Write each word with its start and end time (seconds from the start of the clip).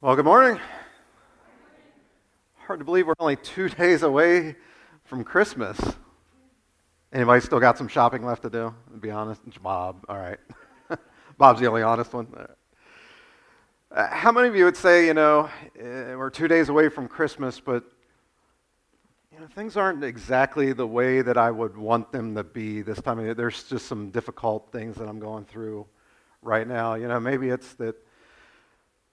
Well, 0.00 0.14
good 0.14 0.26
morning. 0.26 0.60
Hard 2.68 2.78
to 2.78 2.84
believe 2.84 3.08
we're 3.08 3.14
only 3.18 3.34
two 3.34 3.68
days 3.68 4.04
away 4.04 4.54
from 5.02 5.24
Christmas. 5.24 5.76
Anybody 7.12 7.40
still 7.40 7.58
got 7.58 7.76
some 7.76 7.88
shopping 7.88 8.24
left 8.24 8.42
to 8.42 8.48
do? 8.48 8.72
To 8.92 8.96
be 8.96 9.10
honest, 9.10 9.40
it's 9.48 9.58
Bob. 9.58 10.04
All 10.08 10.16
right. 10.16 10.38
Bob's 11.36 11.58
the 11.58 11.66
only 11.66 11.82
honest 11.82 12.12
one. 12.12 12.28
Uh, 13.90 14.06
how 14.06 14.30
many 14.30 14.46
of 14.46 14.54
you 14.54 14.66
would 14.66 14.76
say, 14.76 15.04
you 15.04 15.14
know, 15.14 15.50
uh, 15.76 16.14
we're 16.16 16.30
two 16.30 16.46
days 16.46 16.68
away 16.68 16.88
from 16.88 17.08
Christmas, 17.08 17.58
but 17.58 17.82
you 19.32 19.40
know, 19.40 19.48
things 19.48 19.76
aren't 19.76 20.04
exactly 20.04 20.72
the 20.72 20.86
way 20.86 21.22
that 21.22 21.36
I 21.36 21.50
would 21.50 21.76
want 21.76 22.12
them 22.12 22.36
to 22.36 22.44
be 22.44 22.82
this 22.82 23.02
time 23.02 23.18
of 23.18 23.24
year. 23.24 23.34
There's 23.34 23.64
just 23.64 23.86
some 23.86 24.10
difficult 24.10 24.70
things 24.70 24.94
that 24.98 25.08
I'm 25.08 25.18
going 25.18 25.44
through 25.44 25.88
right 26.40 26.68
now. 26.68 26.94
You 26.94 27.08
know, 27.08 27.18
maybe 27.18 27.48
it's 27.48 27.72
that 27.74 27.96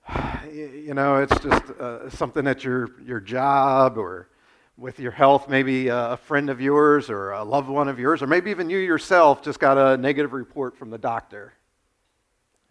you 0.52 0.94
know, 0.94 1.16
it's 1.16 1.38
just 1.40 1.70
uh, 1.80 2.10
something 2.10 2.46
at 2.46 2.64
your, 2.64 2.90
your 3.04 3.20
job 3.20 3.98
or 3.98 4.28
with 4.76 4.98
your 4.98 5.12
health, 5.12 5.48
maybe 5.48 5.88
a 5.88 6.18
friend 6.24 6.50
of 6.50 6.60
yours 6.60 7.08
or 7.08 7.30
a 7.32 7.42
loved 7.42 7.68
one 7.68 7.88
of 7.88 7.98
yours, 7.98 8.22
or 8.22 8.26
maybe 8.26 8.50
even 8.50 8.68
you 8.68 8.78
yourself 8.78 9.42
just 9.42 9.58
got 9.58 9.78
a 9.78 9.96
negative 9.96 10.32
report 10.34 10.76
from 10.76 10.90
the 10.90 10.98
doctor. 10.98 11.54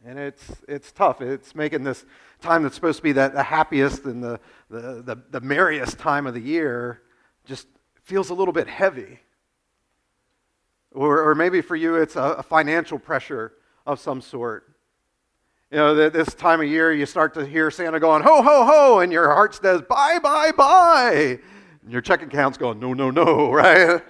And 0.05 0.20
it's, 0.20 0.52
it's 0.68 0.91
tough. 0.91 1.20
It's 1.22 1.55
making 1.55 1.84
this 1.84 2.05
time 2.41 2.62
that's 2.62 2.76
supposed 2.76 2.98
to 2.98 3.04
be 3.04 3.13
that, 3.13 3.34
the 3.34 3.41
happiest 3.41 4.05
and 4.05 4.24
the, 4.24 4.40
the, 4.70 5.02
the, 5.02 5.18
the 5.32 5.41
merriest 5.41 5.98
time 5.98 6.27
of 6.27 6.36
the 6.36 6.40
year 6.40 7.02
just 7.46 7.66
feels 8.04 8.30
a 8.30 8.36
little 8.36 8.54
bit 8.54 8.68
heavy. 8.68 9.20
Or, 10.91 11.30
or 11.30 11.34
maybe 11.34 11.62
for 11.62 11.76
you, 11.76 11.96
it's 11.96 12.16
a, 12.16 12.36
a 12.38 12.44
financial 12.44 12.99
pressure 12.99 13.54
of 13.88 13.99
some 13.99 14.22
sort. 14.22 14.75
You 15.72 15.78
know, 15.78 16.10
this 16.10 16.34
time 16.34 16.62
of 16.62 16.68
year, 16.68 16.94
you 16.94 17.05
start 17.05 17.34
to 17.34 17.46
hear 17.46 17.72
Santa 17.72 18.00
going, 18.00 18.24
ho, 18.24 18.42
ho, 18.42 18.66
ho, 18.66 19.00
and 19.00 19.12
your 19.12 19.30
heart 19.30 19.55
says, 19.55 19.82
bye, 19.82 20.20
bye, 20.22 20.52
bye. 20.52 21.40
And 21.82 21.91
your 21.91 22.02
checking 22.02 22.27
account's 22.27 22.58
going, 22.58 22.80
no, 22.80 22.94
no, 22.94 23.10
no, 23.10 23.52
right? 23.52 24.02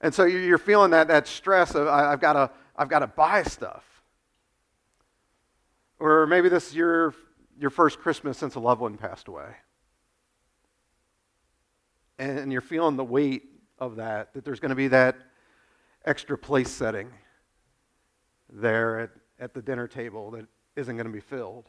and 0.00 0.14
so 0.14 0.24
you're 0.24 0.58
feeling 0.58 0.90
that, 0.92 1.08
that 1.08 1.28
stress 1.28 1.74
of, 1.74 1.86
I've 1.88 2.20
got 2.20 2.32
to 2.32 2.50
I've 2.76 2.88
got 2.88 3.00
to 3.00 3.06
buy 3.06 3.42
stuff. 3.44 3.84
Or 5.98 6.26
maybe 6.26 6.48
this 6.48 6.68
is 6.68 6.74
your, 6.74 7.14
your 7.58 7.70
first 7.70 8.00
Christmas 8.00 8.36
since 8.36 8.56
a 8.56 8.60
loved 8.60 8.80
one 8.80 8.96
passed 8.96 9.28
away. 9.28 9.54
And 12.18 12.52
you're 12.52 12.60
feeling 12.60 12.96
the 12.96 13.04
weight 13.04 13.44
of 13.78 13.96
that, 13.96 14.34
that 14.34 14.44
there's 14.44 14.60
going 14.60 14.70
to 14.70 14.76
be 14.76 14.88
that 14.88 15.16
extra 16.04 16.36
place 16.36 16.70
setting 16.70 17.10
there 18.52 19.00
at 19.00 19.10
at 19.44 19.52
the 19.52 19.60
dinner 19.60 19.86
table 19.86 20.30
that 20.30 20.46
isn't 20.74 20.96
going 20.96 21.06
to 21.06 21.12
be 21.12 21.20
filled. 21.20 21.68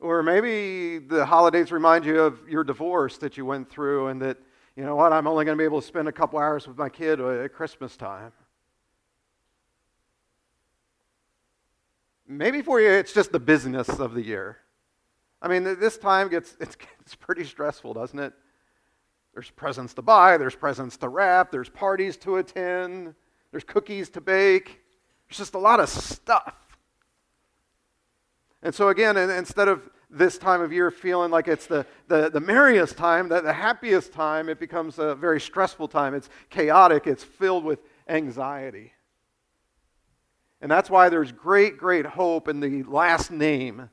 Or 0.00 0.20
maybe 0.20 0.98
the 0.98 1.24
holidays 1.24 1.70
remind 1.70 2.04
you 2.04 2.20
of 2.20 2.46
your 2.48 2.64
divorce 2.64 3.16
that 3.18 3.36
you 3.36 3.46
went 3.46 3.70
through 3.70 4.08
and 4.08 4.20
that, 4.20 4.36
you 4.74 4.84
know 4.84 4.96
what, 4.96 5.12
I'm 5.12 5.28
only 5.28 5.44
going 5.44 5.56
to 5.56 5.62
be 5.62 5.64
able 5.64 5.80
to 5.80 5.86
spend 5.86 6.08
a 6.08 6.12
couple 6.12 6.40
hours 6.40 6.66
with 6.66 6.76
my 6.76 6.88
kid 6.88 7.20
uh, 7.20 7.44
at 7.44 7.54
Christmas 7.54 7.96
time. 7.96 8.32
Maybe 12.26 12.60
for 12.60 12.80
you, 12.80 12.90
it's 12.90 13.12
just 13.12 13.30
the 13.30 13.38
business 13.38 13.88
of 13.88 14.12
the 14.12 14.22
year. 14.22 14.58
I 15.40 15.46
mean, 15.46 15.62
this 15.62 15.96
time 15.96 16.28
gets, 16.28 16.56
it 16.60 16.76
gets 16.78 17.14
pretty 17.14 17.44
stressful, 17.44 17.94
doesn't 17.94 18.18
it? 18.18 18.32
There's 19.34 19.50
presents 19.50 19.94
to 19.94 20.02
buy, 20.02 20.36
there's 20.36 20.56
presents 20.56 20.96
to 20.96 21.08
wrap, 21.08 21.52
there's 21.52 21.68
parties 21.68 22.16
to 22.18 22.38
attend, 22.38 23.14
there's 23.52 23.62
cookies 23.62 24.10
to 24.10 24.20
bake. 24.20 24.80
There's 25.28 25.38
just 25.38 25.54
a 25.54 25.58
lot 25.58 25.80
of 25.80 25.88
stuff. 25.88 26.54
And 28.62 28.74
so, 28.74 28.88
again, 28.88 29.16
instead 29.16 29.68
of 29.68 29.88
this 30.10 30.38
time 30.38 30.60
of 30.60 30.72
year 30.72 30.90
feeling 30.90 31.30
like 31.30 31.48
it's 31.48 31.66
the, 31.66 31.84
the, 32.08 32.30
the 32.30 32.40
merriest 32.40 32.96
time, 32.96 33.28
the, 33.28 33.40
the 33.40 33.52
happiest 33.52 34.12
time, 34.12 34.48
it 34.48 34.58
becomes 34.58 34.98
a 34.98 35.14
very 35.14 35.40
stressful 35.40 35.88
time. 35.88 36.14
It's 36.14 36.28
chaotic, 36.48 37.06
it's 37.06 37.24
filled 37.24 37.64
with 37.64 37.80
anxiety. 38.08 38.92
And 40.60 40.70
that's 40.70 40.88
why 40.88 41.08
there's 41.08 41.32
great, 41.32 41.76
great 41.76 42.06
hope 42.06 42.48
in 42.48 42.60
the 42.60 42.82
last 42.84 43.30
name 43.30 43.90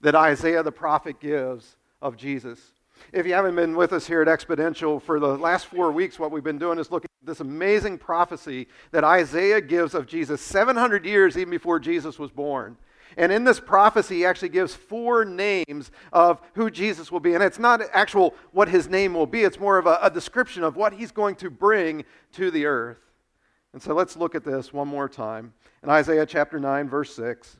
that 0.00 0.14
Isaiah 0.14 0.62
the 0.62 0.72
prophet 0.72 1.20
gives 1.20 1.76
of 2.02 2.16
Jesus. 2.16 2.72
If 3.12 3.26
you 3.26 3.34
haven't 3.34 3.54
been 3.54 3.76
with 3.76 3.92
us 3.92 4.06
here 4.06 4.22
at 4.22 4.28
Exponential 4.28 5.00
for 5.00 5.20
the 5.20 5.38
last 5.38 5.66
four 5.66 5.92
weeks, 5.92 6.18
what 6.18 6.30
we've 6.30 6.44
been 6.44 6.58
doing 6.58 6.78
is 6.78 6.90
looking 6.90 7.09
this 7.22 7.40
amazing 7.40 7.98
prophecy 7.98 8.68
that 8.92 9.04
Isaiah 9.04 9.60
gives 9.60 9.94
of 9.94 10.06
Jesus 10.06 10.40
700 10.40 11.04
years 11.04 11.36
even 11.36 11.50
before 11.50 11.78
Jesus 11.78 12.18
was 12.18 12.30
born. 12.30 12.76
And 13.16 13.32
in 13.32 13.44
this 13.44 13.58
prophecy, 13.58 14.18
he 14.18 14.24
actually 14.24 14.50
gives 14.50 14.74
four 14.74 15.24
names 15.24 15.90
of 16.12 16.40
who 16.54 16.70
Jesus 16.70 17.10
will 17.10 17.20
be. 17.20 17.34
And 17.34 17.42
it's 17.42 17.58
not 17.58 17.82
actual 17.92 18.34
what 18.52 18.68
his 18.68 18.88
name 18.88 19.14
will 19.14 19.26
be, 19.26 19.42
it's 19.42 19.58
more 19.58 19.78
of 19.78 19.86
a, 19.86 19.98
a 20.02 20.10
description 20.10 20.62
of 20.62 20.76
what 20.76 20.92
he's 20.92 21.12
going 21.12 21.34
to 21.36 21.50
bring 21.50 22.04
to 22.32 22.50
the 22.50 22.66
earth. 22.66 22.98
And 23.72 23.82
so 23.82 23.94
let's 23.94 24.16
look 24.16 24.34
at 24.34 24.44
this 24.44 24.72
one 24.72 24.88
more 24.88 25.08
time. 25.08 25.52
In 25.82 25.90
Isaiah 25.90 26.26
chapter 26.26 26.58
9, 26.58 26.88
verse 26.88 27.14
6, 27.14 27.56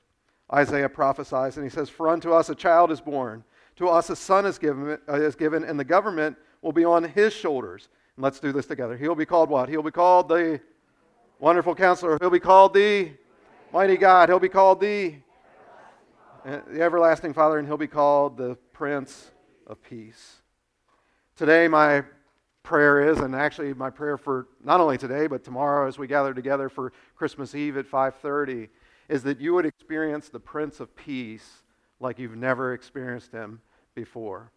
Isaiah 0.52 0.88
prophesies, 0.88 1.56
and 1.56 1.64
he 1.64 1.70
says, 1.70 1.88
For 1.88 2.08
unto 2.08 2.32
us 2.32 2.48
a 2.48 2.54
child 2.54 2.90
is 2.90 3.00
born 3.00 3.44
to 3.80 3.88
us 3.88 4.10
a 4.10 4.16
son 4.16 4.44
is 4.44 4.58
given, 4.58 4.98
uh, 5.08 5.14
is 5.14 5.34
given, 5.34 5.64
and 5.64 5.80
the 5.80 5.84
government 5.84 6.36
will 6.60 6.72
be 6.72 6.84
on 6.84 7.02
his 7.02 7.32
shoulders. 7.32 7.88
And 8.16 8.24
let's 8.24 8.40
do 8.40 8.52
this 8.52 8.66
together. 8.66 8.96
He'll 8.96 9.14
be 9.14 9.26
called 9.26 9.50
what? 9.50 9.68
He'll 9.68 9.82
be 9.82 9.90
called 9.90 10.28
the 10.28 10.60
Wonderful 11.38 11.74
Counselor. 11.74 12.18
He'll 12.20 12.30
be 12.30 12.40
called 12.40 12.74
the 12.74 13.12
Mighty 13.72 13.96
God. 13.96 14.28
He'll 14.28 14.38
be 14.38 14.48
called 14.48 14.80
the, 14.80 15.14
uh, 16.44 16.60
the 16.66 16.82
Everlasting 16.82 17.32
Father, 17.32 17.58
and 17.58 17.66
he'll 17.66 17.76
be 17.76 17.86
called 17.86 18.36
the 18.36 18.56
Prince 18.72 19.30
of 19.66 19.82
Peace. 19.82 20.42
Today, 21.36 21.68
my 21.68 22.04
prayer 22.62 23.08
is, 23.08 23.18
and 23.18 23.34
actually 23.34 23.72
my 23.74 23.90
prayer 23.90 24.18
for 24.18 24.48
not 24.62 24.80
only 24.80 24.98
today, 24.98 25.26
but 25.26 25.44
tomorrow 25.44 25.88
as 25.88 25.98
we 25.98 26.06
gather 26.06 26.34
together 26.34 26.68
for 26.68 26.92
Christmas 27.16 27.54
Eve 27.54 27.76
at 27.76 27.86
5:30, 27.86 28.68
is 29.08 29.22
that 29.22 29.40
you 29.40 29.54
would 29.54 29.66
experience 29.66 30.28
the 30.28 30.40
Prince 30.40 30.80
of 30.80 30.94
Peace 30.94 31.62
like 32.00 32.18
you've 32.18 32.36
never 32.36 32.72
experienced 32.72 33.32
him 33.32 33.60
before. 33.94 34.52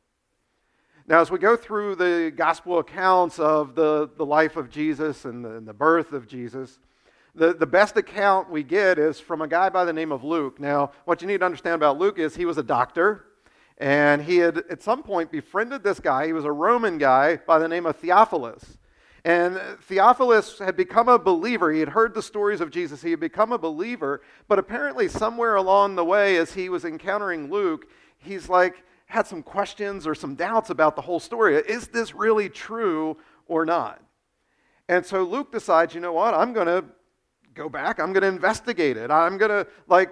Now, 1.06 1.20
as 1.20 1.30
we 1.30 1.38
go 1.38 1.58
through 1.58 1.96
the 1.96 2.32
gospel 2.34 2.80
accounts 2.80 3.38
of 3.38 3.76
the, 3.76 4.10
the 4.16 4.26
life 4.26 4.56
of 4.56 4.70
Jesus 4.70 5.26
and 5.26 5.44
the, 5.44 5.58
and 5.58 5.68
the 5.68 5.74
birth 5.74 6.14
of 6.14 6.28
Jesus, 6.28 6.80
the, 7.36 7.54
the 7.54 7.66
best 7.66 7.98
account 7.98 8.50
we 8.50 8.64
get 8.64 8.98
is 8.98 9.20
from 9.20 9.42
a 9.42 9.48
guy 9.48 9.68
by 9.68 9.84
the 9.84 9.92
name 9.92 10.14
of 10.14 10.24
Luke. 10.24 10.62
Now, 10.62 10.92
what 11.04 11.22
you 11.22 11.28
need 11.28 11.40
to 11.40 11.46
understand 11.46 11.76
about 11.76 11.98
Luke 11.98 12.20
is 12.20 12.38
he 12.38 12.46
was 12.46 12.58
a 12.58 12.64
doctor, 12.64 13.26
and 13.80 14.22
he 14.22 14.38
had 14.38 14.60
at 14.70 14.82
some 14.82 15.04
point 15.04 15.30
befriended 15.30 15.84
this 15.84 16.00
guy. 16.00 16.26
He 16.26 16.32
was 16.32 16.46
a 16.46 16.52
Roman 16.54 16.98
guy 16.98 17.36
by 17.36 17.60
the 17.60 17.68
name 17.68 17.86
of 17.86 17.98
Theophilus. 17.98 18.78
And 19.26 19.60
Theophilus 19.82 20.60
had 20.60 20.78
become 20.78 21.10
a 21.10 21.20
believer. 21.20 21.70
He 21.74 21.82
had 21.82 21.90
heard 21.90 22.14
the 22.14 22.22
stories 22.22 22.62
of 22.62 22.72
Jesus. 22.72 23.02
He 23.02 23.12
had 23.12 23.20
become 23.20 23.52
a 23.52 23.58
believer. 23.58 24.22
But 24.48 24.60
apparently, 24.60 25.10
somewhere 25.10 25.56
along 25.56 25.96
the 25.96 26.06
way, 26.06 26.38
as 26.38 26.54
he 26.54 26.70
was 26.70 26.86
encountering 26.86 27.50
Luke, 27.50 27.88
he's 28.20 28.48
like, 28.48 28.84
had 29.14 29.28
some 29.28 29.44
questions 29.44 30.08
or 30.08 30.16
some 30.16 30.34
doubts 30.34 30.72
about 30.72 30.96
the 30.96 31.02
whole 31.04 31.20
story. 31.20 31.56
Is 31.56 31.88
this 31.90 32.16
really 32.16 32.50
true 32.50 33.16
or 33.46 33.64
not? 33.64 34.02
And 34.90 35.06
so 35.06 35.22
Luke 35.22 35.52
decides, 35.52 35.94
you 35.94 36.02
know 36.02 36.14
what? 36.14 36.34
I'm 36.34 36.52
going 36.52 36.66
to 36.66 36.84
go 37.54 37.70
back. 37.70 38.00
I'm 38.00 38.12
going 38.12 38.24
to 38.24 38.28
investigate 38.28 38.98
it. 38.98 39.12
I'm 39.12 39.38
going 39.38 39.52
to, 39.52 39.68
like, 39.88 40.10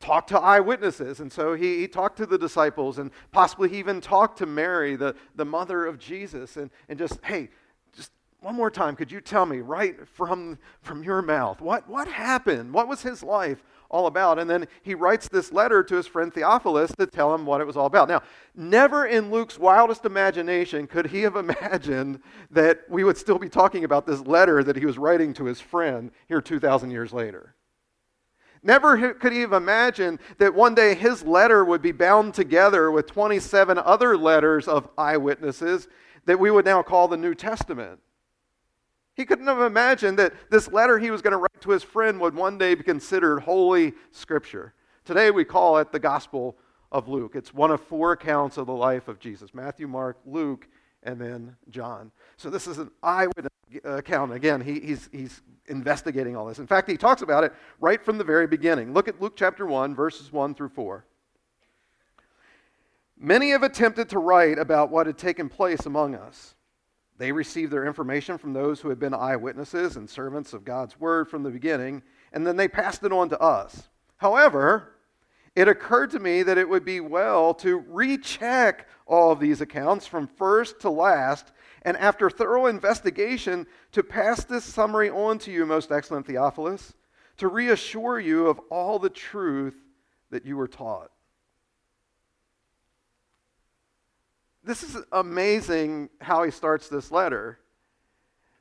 talk 0.00 0.26
to 0.26 0.38
eyewitnesses. 0.38 1.20
And 1.20 1.32
so 1.32 1.54
he, 1.54 1.78
he 1.78 1.88
talked 1.88 2.18
to 2.18 2.26
the 2.26 2.36
disciples 2.36 2.98
and 2.98 3.10
possibly 3.30 3.70
he 3.70 3.78
even 3.78 4.02
talked 4.02 4.36
to 4.38 4.46
Mary, 4.46 4.96
the, 4.96 5.14
the 5.34 5.46
mother 5.46 5.86
of 5.86 5.98
Jesus, 5.98 6.58
and, 6.58 6.70
and 6.90 6.98
just, 6.98 7.20
hey, 7.24 7.48
just 7.96 8.10
one 8.40 8.54
more 8.54 8.70
time, 8.70 8.96
could 8.96 9.10
you 9.10 9.22
tell 9.22 9.46
me 9.46 9.60
right 9.60 10.06
from, 10.06 10.58
from 10.82 11.02
your 11.02 11.22
mouth 11.22 11.62
what, 11.62 11.88
what 11.88 12.06
happened? 12.06 12.74
What 12.74 12.86
was 12.86 13.00
his 13.00 13.22
life 13.22 13.64
all 13.92 14.06
about? 14.06 14.38
And 14.38 14.50
then 14.50 14.66
he 14.82 14.94
writes 14.94 15.28
this 15.28 15.52
letter 15.52 15.82
to 15.84 15.94
his 15.94 16.06
friend 16.06 16.32
Theophilus 16.32 16.92
to 16.96 17.06
tell 17.06 17.34
him 17.34 17.46
what 17.46 17.60
it 17.60 17.66
was 17.66 17.76
all 17.76 17.86
about. 17.86 18.08
Now, 18.08 18.22
never 18.56 19.06
in 19.06 19.30
Luke's 19.30 19.58
wildest 19.58 20.04
imagination 20.04 20.86
could 20.86 21.06
he 21.06 21.22
have 21.22 21.36
imagined 21.42 22.20
that 22.50 22.80
we 22.88 23.04
would 23.04 23.16
still 23.16 23.38
be 23.38 23.48
talking 23.48 23.84
about 23.84 24.06
this 24.06 24.20
letter 24.20 24.64
that 24.64 24.76
he 24.76 24.86
was 24.86 24.98
writing 24.98 25.32
to 25.34 25.44
his 25.44 25.60
friend 25.60 26.10
here 26.26 26.40
2,000 26.40 26.90
years 26.90 27.12
later. 27.12 27.54
Never 28.62 29.14
could 29.14 29.32
he 29.32 29.40
have 29.40 29.52
imagined 29.52 30.20
that 30.38 30.54
one 30.54 30.74
day 30.74 30.94
his 30.94 31.24
letter 31.24 31.64
would 31.64 31.82
be 31.82 31.90
bound 31.90 32.34
together 32.34 32.90
with 32.92 33.06
27 33.06 33.76
other 33.76 34.16
letters 34.16 34.68
of 34.68 34.88
eyewitnesses 34.96 35.88
that 36.26 36.38
we 36.38 36.50
would 36.50 36.64
now 36.64 36.82
call 36.82 37.08
the 37.08 37.16
New 37.16 37.34
Testament. 37.34 37.98
He 39.22 39.26
couldn't 39.26 39.46
have 39.46 39.60
imagined 39.60 40.18
that 40.18 40.34
this 40.50 40.66
letter 40.72 40.98
he 40.98 41.12
was 41.12 41.22
going 41.22 41.30
to 41.30 41.36
write 41.36 41.60
to 41.60 41.70
his 41.70 41.84
friend 41.84 42.18
would 42.18 42.34
one 42.34 42.58
day 42.58 42.74
be 42.74 42.82
considered 42.82 43.38
holy 43.38 43.92
scripture. 44.10 44.74
Today 45.04 45.30
we 45.30 45.44
call 45.44 45.78
it 45.78 45.92
the 45.92 46.00
Gospel 46.00 46.56
of 46.90 47.06
Luke. 47.06 47.36
It's 47.36 47.54
one 47.54 47.70
of 47.70 47.80
four 47.80 48.10
accounts 48.10 48.56
of 48.56 48.66
the 48.66 48.72
life 48.72 49.06
of 49.06 49.20
Jesus 49.20 49.54
Matthew, 49.54 49.86
Mark, 49.86 50.18
Luke, 50.26 50.66
and 51.04 51.20
then 51.20 51.54
John. 51.70 52.10
So 52.36 52.50
this 52.50 52.66
is 52.66 52.78
an 52.78 52.90
eyewitness 53.00 53.52
account. 53.84 54.32
Again, 54.32 54.60
he, 54.60 54.80
he's, 54.80 55.08
he's 55.12 55.40
investigating 55.68 56.34
all 56.34 56.46
this. 56.46 56.58
In 56.58 56.66
fact, 56.66 56.90
he 56.90 56.96
talks 56.96 57.22
about 57.22 57.44
it 57.44 57.52
right 57.78 58.04
from 58.04 58.18
the 58.18 58.24
very 58.24 58.48
beginning. 58.48 58.92
Look 58.92 59.06
at 59.06 59.22
Luke 59.22 59.34
chapter 59.36 59.64
1, 59.64 59.94
verses 59.94 60.32
1 60.32 60.56
through 60.56 60.70
4. 60.70 61.06
Many 63.16 63.50
have 63.50 63.62
attempted 63.62 64.08
to 64.08 64.18
write 64.18 64.58
about 64.58 64.90
what 64.90 65.06
had 65.06 65.16
taken 65.16 65.48
place 65.48 65.86
among 65.86 66.16
us. 66.16 66.56
They 67.22 67.30
received 67.30 67.72
their 67.72 67.86
information 67.86 68.36
from 68.36 68.52
those 68.52 68.80
who 68.80 68.88
had 68.88 68.98
been 68.98 69.14
eyewitnesses 69.14 69.94
and 69.94 70.10
servants 70.10 70.54
of 70.54 70.64
God's 70.64 70.98
word 70.98 71.28
from 71.28 71.44
the 71.44 71.52
beginning, 71.52 72.02
and 72.32 72.44
then 72.44 72.56
they 72.56 72.66
passed 72.66 73.04
it 73.04 73.12
on 73.12 73.28
to 73.28 73.40
us. 73.40 73.84
However, 74.16 74.96
it 75.54 75.68
occurred 75.68 76.10
to 76.10 76.18
me 76.18 76.42
that 76.42 76.58
it 76.58 76.68
would 76.68 76.84
be 76.84 76.98
well 76.98 77.54
to 77.54 77.84
recheck 77.86 78.88
all 79.06 79.30
of 79.30 79.38
these 79.38 79.60
accounts 79.60 80.04
from 80.04 80.26
first 80.26 80.80
to 80.80 80.90
last, 80.90 81.52
and 81.82 81.96
after 81.96 82.28
thorough 82.28 82.66
investigation, 82.66 83.68
to 83.92 84.02
pass 84.02 84.42
this 84.44 84.64
summary 84.64 85.08
on 85.08 85.38
to 85.38 85.52
you, 85.52 85.64
most 85.64 85.92
excellent 85.92 86.26
Theophilus, 86.26 86.92
to 87.36 87.46
reassure 87.46 88.18
you 88.18 88.48
of 88.48 88.58
all 88.68 88.98
the 88.98 89.08
truth 89.08 89.76
that 90.30 90.44
you 90.44 90.56
were 90.56 90.66
taught. 90.66 91.11
This 94.64 94.82
is 94.82 94.96
amazing 95.10 96.08
how 96.20 96.44
he 96.44 96.50
starts 96.50 96.88
this 96.88 97.10
letter. 97.10 97.58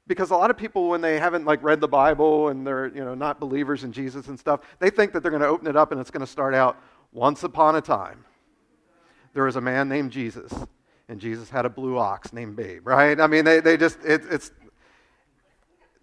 Because 0.08 0.32
a 0.32 0.36
lot 0.36 0.50
of 0.50 0.58
people, 0.58 0.90
when 0.90 1.02
they 1.02 1.20
haven't 1.20 1.46
like 1.46 1.62
read 1.64 1.80
the 1.80 1.88
Bible 1.88 2.50
and 2.50 2.66
they're 2.66 2.88
you 2.88 3.06
know 3.06 3.14
not 3.14 3.40
believers 3.40 3.84
in 3.84 3.92
Jesus 3.92 4.28
and 4.28 4.40
stuff, 4.40 4.62
they 4.80 4.90
think 4.90 5.14
that 5.14 5.22
they're 5.22 5.32
going 5.32 5.44
to 5.44 5.48
open 5.48 5.68
it 5.68 5.76
up 5.76 5.92
and 5.92 6.02
it's 6.02 6.12
going 6.12 6.26
to 6.26 6.32
start 6.32 6.54
out 6.54 6.78
once 7.12 7.44
upon 7.44 7.76
a 7.76 7.82
time. 7.82 8.26
There 9.34 9.44
was 9.44 9.56
a 9.56 9.62
man 9.62 9.88
named 9.88 10.12
Jesus, 10.12 10.52
and 11.08 11.20
Jesus 11.20 11.50
had 11.50 11.66
a 11.66 11.70
blue 11.70 11.98
ox 11.98 12.34
named 12.34 12.56
Babe, 12.56 12.86
right? 12.86 13.20
I 13.20 13.28
mean, 13.28 13.46
they, 13.46 13.60
they 13.60 13.78
just 13.78 14.04
it, 14.04 14.24
it's 14.30 14.52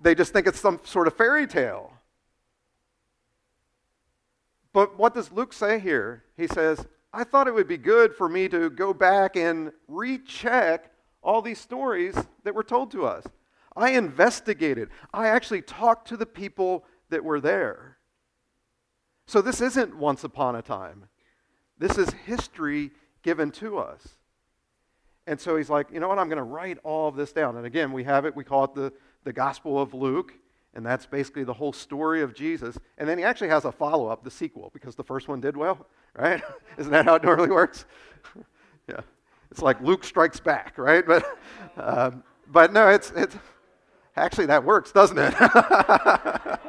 they 0.01 0.15
just 0.15 0.33
think 0.33 0.47
it's 0.47 0.61
some 0.61 0.81
sort 0.85 1.07
of 1.07 1.15
fairy 1.15 1.47
tale. 1.47 1.93
But 4.73 4.99
what 4.99 5.13
does 5.13 5.33
Luke 5.33 5.53
say 5.53 5.81
here? 5.81 6.25
He 6.37 6.47
says, 6.47 6.87
I 7.13 7.25
thought 7.25 7.49
it 7.49 7.55
would 7.55 7.69
be 7.69 7.79
good 7.79 8.15
for 8.15 8.29
me 8.29 8.49
to 8.49 8.69
go 8.71 8.93
back 8.93 9.37
and 9.37 9.73
recheck 9.87 10.91
all 11.23 11.43
these 11.43 11.61
stories 11.61 12.15
that 12.45 12.55
were 12.55 12.63
told 12.63 12.91
to 12.93 13.07
us. 13.07 13.25
I 13.77 13.91
investigated. 13.91 14.89
I 15.13 15.29
actually 15.29 15.63
talked 15.63 16.09
to 16.09 16.17
the 16.17 16.27
people 16.27 16.85
that 17.11 17.25
were 17.25 17.41
there. 17.41 17.99
So 19.27 19.41
this 19.41 19.61
isn't 19.61 19.97
once 19.97 20.25
upon 20.25 20.57
a 20.57 20.63
time. 20.63 21.09
This 21.79 21.97
is 21.97 22.11
history 22.27 22.91
given 23.23 23.51
to 23.53 23.79
us. 23.79 24.17
And 25.27 25.39
so 25.39 25.57
he's 25.57 25.71
like, 25.71 25.91
you 25.93 26.01
know 26.01 26.09
what? 26.09 26.19
I'm 26.19 26.29
going 26.29 26.39
to 26.39 26.43
write 26.43 26.79
all 26.83 27.09
of 27.09 27.15
this 27.15 27.33
down. 27.33 27.57
And 27.57 27.67
again, 27.67 27.93
we 27.93 28.05
have 28.05 28.25
it, 28.25 28.35
we 28.35 28.45
call 28.45 28.65
it 28.65 28.75
the, 28.75 28.93
the 29.25 29.33
Gospel 29.33 29.81
of 29.81 29.95
Luke. 29.95 30.33
And 30.79 30.87
that's 30.87 31.07
basically 31.07 31.43
the 31.43 31.53
whole 31.53 31.73
story 31.73 32.23
of 32.23 32.33
Jesus. 32.33 32.79
And 32.99 33.09
then 33.09 33.19
he 33.19 33.25
actually 33.25 33.49
has 33.49 33.65
a 33.65 33.73
follow 33.73 34.07
up, 34.07 34.23
the 34.23 34.31
sequel, 34.31 34.71
because 34.73 34.95
the 34.95 35.03
first 35.03 35.27
one 35.27 35.41
did 35.41 35.57
well, 35.57 35.89
right? 36.17 36.41
Isn't 36.79 36.93
that 36.93 37.05
how 37.05 37.17
it 37.17 37.25
normally 37.25 37.51
works? 37.51 37.85
yeah. 38.89 39.01
It's 39.51 39.61
like 39.61 39.81
Luke 39.81 40.05
strikes 40.05 40.39
back, 40.39 40.79
right? 40.79 41.05
But, 41.05 41.37
um, 41.77 42.23
but 42.47 42.73
no, 42.73 42.91
it's, 42.91 43.11
it's 43.17 43.35
actually 44.15 44.47
that 44.47 44.63
works, 44.63 44.93
doesn't 44.93 45.19
it? 45.19 45.35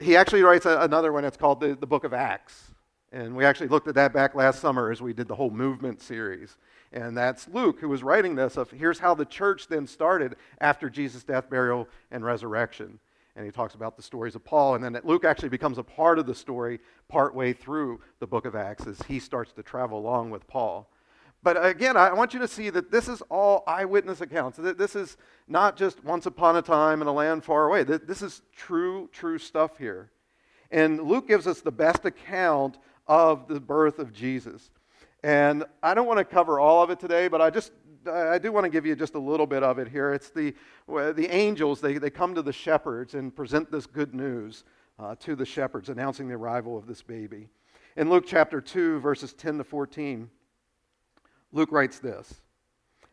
he 0.00 0.16
actually 0.16 0.42
writes 0.42 0.66
a, 0.66 0.80
another 0.80 1.12
one. 1.12 1.24
It's 1.24 1.36
called 1.36 1.60
the, 1.60 1.76
the 1.76 1.86
Book 1.86 2.02
of 2.02 2.12
Acts. 2.12 2.72
And 3.12 3.36
we 3.36 3.44
actually 3.44 3.68
looked 3.68 3.86
at 3.86 3.94
that 3.94 4.12
back 4.12 4.34
last 4.34 4.58
summer 4.58 4.90
as 4.90 5.00
we 5.00 5.12
did 5.12 5.28
the 5.28 5.36
whole 5.36 5.50
movement 5.50 6.02
series. 6.02 6.56
And 6.92 7.16
that's 7.16 7.48
Luke 7.48 7.80
who 7.80 7.88
was 7.88 8.02
writing 8.02 8.34
this 8.34 8.56
of 8.56 8.70
here's 8.70 8.98
how 8.98 9.14
the 9.14 9.24
church 9.24 9.68
then 9.68 9.86
started 9.86 10.36
after 10.60 10.88
Jesus' 10.88 11.24
death, 11.24 11.50
burial, 11.50 11.88
and 12.10 12.24
resurrection. 12.24 12.98
And 13.34 13.44
he 13.44 13.50
talks 13.50 13.74
about 13.74 13.96
the 13.96 14.02
stories 14.02 14.34
of 14.34 14.44
Paul. 14.44 14.76
And 14.76 14.84
then 14.84 14.98
Luke 15.04 15.24
actually 15.24 15.50
becomes 15.50 15.78
a 15.78 15.82
part 15.82 16.18
of 16.18 16.26
the 16.26 16.34
story 16.34 16.80
partway 17.08 17.52
through 17.52 18.00
the 18.18 18.26
book 18.26 18.46
of 18.46 18.56
Acts 18.56 18.86
as 18.86 19.00
he 19.02 19.18
starts 19.18 19.52
to 19.52 19.62
travel 19.62 19.98
along 19.98 20.30
with 20.30 20.46
Paul. 20.46 20.88
But 21.42 21.64
again, 21.64 21.96
I 21.96 22.12
want 22.14 22.32
you 22.34 22.40
to 22.40 22.48
see 22.48 22.70
that 22.70 22.90
this 22.90 23.08
is 23.08 23.22
all 23.28 23.62
eyewitness 23.66 24.20
accounts. 24.20 24.58
This 24.58 24.96
is 24.96 25.16
not 25.46 25.76
just 25.76 26.02
once 26.02 26.26
upon 26.26 26.56
a 26.56 26.62
time 26.62 27.02
in 27.02 27.08
a 27.08 27.12
land 27.12 27.44
far 27.44 27.66
away. 27.68 27.84
This 27.84 28.22
is 28.22 28.42
true, 28.56 29.08
true 29.12 29.38
stuff 29.38 29.78
here. 29.78 30.10
And 30.70 31.02
Luke 31.02 31.28
gives 31.28 31.46
us 31.46 31.60
the 31.60 31.70
best 31.70 32.04
account 32.04 32.78
of 33.06 33.46
the 33.46 33.60
birth 33.60 34.00
of 34.00 34.12
Jesus. 34.12 34.70
And 35.26 35.64
I 35.82 35.94
don't 35.94 36.06
want 36.06 36.20
to 36.20 36.24
cover 36.24 36.60
all 36.60 36.84
of 36.84 36.90
it 36.90 37.00
today, 37.00 37.26
but 37.26 37.42
I 37.42 37.50
just 37.50 37.72
I 38.08 38.38
do 38.38 38.52
want 38.52 38.62
to 38.62 38.70
give 38.70 38.86
you 38.86 38.94
just 38.94 39.16
a 39.16 39.18
little 39.18 39.44
bit 39.44 39.64
of 39.64 39.80
it 39.80 39.88
here. 39.88 40.12
It's 40.12 40.30
the, 40.30 40.54
the 40.86 41.26
angels, 41.28 41.80
they, 41.80 41.98
they 41.98 42.10
come 42.10 42.36
to 42.36 42.42
the 42.42 42.52
shepherds 42.52 43.14
and 43.14 43.34
present 43.34 43.72
this 43.72 43.86
good 43.86 44.14
news 44.14 44.62
uh, 45.00 45.16
to 45.16 45.34
the 45.34 45.44
shepherds, 45.44 45.88
announcing 45.88 46.28
the 46.28 46.36
arrival 46.36 46.78
of 46.78 46.86
this 46.86 47.02
baby. 47.02 47.48
In 47.96 48.08
Luke 48.08 48.22
chapter 48.24 48.60
2, 48.60 49.00
verses 49.00 49.32
10 49.32 49.58
to 49.58 49.64
14, 49.64 50.30
Luke 51.50 51.72
writes 51.72 51.98
this 51.98 52.40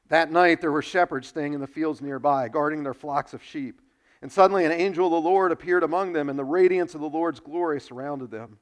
That 0.09 0.31
night 0.31 0.61
there 0.61 0.71
were 0.71 0.83
shepherds 0.83 1.29
staying 1.29 1.53
in 1.53 1.61
the 1.61 1.65
fields 1.65 1.99
nearby, 1.99 2.47
guarding 2.47 2.83
their 2.83 2.93
flocks 2.93 3.33
of 3.33 3.41
sheep. 3.41 3.81
And 4.21 4.31
suddenly 4.31 4.65
an 4.65 4.71
angel 4.71 5.07
of 5.07 5.13
the 5.23 5.27
Lord 5.27 5.51
appeared 5.51 5.81
among 5.81 6.13
them, 6.13 6.29
and 6.29 6.37
the 6.37 6.45
radiance 6.45 6.93
of 6.93 7.01
the 7.01 7.09
Lord's 7.09 7.39
glory 7.39 7.81
surrounded 7.81 8.29
them. 8.29 8.59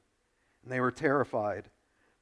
And 0.62 0.72
they 0.72 0.80
were 0.80 0.90
terrified. 0.90 1.68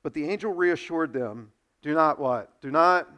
But 0.02 0.14
the 0.14 0.29
angel 0.29 0.52
reassured 0.52 1.12
them, 1.12 1.52
Do 1.82 1.94
not 1.94 2.19
what? 2.19 2.61
Do 2.61 2.70
not? 2.70 3.08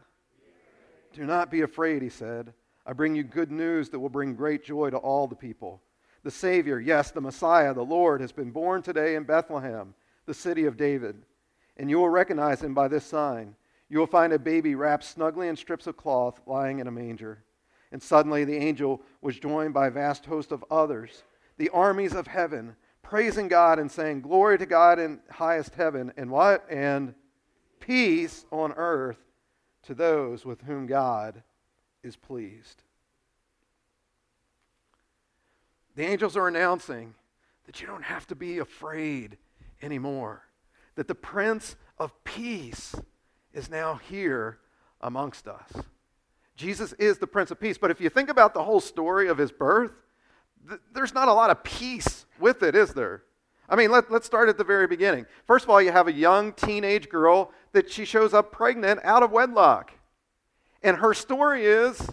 Do 1.13 1.25
not 1.25 1.51
be 1.51 1.61
afraid, 1.61 2.03
he 2.03 2.09
said. 2.09 2.53
I 2.85 2.93
bring 2.93 3.15
you 3.15 3.23
good 3.23 3.53
news 3.53 3.91
that 3.91 4.01
will 4.01 4.09
bring 4.09 4.35
great 4.35 4.65
joy 4.65 4.91
to 4.91 4.97
all 4.97 5.29
the 5.29 5.37
people. 5.37 5.81
The 6.25 6.31
Savior, 6.31 6.81
yes, 6.81 7.11
the 7.11 7.21
Messiah, 7.21 7.75
the 7.75 7.85
Lord, 7.85 8.21
has 8.21 8.33
been 8.33 8.51
born 8.51 8.83
today 8.83 9.17
in 9.17 9.25
Bethlehem, 9.25 9.95
the 10.27 10.35
city 10.35 10.65
of 10.65 10.77
David. 10.77 11.17
And 11.77 11.91
you 11.91 11.99
will 11.99 12.09
recognize 12.09 12.63
him 12.63 12.75
by 12.75 12.89
this 12.89 13.05
sign. 13.05 13.55
You 13.89 13.99
will 13.99 14.07
find 14.07 14.33
a 14.33 14.39
baby 14.39 14.75
wrapped 14.75 15.05
snugly 15.05 15.49
in 15.49 15.57
strips 15.57 15.87
of 15.87 15.97
cloth 15.97 16.41
lying 16.47 16.79
in 16.79 16.87
a 16.87 16.93
manger. 16.93 17.45
And 17.93 18.03
suddenly 18.03 18.45
the 18.45 18.57
angel 18.57 19.03
was 19.21 19.39
joined 19.39 19.75
by 19.75 19.89
a 19.89 19.91
vast 19.91 20.25
host 20.25 20.51
of 20.51 20.65
others, 20.71 21.25
the 21.59 21.69
armies 21.71 22.15
of 22.15 22.27
heaven 22.27 22.75
praising 23.03 23.49
God 23.49 23.79
and 23.79 23.91
saying, 23.91 24.23
Glory 24.23 24.59
to 24.59 24.67
God 24.67 24.99
in 24.99 25.21
highest 25.31 25.75
heaven, 25.75 26.13
and 26.17 26.31
what? 26.31 26.65
And 26.71 27.15
peace 27.81 28.47
on 28.51 28.73
earth 28.73 29.19
to 29.85 29.95
those 29.95 30.45
with 30.45 30.63
whom 30.63 30.87
God 30.87 31.43
is 32.03 32.17
pleased. 32.17 32.83
The 35.95 36.05
angels 36.05 36.37
are 36.37 36.49
announcing 36.49 37.15
that 37.67 37.81
you 37.81 37.87
don't 37.87 38.05
have 38.05 38.27
to 38.29 38.35
be 38.35 38.59
afraid 38.59 39.37
anymore, 39.83 40.43
that 40.95 41.09
the 41.09 41.15
Prince 41.15 41.77
of 41.99 42.13
Peace 42.25 42.95
is 43.53 43.69
now 43.69 44.01
here 44.09 44.59
amongst 45.01 45.47
us. 45.47 45.71
Jesus 46.57 46.93
is 46.95 47.19
the 47.19 47.27
Prince 47.27 47.51
of 47.51 47.61
Peace. 47.61 47.79
But 47.79 47.91
if 47.91 48.01
you 48.01 48.09
think 48.09 48.29
about 48.29 48.55
the 48.55 48.63
whole 48.63 48.81
story 48.81 49.29
of 49.29 49.39
his 49.39 49.53
birth, 49.53 49.95
th- 50.69 50.81
there's 50.93 51.15
not 51.15 51.29
a 51.29 51.33
lot 51.33 51.51
of 51.51 51.63
peace 51.65 52.27
with 52.39 52.63
it, 52.63 52.75
is 52.75 52.93
there? 52.93 53.23
I 53.69 53.77
mean, 53.77 53.91
let, 53.91 54.11
let's 54.11 54.27
start 54.27 54.49
at 54.49 54.59
the 54.59 54.65
very 54.65 54.87
beginning. 54.87 55.27
First 55.47 55.65
of 55.65 55.71
all, 55.71 55.81
you 55.81 55.93
have 55.93 56.09
a 56.09 56.13
young 56.13 56.53
teenage 56.53 57.09
girl 57.09 57.53
that 57.73 57.91
she 57.91 58.05
shows 58.05 58.35
up 58.35 58.53
pregnant 58.53 59.01
out 59.03 59.23
of 59.23 59.31
wedlock. 59.31 59.93
And 60.83 60.99
her 60.99 61.15
story 61.15 61.65
is 61.65 62.11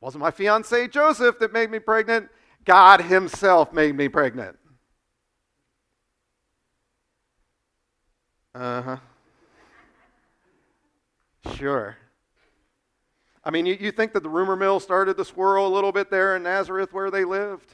wasn't 0.00 0.20
my 0.20 0.30
fiance 0.30 0.86
Joseph 0.88 1.38
that 1.40 1.52
made 1.52 1.70
me 1.70 1.80
pregnant, 1.80 2.28
God 2.64 3.00
Himself 3.00 3.72
made 3.72 3.96
me 3.96 4.08
pregnant. 4.08 4.56
Uh 8.54 8.82
huh. 8.82 8.96
Sure. 11.54 11.96
I 13.48 13.50
mean, 13.50 13.64
you, 13.64 13.78
you 13.80 13.92
think 13.92 14.12
that 14.12 14.22
the 14.22 14.28
rumor 14.28 14.56
mill 14.56 14.78
started 14.78 15.16
to 15.16 15.24
swirl 15.24 15.66
a 15.66 15.72
little 15.74 15.90
bit 15.90 16.10
there 16.10 16.36
in 16.36 16.42
Nazareth 16.42 16.92
where 16.92 17.10
they 17.10 17.24
lived? 17.24 17.72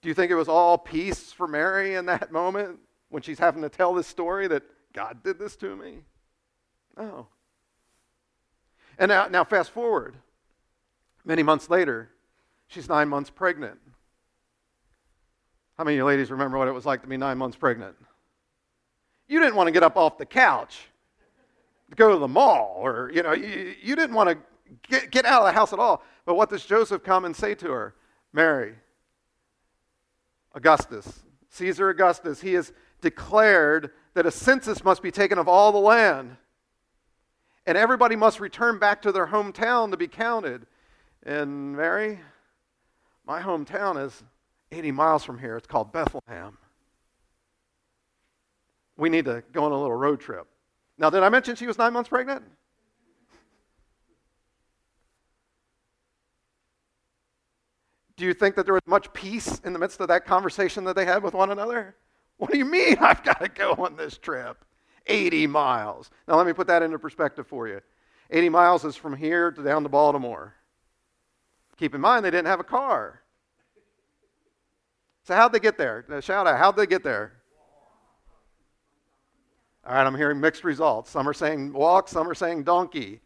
Do 0.00 0.08
you 0.08 0.14
think 0.14 0.30
it 0.30 0.36
was 0.36 0.46
all 0.46 0.78
peace 0.78 1.32
for 1.32 1.48
Mary 1.48 1.96
in 1.96 2.06
that 2.06 2.30
moment 2.30 2.78
when 3.08 3.20
she's 3.20 3.40
having 3.40 3.62
to 3.62 3.68
tell 3.68 3.92
this 3.92 4.06
story 4.06 4.46
that 4.46 4.62
God 4.92 5.24
did 5.24 5.40
this 5.40 5.56
to 5.56 5.74
me? 5.74 6.04
No. 6.96 7.26
And 8.96 9.08
now, 9.08 9.26
now 9.26 9.42
fast 9.42 9.72
forward. 9.72 10.14
Many 11.24 11.42
months 11.42 11.68
later, 11.68 12.10
she's 12.68 12.88
nine 12.88 13.08
months 13.08 13.28
pregnant. 13.28 13.80
How 15.76 15.82
many 15.82 15.96
of 15.96 15.98
you 15.98 16.04
ladies 16.04 16.30
remember 16.30 16.58
what 16.58 16.68
it 16.68 16.72
was 16.72 16.86
like 16.86 17.02
to 17.02 17.08
be 17.08 17.16
nine 17.16 17.38
months 17.38 17.56
pregnant? 17.56 17.96
You 19.26 19.40
didn't 19.40 19.56
want 19.56 19.66
to 19.66 19.72
get 19.72 19.82
up 19.82 19.96
off 19.96 20.16
the 20.16 20.26
couch 20.26 20.90
to 21.96 22.02
go 22.02 22.12
to 22.12 22.18
the 22.18 22.28
mall, 22.28 22.76
or, 22.80 23.10
you 23.12 23.22
know, 23.22 23.32
you, 23.32 23.74
you 23.82 23.96
didn't 23.96 24.14
want 24.14 24.30
to 24.30 24.38
get, 24.88 25.10
get 25.10 25.24
out 25.24 25.42
of 25.42 25.46
the 25.46 25.52
house 25.52 25.72
at 25.72 25.78
all. 25.78 26.02
But 26.26 26.34
what 26.34 26.50
does 26.50 26.64
Joseph 26.64 27.02
come 27.02 27.24
and 27.24 27.34
say 27.34 27.54
to 27.56 27.70
her? 27.70 27.94
Mary, 28.32 28.74
Augustus, 30.54 31.22
Caesar 31.50 31.88
Augustus, 31.88 32.40
he 32.40 32.54
has 32.54 32.72
declared 33.00 33.90
that 34.14 34.26
a 34.26 34.30
census 34.30 34.82
must 34.82 35.02
be 35.02 35.10
taken 35.10 35.38
of 35.38 35.48
all 35.48 35.70
the 35.70 35.78
land. 35.78 36.36
And 37.66 37.78
everybody 37.78 38.16
must 38.16 38.40
return 38.40 38.78
back 38.78 39.02
to 39.02 39.12
their 39.12 39.26
hometown 39.26 39.90
to 39.90 39.96
be 39.96 40.08
counted. 40.08 40.66
And 41.22 41.76
Mary, 41.76 42.20
my 43.26 43.40
hometown 43.40 44.04
is 44.04 44.22
80 44.70 44.90
miles 44.92 45.24
from 45.24 45.38
here. 45.38 45.56
It's 45.56 45.66
called 45.66 45.92
Bethlehem. 45.92 46.58
We 48.96 49.08
need 49.08 49.24
to 49.24 49.42
go 49.52 49.64
on 49.64 49.72
a 49.72 49.80
little 49.80 49.96
road 49.96 50.20
trip. 50.20 50.46
Now, 50.96 51.10
did 51.10 51.22
I 51.22 51.28
mention 51.28 51.56
she 51.56 51.66
was 51.66 51.78
nine 51.78 51.92
months 51.92 52.08
pregnant? 52.08 52.44
Do 58.16 58.24
you 58.24 58.34
think 58.34 58.54
that 58.54 58.64
there 58.64 58.74
was 58.74 58.82
much 58.86 59.12
peace 59.12 59.60
in 59.64 59.72
the 59.72 59.78
midst 59.78 60.00
of 60.00 60.08
that 60.08 60.24
conversation 60.24 60.84
that 60.84 60.94
they 60.94 61.04
had 61.04 61.22
with 61.22 61.34
one 61.34 61.50
another? 61.50 61.96
What 62.36 62.52
do 62.52 62.58
you 62.58 62.64
mean 62.64 62.96
I've 63.00 63.24
got 63.24 63.40
to 63.40 63.48
go 63.48 63.72
on 63.72 63.96
this 63.96 64.18
trip? 64.18 64.64
80 65.06 65.48
miles. 65.48 66.10
Now, 66.26 66.36
let 66.36 66.46
me 66.46 66.52
put 66.52 66.66
that 66.68 66.82
into 66.82 66.98
perspective 66.98 67.46
for 67.46 67.68
you. 67.68 67.80
80 68.30 68.48
miles 68.48 68.84
is 68.84 68.96
from 68.96 69.16
here 69.16 69.50
to 69.50 69.62
down 69.62 69.82
to 69.82 69.88
Baltimore. 69.88 70.54
Keep 71.76 71.94
in 71.94 72.00
mind, 72.00 72.24
they 72.24 72.30
didn't 72.30 72.46
have 72.46 72.60
a 72.60 72.64
car. 72.64 73.20
So, 75.24 75.34
how'd 75.34 75.52
they 75.52 75.60
get 75.60 75.76
there? 75.76 76.04
Shout 76.20 76.46
out, 76.46 76.58
how'd 76.58 76.76
they 76.76 76.86
get 76.86 77.02
there? 77.02 77.32
All 79.86 79.94
right, 79.94 80.06
I'm 80.06 80.14
hearing 80.14 80.40
mixed 80.40 80.64
results. 80.64 81.10
Some 81.10 81.28
are 81.28 81.34
saying 81.34 81.72
walk, 81.72 82.08
some 82.08 82.28
are 82.28 82.34
saying 82.34 82.62
donkey. 82.62 83.20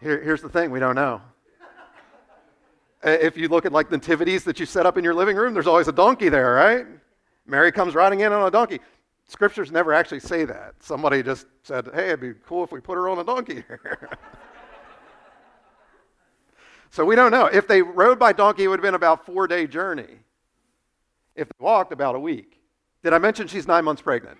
Here, 0.00 0.22
here's 0.22 0.42
the 0.42 0.48
thing 0.48 0.70
we 0.70 0.78
don't 0.78 0.94
know. 0.94 1.20
If 3.02 3.36
you 3.36 3.48
look 3.48 3.66
at 3.66 3.72
like 3.72 3.90
nativities 3.90 4.44
that 4.44 4.60
you 4.60 4.66
set 4.66 4.86
up 4.86 4.96
in 4.96 5.04
your 5.04 5.14
living 5.14 5.36
room, 5.36 5.54
there's 5.54 5.66
always 5.66 5.88
a 5.88 5.92
donkey 5.92 6.28
there, 6.28 6.54
right? 6.54 6.86
Mary 7.46 7.72
comes 7.72 7.94
riding 7.94 8.20
in 8.20 8.32
on 8.32 8.46
a 8.46 8.50
donkey. 8.50 8.80
Scriptures 9.26 9.72
never 9.72 9.92
actually 9.92 10.20
say 10.20 10.44
that. 10.44 10.74
Somebody 10.80 11.22
just 11.22 11.46
said, 11.62 11.88
hey, 11.94 12.08
it'd 12.08 12.20
be 12.20 12.32
cool 12.46 12.64
if 12.64 12.72
we 12.72 12.80
put 12.80 12.94
her 12.94 13.08
on 13.08 13.18
a 13.18 13.24
donkey 13.24 13.64
so 16.90 17.04
we 17.04 17.16
don't 17.16 17.30
know. 17.30 17.46
If 17.46 17.66
they 17.66 17.82
rode 17.82 18.18
by 18.18 18.32
donkey, 18.32 18.64
it 18.64 18.68
would 18.68 18.78
have 18.78 18.84
been 18.84 18.94
about 18.94 19.26
four 19.26 19.46
day 19.46 19.66
journey. 19.66 20.20
If 21.34 21.48
they 21.48 21.64
walked, 21.64 21.92
about 21.92 22.14
a 22.14 22.20
week. 22.20 22.63
Did 23.04 23.12
I 23.12 23.18
mention 23.18 23.46
she's 23.46 23.68
nine 23.68 23.84
months 23.84 24.00
pregnant? 24.00 24.38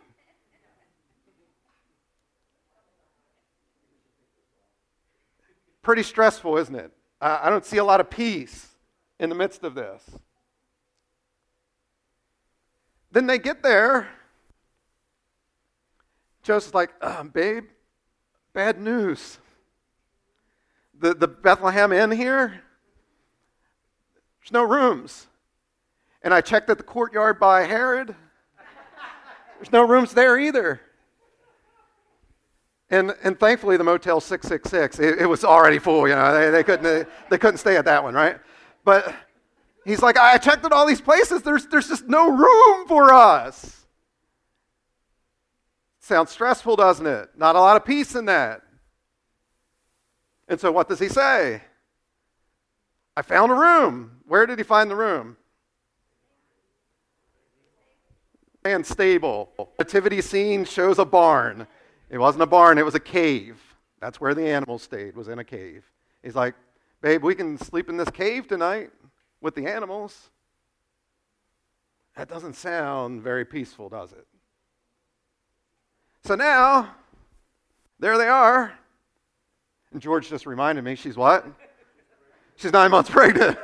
Pretty 5.82 6.02
stressful, 6.02 6.56
isn't 6.56 6.74
it? 6.74 6.90
I 7.20 7.50
don't 7.50 7.66
see 7.66 7.76
a 7.76 7.84
lot 7.84 8.00
of 8.00 8.08
peace 8.08 8.68
in 9.20 9.28
the 9.28 9.34
midst 9.34 9.64
of 9.64 9.74
this. 9.74 10.02
Then 13.12 13.26
they 13.26 13.38
get 13.38 13.62
there. 13.62 14.08
Joseph's 16.42 16.74
like, 16.74 16.90
uh, 17.02 17.22
babe, 17.24 17.64
bad 18.54 18.80
news. 18.80 19.38
The, 20.98 21.12
the 21.12 21.28
Bethlehem 21.28 21.92
Inn 21.92 22.12
here, 22.12 22.62
there's 24.40 24.52
no 24.52 24.62
rooms. 24.62 25.26
And 26.22 26.32
I 26.32 26.40
checked 26.40 26.70
at 26.70 26.78
the 26.78 26.84
courtyard 26.84 27.38
by 27.38 27.64
Herod, 27.64 28.16
there's 29.64 29.72
no 29.72 29.88
rooms 29.88 30.12
there 30.12 30.38
either. 30.38 30.78
And, 32.90 33.14
and 33.22 33.40
thankfully, 33.40 33.78
the 33.78 33.84
Motel 33.84 34.20
666, 34.20 34.98
it, 34.98 35.22
it 35.22 35.26
was 35.26 35.42
already 35.42 35.78
full. 35.78 36.06
You 36.06 36.14
know, 36.14 36.34
they, 36.34 36.50
they, 36.50 36.62
couldn't, 36.62 37.08
they 37.30 37.38
couldn't 37.38 37.56
stay 37.56 37.78
at 37.78 37.86
that 37.86 38.04
one, 38.04 38.12
right? 38.12 38.38
But 38.84 39.14
he's 39.86 40.02
like, 40.02 40.18
I 40.18 40.36
checked 40.36 40.66
at 40.66 40.72
all 40.72 40.86
these 40.86 41.00
places. 41.00 41.40
There's, 41.40 41.66
there's 41.66 41.88
just 41.88 42.06
no 42.06 42.30
room 42.30 42.86
for 42.86 43.14
us. 43.14 43.86
Sounds 46.00 46.30
stressful, 46.30 46.76
doesn't 46.76 47.06
it? 47.06 47.30
Not 47.34 47.56
a 47.56 47.60
lot 47.60 47.78
of 47.78 47.86
peace 47.86 48.14
in 48.14 48.26
that. 48.26 48.60
And 50.46 50.60
so, 50.60 50.70
what 50.70 50.90
does 50.90 50.98
he 50.98 51.08
say? 51.08 51.62
I 53.16 53.22
found 53.22 53.50
a 53.50 53.54
room. 53.54 54.20
Where 54.26 54.44
did 54.44 54.58
he 54.58 54.64
find 54.64 54.90
the 54.90 54.96
room? 54.96 55.38
And 58.64 58.86
stable. 58.86 59.50
Nativity 59.78 60.20
scene 60.20 60.64
shows 60.64 60.98
a 60.98 61.04
barn. 61.04 61.66
It 62.08 62.18
wasn't 62.18 62.42
a 62.42 62.46
barn, 62.46 62.78
it 62.78 62.84
was 62.84 62.94
a 62.94 63.00
cave. 63.00 63.60
That's 64.00 64.20
where 64.20 64.34
the 64.34 64.46
animals 64.46 64.82
stayed, 64.82 65.16
was 65.16 65.28
in 65.28 65.38
a 65.38 65.44
cave. 65.44 65.84
He's 66.22 66.34
like, 66.34 66.54
babe, 67.02 67.22
we 67.22 67.34
can 67.34 67.58
sleep 67.58 67.88
in 67.88 67.96
this 67.96 68.10
cave 68.10 68.48
tonight 68.48 68.90
with 69.40 69.54
the 69.54 69.66
animals. 69.66 70.30
That 72.16 72.28
doesn't 72.28 72.54
sound 72.54 73.22
very 73.22 73.44
peaceful, 73.44 73.88
does 73.88 74.12
it? 74.12 74.26
So 76.24 76.34
now, 76.34 76.94
there 77.98 78.16
they 78.16 78.28
are. 78.28 78.72
And 79.92 80.00
George 80.00 80.28
just 80.28 80.46
reminded 80.46 80.84
me, 80.84 80.94
she's 80.94 81.16
what? 81.16 81.46
She's 82.56 82.72
nine 82.72 82.90
months 82.90 83.10
pregnant. 83.10 83.58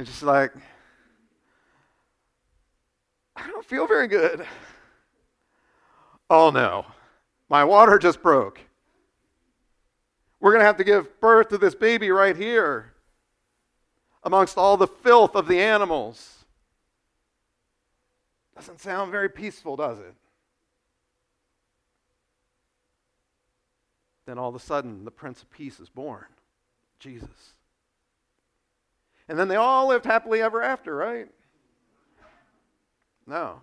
And 0.00 0.08
she's 0.08 0.22
like, 0.22 0.50
I 3.36 3.46
don't 3.46 3.66
feel 3.66 3.86
very 3.86 4.08
good. 4.08 4.46
Oh 6.30 6.48
no, 6.48 6.86
my 7.50 7.64
water 7.64 7.98
just 7.98 8.22
broke. 8.22 8.60
We're 10.40 10.52
going 10.52 10.62
to 10.62 10.66
have 10.66 10.78
to 10.78 10.84
give 10.84 11.20
birth 11.20 11.50
to 11.50 11.58
this 11.58 11.74
baby 11.74 12.10
right 12.10 12.34
here 12.34 12.94
amongst 14.24 14.56
all 14.56 14.78
the 14.78 14.86
filth 14.86 15.36
of 15.36 15.46
the 15.46 15.60
animals. 15.60 16.46
Doesn't 18.56 18.80
sound 18.80 19.12
very 19.12 19.28
peaceful, 19.28 19.76
does 19.76 19.98
it? 19.98 20.14
Then 24.24 24.38
all 24.38 24.48
of 24.48 24.54
a 24.54 24.60
sudden, 24.60 25.04
the 25.04 25.10
Prince 25.10 25.42
of 25.42 25.50
Peace 25.50 25.78
is 25.78 25.90
born 25.90 26.24
Jesus. 26.98 27.52
And 29.30 29.38
then 29.38 29.46
they 29.46 29.54
all 29.54 29.86
lived 29.86 30.06
happily 30.06 30.42
ever 30.42 30.60
after, 30.60 30.92
right? 30.92 31.28
No. 33.28 33.60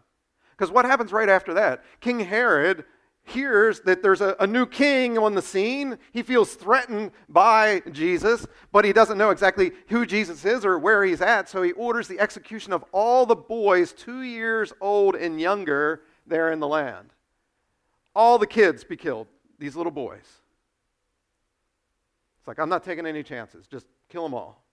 Because 0.51 0.71
what 0.71 0.85
happens 0.85 1.11
right 1.11 1.27
after 1.27 1.55
that? 1.55 1.83
King 1.99 2.21
Herod 2.21 2.85
hears 3.25 3.81
that 3.81 4.01
there's 4.01 4.21
a, 4.21 4.37
a, 4.39 4.47
new 4.47 4.65
king 4.65 5.17
on 5.17 5.35
the 5.35 5.41
scene. 5.41 5.97
He 6.13 6.23
feels 6.23 6.53
threatened 6.53 7.11
by 7.27 7.81
Jesus, 7.91 8.47
but 8.71 8.85
he 8.85 8.93
doesn't 8.93 9.17
know 9.17 9.29
exactly 9.29 9.73
who 9.89 10.05
Jesus 10.05 10.45
is 10.45 10.63
or 10.63 10.79
where 10.79 11.03
he's 11.03 11.19
at, 11.21 11.49
so 11.49 11.61
he 11.61 11.73
orders 11.73 12.07
the 12.07 12.21
execution 12.21 12.71
of 12.71 12.85
all 12.93 13.25
the 13.25 13.35
boys 13.35 13.91
two 13.91 14.21
years 14.21 14.71
old 14.79 15.15
and 15.15 15.41
younger 15.41 16.03
there 16.25 16.53
in 16.53 16.61
the 16.61 16.67
land. 16.67 17.09
All 18.15 18.37
the 18.37 18.47
kids 18.47 18.85
be 18.85 18.95
killed, 18.95 19.27
these 19.59 19.75
little 19.75 19.91
boys. 19.91 20.39
It's 22.39 22.47
like, 22.47 22.57
I'm 22.57 22.69
not 22.69 22.85
taking 22.85 23.05
any 23.05 23.21
chances, 23.21 23.67
just 23.67 23.85
kill 24.07 24.23
them 24.23 24.33
all. 24.33 24.63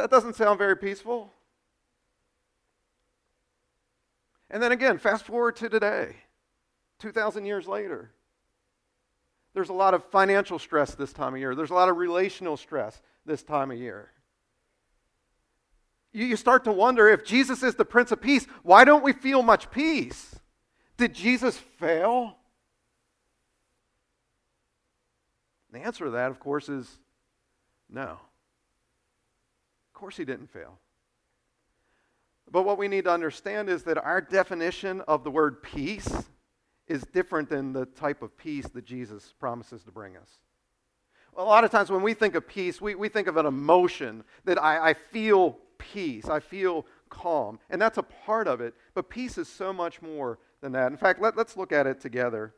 That 0.00 0.10
doesn't 0.10 0.34
sound 0.34 0.58
very 0.58 0.78
peaceful. 0.78 1.30
And 4.48 4.62
then 4.62 4.72
again, 4.72 4.96
fast 4.96 5.26
forward 5.26 5.56
to 5.56 5.68
today, 5.68 6.16
2,000 7.00 7.44
years 7.44 7.68
later. 7.68 8.10
There's 9.52 9.68
a 9.68 9.74
lot 9.74 9.92
of 9.92 10.02
financial 10.06 10.58
stress 10.58 10.94
this 10.94 11.12
time 11.12 11.34
of 11.34 11.40
year, 11.40 11.54
there's 11.54 11.68
a 11.68 11.74
lot 11.74 11.90
of 11.90 11.98
relational 11.98 12.56
stress 12.56 13.02
this 13.26 13.42
time 13.42 13.70
of 13.70 13.76
year. 13.76 14.08
You, 16.14 16.24
you 16.24 16.36
start 16.36 16.64
to 16.64 16.72
wonder 16.72 17.06
if 17.06 17.22
Jesus 17.22 17.62
is 17.62 17.74
the 17.74 17.84
Prince 17.84 18.10
of 18.10 18.22
Peace, 18.22 18.46
why 18.62 18.86
don't 18.86 19.04
we 19.04 19.12
feel 19.12 19.42
much 19.42 19.70
peace? 19.70 20.34
Did 20.96 21.14
Jesus 21.14 21.58
fail? 21.58 22.38
The 25.70 25.80
answer 25.80 26.06
to 26.06 26.10
that, 26.12 26.30
of 26.30 26.40
course, 26.40 26.70
is 26.70 26.88
no. 27.90 28.18
Course, 30.00 30.16
he 30.16 30.24
didn't 30.24 30.50
fail. 30.50 30.78
But 32.50 32.62
what 32.62 32.78
we 32.78 32.88
need 32.88 33.04
to 33.04 33.12
understand 33.12 33.68
is 33.68 33.82
that 33.82 33.98
our 33.98 34.22
definition 34.22 35.02
of 35.02 35.24
the 35.24 35.30
word 35.30 35.62
peace 35.62 36.10
is 36.88 37.02
different 37.12 37.50
than 37.50 37.74
the 37.74 37.84
type 37.84 38.22
of 38.22 38.34
peace 38.38 38.66
that 38.68 38.86
Jesus 38.86 39.34
promises 39.38 39.84
to 39.84 39.92
bring 39.92 40.16
us. 40.16 40.30
A 41.36 41.44
lot 41.44 41.64
of 41.64 41.70
times 41.70 41.90
when 41.90 42.00
we 42.00 42.14
think 42.14 42.34
of 42.34 42.48
peace, 42.48 42.80
we, 42.80 42.94
we 42.94 43.10
think 43.10 43.28
of 43.28 43.36
an 43.36 43.44
emotion 43.44 44.24
that 44.46 44.60
I, 44.60 44.88
I 44.88 44.94
feel 44.94 45.58
peace, 45.76 46.30
I 46.30 46.40
feel 46.40 46.86
calm. 47.10 47.58
And 47.68 47.80
that's 47.80 47.98
a 47.98 48.02
part 48.02 48.48
of 48.48 48.62
it. 48.62 48.72
But 48.94 49.10
peace 49.10 49.36
is 49.36 49.48
so 49.48 49.70
much 49.70 50.00
more 50.00 50.38
than 50.62 50.72
that. 50.72 50.90
In 50.90 50.96
fact, 50.96 51.20
let, 51.20 51.36
let's 51.36 51.58
look 51.58 51.72
at 51.72 51.86
it 51.86 52.00
together. 52.00 52.54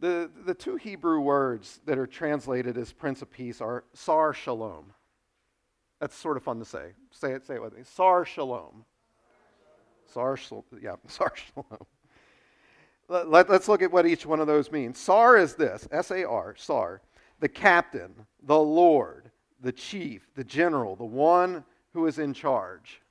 The, 0.00 0.30
the 0.44 0.54
two 0.54 0.76
Hebrew 0.76 1.20
words 1.20 1.80
that 1.86 1.98
are 1.98 2.06
translated 2.06 2.76
as 2.76 2.92
Prince 2.92 3.22
of 3.22 3.30
Peace 3.30 3.60
are 3.60 3.84
Sar 3.92 4.34
Shalom. 4.34 4.92
That's 6.00 6.16
sort 6.16 6.36
of 6.36 6.42
fun 6.42 6.58
to 6.58 6.64
say. 6.64 6.92
Say 7.10 7.32
it, 7.32 7.46
say 7.46 7.54
it 7.54 7.62
with 7.62 7.76
me. 7.76 7.82
Sar 7.84 8.24
Shalom. 8.24 8.84
Sar, 10.14 10.36
shalom. 10.36 10.62
yeah, 10.80 10.94
Sar 11.08 11.32
Shalom. 11.34 11.86
Let, 13.08 13.50
us 13.50 13.68
look 13.68 13.82
at 13.82 13.92
what 13.92 14.06
each 14.06 14.24
one 14.24 14.40
of 14.40 14.46
those 14.46 14.72
means. 14.72 14.98
Sar 14.98 15.36
is 15.36 15.54
this 15.54 15.86
S 15.90 16.10
A 16.10 16.24
R, 16.26 16.54
Sar. 16.56 17.02
the 17.40 17.48
captain, 17.48 18.14
the 18.42 18.58
Lord, 18.58 19.30
the 19.60 19.72
chief, 19.72 20.26
the 20.34 20.44
general, 20.44 20.96
the 20.96 21.04
one 21.04 21.64
who 21.92 22.06
is 22.06 22.18
in 22.18 22.32
charge. 22.32 23.02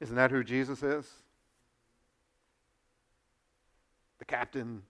Isn't 0.00 0.16
that 0.16 0.32
who 0.32 0.42
Jesus 0.42 0.82
is? 0.82 1.08
The 4.18 4.21
captain, 4.32 4.82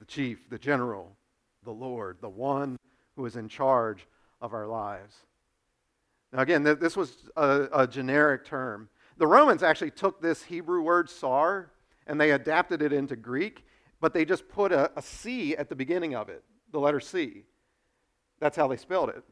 the 0.00 0.04
chief, 0.04 0.50
the 0.50 0.58
general, 0.58 1.16
the 1.62 1.70
Lord, 1.70 2.16
the 2.20 2.28
one 2.28 2.76
who 3.14 3.24
is 3.24 3.36
in 3.36 3.48
charge 3.48 4.08
of 4.40 4.52
our 4.52 4.66
lives. 4.66 5.14
Now, 6.32 6.40
again, 6.40 6.64
this 6.64 6.96
was 6.96 7.28
a, 7.36 7.68
a 7.72 7.86
generic 7.86 8.44
term. 8.44 8.88
The 9.16 9.28
Romans 9.28 9.62
actually 9.62 9.92
took 9.92 10.20
this 10.20 10.42
Hebrew 10.42 10.82
word 10.82 11.08
sar 11.08 11.70
and 12.08 12.20
they 12.20 12.32
adapted 12.32 12.82
it 12.82 12.92
into 12.92 13.14
Greek, 13.14 13.64
but 14.00 14.12
they 14.12 14.24
just 14.24 14.48
put 14.48 14.72
a, 14.72 14.90
a 14.98 15.02
C 15.02 15.56
at 15.56 15.68
the 15.68 15.76
beginning 15.76 16.16
of 16.16 16.28
it, 16.28 16.42
the 16.72 16.80
letter 16.80 16.98
C. 16.98 17.44
That's 18.40 18.56
how 18.56 18.66
they 18.66 18.76
spelled 18.76 19.10
it. 19.10 19.22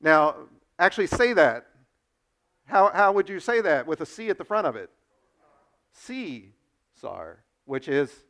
Now, 0.00 0.34
actually 0.80 1.06
say 1.06 1.32
that. 1.34 1.66
How, 2.64 2.90
how 2.92 3.12
would 3.12 3.28
you 3.28 3.38
say 3.38 3.60
that 3.60 3.86
with 3.86 4.00
a 4.00 4.06
C 4.06 4.30
at 4.30 4.38
the 4.38 4.44
front 4.44 4.66
of 4.66 4.74
it? 4.74 4.90
Caesar, 5.92 7.44
which 7.64 7.86
is 7.86 8.24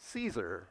Caesar. 0.00 0.68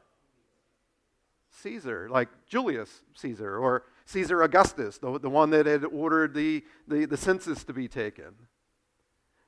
Caesar, 1.62 2.08
like 2.10 2.28
Julius 2.46 3.02
Caesar 3.16 3.58
or 3.58 3.84
Caesar 4.06 4.42
Augustus, 4.42 4.98
the, 4.98 5.18
the 5.18 5.30
one 5.30 5.50
that 5.50 5.66
had 5.66 5.84
ordered 5.84 6.34
the, 6.34 6.64
the, 6.88 7.06
the 7.06 7.16
census 7.16 7.64
to 7.64 7.72
be 7.72 7.88
taken. 7.88 8.34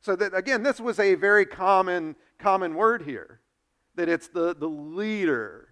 So 0.01 0.17
that 0.17 0.35
again, 0.35 0.63
this 0.63 0.81
was 0.81 0.99
a 0.99 1.15
very 1.15 1.47
common, 1.47 2.17
common 2.39 2.75
word 2.75 3.03
here. 3.03 3.41
That 3.95 4.09
it's 4.09 4.29
the, 4.29 4.55
the 4.55 4.69
leader. 4.69 5.69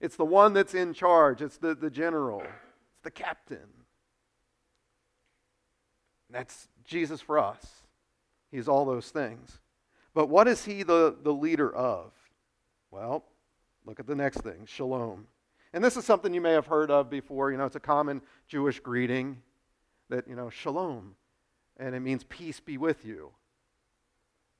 It's 0.00 0.16
the 0.16 0.24
one 0.24 0.52
that's 0.52 0.74
in 0.74 0.94
charge. 0.94 1.42
It's 1.42 1.58
the, 1.58 1.74
the 1.74 1.90
general. 1.90 2.40
It's 2.40 3.02
the 3.02 3.10
captain. 3.10 3.58
And 6.28 6.32
That's 6.32 6.68
Jesus 6.84 7.20
for 7.20 7.38
us. 7.38 7.64
He's 8.50 8.68
all 8.68 8.84
those 8.84 9.10
things. 9.10 9.60
But 10.14 10.28
what 10.28 10.48
is 10.48 10.64
he 10.64 10.82
the, 10.82 11.16
the 11.22 11.32
leader 11.32 11.74
of? 11.74 12.12
Well, 12.90 13.24
look 13.88 13.98
at 13.98 14.06
the 14.06 14.14
next 14.14 14.42
thing 14.42 14.66
shalom. 14.66 15.26
And 15.72 15.82
this 15.82 15.96
is 15.96 16.04
something 16.04 16.32
you 16.32 16.40
may 16.40 16.52
have 16.52 16.66
heard 16.66 16.90
of 16.90 17.10
before. 17.10 17.50
You 17.50 17.56
know, 17.56 17.64
it's 17.64 17.76
a 17.76 17.80
common 17.80 18.22
Jewish 18.46 18.80
greeting 18.80 19.42
that, 20.10 20.28
you 20.28 20.36
know, 20.36 20.50
shalom. 20.50 21.14
And 21.78 21.94
it 21.94 22.00
means 22.00 22.24
peace 22.24 22.60
be 22.60 22.76
with 22.78 23.04
you. 23.04 23.30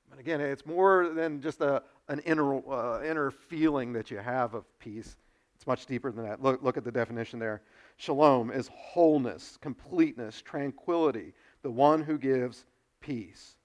But 0.09 0.19
again, 0.19 0.41
it's 0.41 0.65
more 0.65 1.09
than 1.09 1.41
just 1.41 1.61
a, 1.61 1.83
an 2.07 2.19
inner, 2.19 2.57
uh, 2.67 3.03
inner 3.03 3.29
feeling 3.29 3.93
that 3.93 4.09
you 4.09 4.17
have 4.17 4.55
of 4.55 4.65
peace. 4.79 5.15
It's 5.55 5.67
much 5.67 5.85
deeper 5.85 6.11
than 6.11 6.25
that. 6.25 6.41
Look, 6.41 6.63
look 6.63 6.77
at 6.77 6.83
the 6.83 6.91
definition 6.91 7.37
there. 7.37 7.61
Shalom 7.97 8.49
is 8.49 8.69
wholeness, 8.73 9.57
completeness, 9.61 10.41
tranquility, 10.41 11.33
the 11.61 11.71
one 11.71 12.01
who 12.01 12.17
gives 12.17 12.65
peace. 13.01 13.57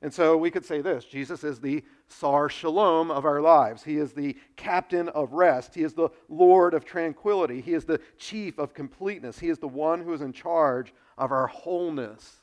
And 0.00 0.12
so 0.12 0.36
we 0.36 0.50
could 0.50 0.64
say 0.64 0.80
this 0.80 1.04
Jesus 1.04 1.44
is 1.44 1.60
the 1.60 1.84
Sar 2.18 2.48
Shalom 2.48 3.10
of 3.10 3.24
our 3.24 3.40
lives. 3.40 3.82
He 3.82 3.96
is 3.96 4.12
the 4.12 4.36
captain 4.56 5.08
of 5.10 5.32
rest. 5.32 5.74
He 5.74 5.82
is 5.82 5.94
the 5.94 6.10
Lord 6.28 6.74
of 6.74 6.84
tranquility. 6.84 7.60
He 7.60 7.74
is 7.74 7.84
the 7.84 8.00
chief 8.18 8.58
of 8.58 8.74
completeness. 8.74 9.38
He 9.38 9.48
is 9.48 9.58
the 9.58 9.68
one 9.68 10.02
who 10.02 10.12
is 10.12 10.20
in 10.20 10.32
charge 10.32 10.92
of 11.18 11.32
our 11.32 11.46
wholeness. 11.46 12.36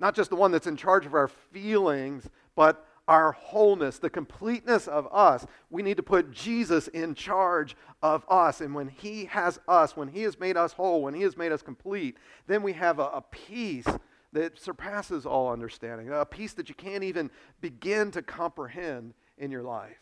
Not 0.00 0.14
just 0.14 0.30
the 0.30 0.36
one 0.36 0.52
that's 0.52 0.66
in 0.66 0.76
charge 0.76 1.06
of 1.06 1.14
our 1.14 1.28
feelings, 1.28 2.28
but 2.54 2.86
our 3.08 3.32
wholeness, 3.32 3.98
the 3.98 4.10
completeness 4.10 4.86
of 4.86 5.08
us. 5.10 5.46
We 5.70 5.82
need 5.82 5.96
to 5.96 6.02
put 6.02 6.30
Jesus 6.30 6.88
in 6.88 7.14
charge 7.14 7.74
of 8.02 8.24
us. 8.28 8.60
And 8.60 8.74
when 8.74 8.88
He 8.88 9.24
has 9.24 9.58
us, 9.66 9.96
when 9.96 10.08
He 10.08 10.22
has 10.22 10.38
made 10.38 10.56
us 10.56 10.72
whole, 10.72 11.02
when 11.02 11.14
He 11.14 11.22
has 11.22 11.36
made 11.36 11.50
us 11.50 11.62
complete, 11.62 12.18
then 12.46 12.62
we 12.62 12.74
have 12.74 12.98
a, 12.98 13.04
a 13.04 13.24
peace 13.30 13.86
that 14.32 14.58
surpasses 14.58 15.24
all 15.24 15.52
understanding, 15.52 16.10
a 16.10 16.24
peace 16.24 16.52
that 16.54 16.68
you 16.68 16.74
can't 16.74 17.04
even 17.04 17.30
begin 17.60 18.10
to 18.10 18.22
comprehend 18.22 19.14
in 19.38 19.50
your 19.50 19.62
life. 19.62 19.98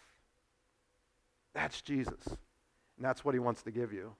That's 1.54 1.80
Jesus. 1.80 2.26
And 2.26 3.04
that's 3.04 3.24
what 3.24 3.34
He 3.34 3.38
wants 3.38 3.62
to 3.62 3.70
give 3.70 3.92
you. 3.92 4.14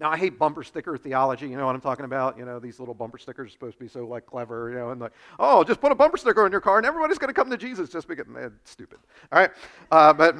Now, 0.00 0.10
I 0.10 0.16
hate 0.16 0.38
bumper 0.38 0.62
sticker 0.62 0.96
theology. 0.96 1.48
You 1.48 1.56
know 1.56 1.66
what 1.66 1.74
I'm 1.74 1.80
talking 1.80 2.04
about? 2.04 2.38
You 2.38 2.44
know, 2.44 2.58
these 2.58 2.78
little 2.80 2.94
bumper 2.94 3.18
stickers 3.18 3.48
are 3.48 3.52
supposed 3.52 3.76
to 3.76 3.84
be 3.84 3.88
so 3.88 4.06
like 4.06 4.26
clever, 4.26 4.70
you 4.70 4.76
know, 4.76 4.90
and 4.90 5.00
like, 5.00 5.12
oh, 5.38 5.62
just 5.64 5.80
put 5.80 5.92
a 5.92 5.94
bumper 5.94 6.16
sticker 6.16 6.44
on 6.44 6.50
your 6.50 6.60
car 6.60 6.78
and 6.78 6.86
everybody's 6.86 7.18
going 7.18 7.28
to 7.28 7.34
come 7.34 7.50
to 7.50 7.56
Jesus 7.56 7.90
just 7.90 8.08
because, 8.08 8.26
eh, 8.38 8.48
stupid. 8.64 8.98
All 9.30 9.38
right. 9.38 9.50
Uh, 9.90 10.12
but 10.12 10.34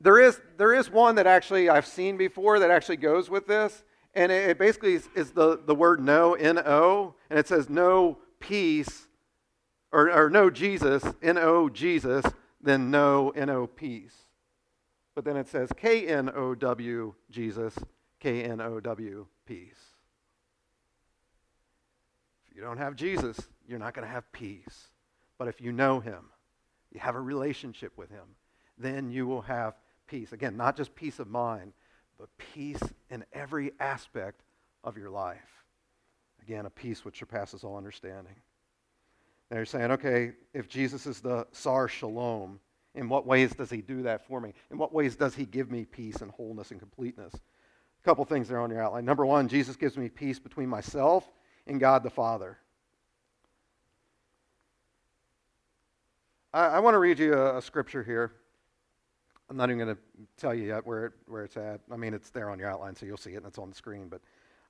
there 0.00 0.18
is, 0.18 0.40
there 0.56 0.74
is 0.74 0.90
one 0.90 1.14
that 1.16 1.26
actually 1.26 1.68
I've 1.68 1.86
seen 1.86 2.16
before 2.16 2.58
that 2.58 2.70
actually 2.70 2.96
goes 2.96 3.28
with 3.28 3.46
this. 3.46 3.84
And 4.14 4.30
it, 4.30 4.58
basically 4.58 4.94
is, 4.94 5.08
is, 5.14 5.30
the, 5.30 5.60
the 5.64 5.74
word 5.74 6.00
no, 6.00 6.34
N 6.34 6.58
O, 6.58 7.14
and 7.30 7.38
it 7.38 7.48
says 7.48 7.70
no 7.70 8.18
peace, 8.40 9.06
or, 9.90 10.10
or 10.10 10.28
no 10.28 10.50
Jesus, 10.50 11.02
N 11.22 11.38
O 11.38 11.68
Jesus, 11.68 12.24
then 12.60 12.90
no 12.90 13.30
N 13.30 13.48
O 13.48 13.66
peace. 13.66 14.16
But 15.14 15.24
then 15.24 15.36
it 15.36 15.48
says 15.48 15.70
K 15.76 16.06
N 16.06 16.30
O 16.34 16.54
W 16.54 17.14
Jesus, 17.30 17.78
K 18.20 18.44
N 18.44 18.60
O 18.60 18.80
W 18.80 19.26
peace. 19.46 19.80
If 22.50 22.56
you 22.56 22.62
don't 22.62 22.78
have 22.78 22.96
Jesus, 22.96 23.38
you're 23.66 23.78
not 23.78 23.94
going 23.94 24.06
to 24.06 24.12
have 24.12 24.30
peace. 24.32 24.88
But 25.38 25.48
if 25.48 25.60
you 25.60 25.72
know 25.72 26.00
him, 26.00 26.26
you 26.92 27.00
have 27.00 27.14
a 27.14 27.20
relationship 27.20 27.92
with 27.96 28.10
him, 28.10 28.36
then 28.78 29.10
you 29.10 29.26
will 29.26 29.42
have 29.42 29.74
peace. 30.06 30.32
Again, 30.32 30.56
not 30.56 30.76
just 30.76 30.94
peace 30.94 31.18
of 31.18 31.28
mind, 31.28 31.72
but 32.22 32.28
peace 32.54 32.78
in 33.10 33.24
every 33.32 33.72
aspect 33.80 34.44
of 34.84 34.96
your 34.96 35.10
life. 35.10 35.64
Again, 36.40 36.66
a 36.66 36.70
peace 36.70 37.04
which 37.04 37.18
surpasses 37.18 37.64
all 37.64 37.76
understanding. 37.76 38.36
Now 39.50 39.56
you're 39.56 39.66
saying, 39.66 39.90
okay, 39.90 40.30
if 40.54 40.68
Jesus 40.68 41.04
is 41.04 41.20
the 41.20 41.48
Sar 41.50 41.88
Shalom, 41.88 42.60
in 42.94 43.08
what 43.08 43.26
ways 43.26 43.52
does 43.56 43.70
he 43.70 43.78
do 43.78 44.04
that 44.04 44.24
for 44.24 44.40
me? 44.40 44.54
In 44.70 44.78
what 44.78 44.94
ways 44.94 45.16
does 45.16 45.34
he 45.34 45.44
give 45.44 45.68
me 45.68 45.84
peace 45.84 46.22
and 46.22 46.30
wholeness 46.30 46.70
and 46.70 46.78
completeness? 46.78 47.34
A 47.34 48.04
couple 48.04 48.24
things 48.24 48.46
there 48.48 48.60
on 48.60 48.70
your 48.70 48.80
outline. 48.80 49.04
Number 49.04 49.26
one, 49.26 49.48
Jesus 49.48 49.74
gives 49.74 49.96
me 49.96 50.08
peace 50.08 50.38
between 50.38 50.68
myself 50.68 51.28
and 51.66 51.80
God 51.80 52.04
the 52.04 52.10
Father. 52.10 52.56
I, 56.54 56.66
I 56.66 56.78
want 56.78 56.94
to 56.94 56.98
read 56.98 57.18
you 57.18 57.34
a, 57.34 57.58
a, 57.58 57.62
scripture 57.62 58.04
here. 58.04 58.30
I'm 59.52 59.58
not 59.58 59.68
even 59.68 59.84
going 59.84 59.94
to 59.94 60.00
tell 60.38 60.54
you 60.54 60.68
yet 60.68 60.86
where, 60.86 61.04
it, 61.04 61.12
where 61.26 61.44
it's 61.44 61.58
at. 61.58 61.82
I 61.90 61.96
mean, 61.96 62.14
it's 62.14 62.30
there 62.30 62.48
on 62.48 62.58
your 62.58 62.70
outline, 62.70 62.96
so 62.96 63.04
you'll 63.04 63.18
see 63.18 63.32
it, 63.32 63.36
and 63.36 63.46
it's 63.46 63.58
on 63.58 63.68
the 63.68 63.74
screen. 63.74 64.08
But 64.08 64.22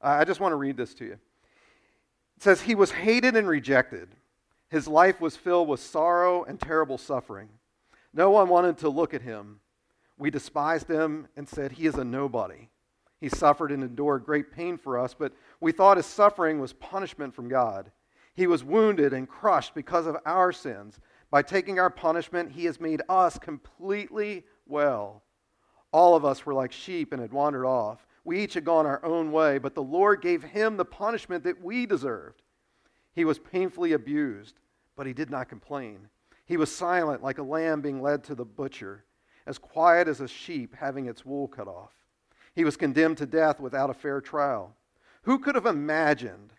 uh, 0.03 0.17
I 0.19 0.25
just 0.25 0.41
want 0.41 0.51
to 0.51 0.57
read 0.57 0.77
this 0.77 0.93
to 0.95 1.05
you. 1.05 1.13
It 1.13 2.43
says, 2.43 2.63
He 2.63 2.75
was 2.75 2.91
hated 2.91 3.37
and 3.37 3.47
rejected. 3.47 4.09
His 4.71 4.89
life 4.89 5.21
was 5.21 5.37
filled 5.37 5.69
with 5.69 5.79
sorrow 5.79 6.43
and 6.43 6.59
terrible 6.59 6.99
suffering. 6.99 7.49
No 8.13 8.31
one 8.31 8.49
wanted 8.49 8.79
to 8.79 8.89
look 8.89 9.15
at 9.15 9.23
him. 9.23 9.61
We 10.19 10.31
despised 10.31 10.89
him 10.89 11.29
and 11.37 11.49
said, 11.49 11.71
He 11.71 11.87
is 11.87 11.95
a 11.95 12.03
nobody. 12.03 12.69
He 13.21 13.29
suffered 13.29 13.71
and 13.71 13.85
endured 13.85 14.25
great 14.25 14.51
pain 14.51 14.77
for 14.79 14.99
us, 14.99 15.15
but 15.15 15.33
we 15.61 15.71
thought 15.71 15.97
his 15.97 16.07
suffering 16.07 16.59
was 16.59 16.73
punishment 16.73 17.37
from 17.37 17.49
God. 17.49 17.93
He 18.35 18.49
was 18.49 18.65
wounded 18.65 19.13
and 19.13 19.29
crushed 19.29 19.77
because 19.77 20.09
of 20.09 20.17
our 20.27 20.51
sins. 20.51 20.99
By 21.31 21.43
taking 21.43 21.79
our 21.79 21.89
punishment, 21.89 22.51
he 22.51 22.65
has 22.65 22.81
made 22.81 23.01
us 23.09 23.39
completely 23.39 24.43
well. 24.67 25.23
All 25.93 26.15
of 26.15 26.25
us 26.25 26.47
were 26.47 26.55
like 26.55 26.73
sheep 26.73 27.13
and 27.13 27.21
had 27.21 27.33
wandered 27.33 27.67
off. 27.67 28.07
We 28.25 28.41
each 28.41 28.55
had 28.55 28.65
gone 28.65 28.87
our 28.87 29.05
own 29.05 29.33
way, 29.33 29.59
but 29.59 29.75
the 29.75 29.83
Lord 29.83 30.23
gave 30.23 30.43
him 30.43 30.77
the 30.77 30.85
punishment 30.85 31.45
that 31.45 31.63
we 31.63 31.87
deserved. 31.87 32.43
He 33.15 33.25
was 33.25 33.39
painfully 33.39 33.93
abused, 33.93 34.59
but 34.97 35.07
he 35.07 35.13
did 35.13 35.31
not 35.31 35.49
complain. 35.49 36.09
He 36.47 36.57
was 36.57 36.75
silent 36.75 37.23
like 37.23 37.39
a 37.39 37.43
lamb 37.43 37.81
being 37.81 38.01
led 38.01 38.25
to 38.25 38.35
the 38.35 38.45
butcher, 38.45 39.05
as 39.47 39.59
quiet 39.59 40.09
as 40.09 40.21
a 40.21 40.29
sheep 40.29 40.75
having 40.75 41.07
its 41.07 41.25
wool 41.25 41.49
cut 41.49 41.69
off. 41.69 41.93
He 42.55 42.65
was 42.65 42.77
condemned 42.77 43.19
to 43.19 43.27
death 43.27 43.61
without 43.61 43.91
a 43.91 43.95
fair 43.95 44.21
trial. 44.21 44.75
Who 45.23 45.39
could 45.39 45.55
have 45.55 45.67
imagined 45.67 46.53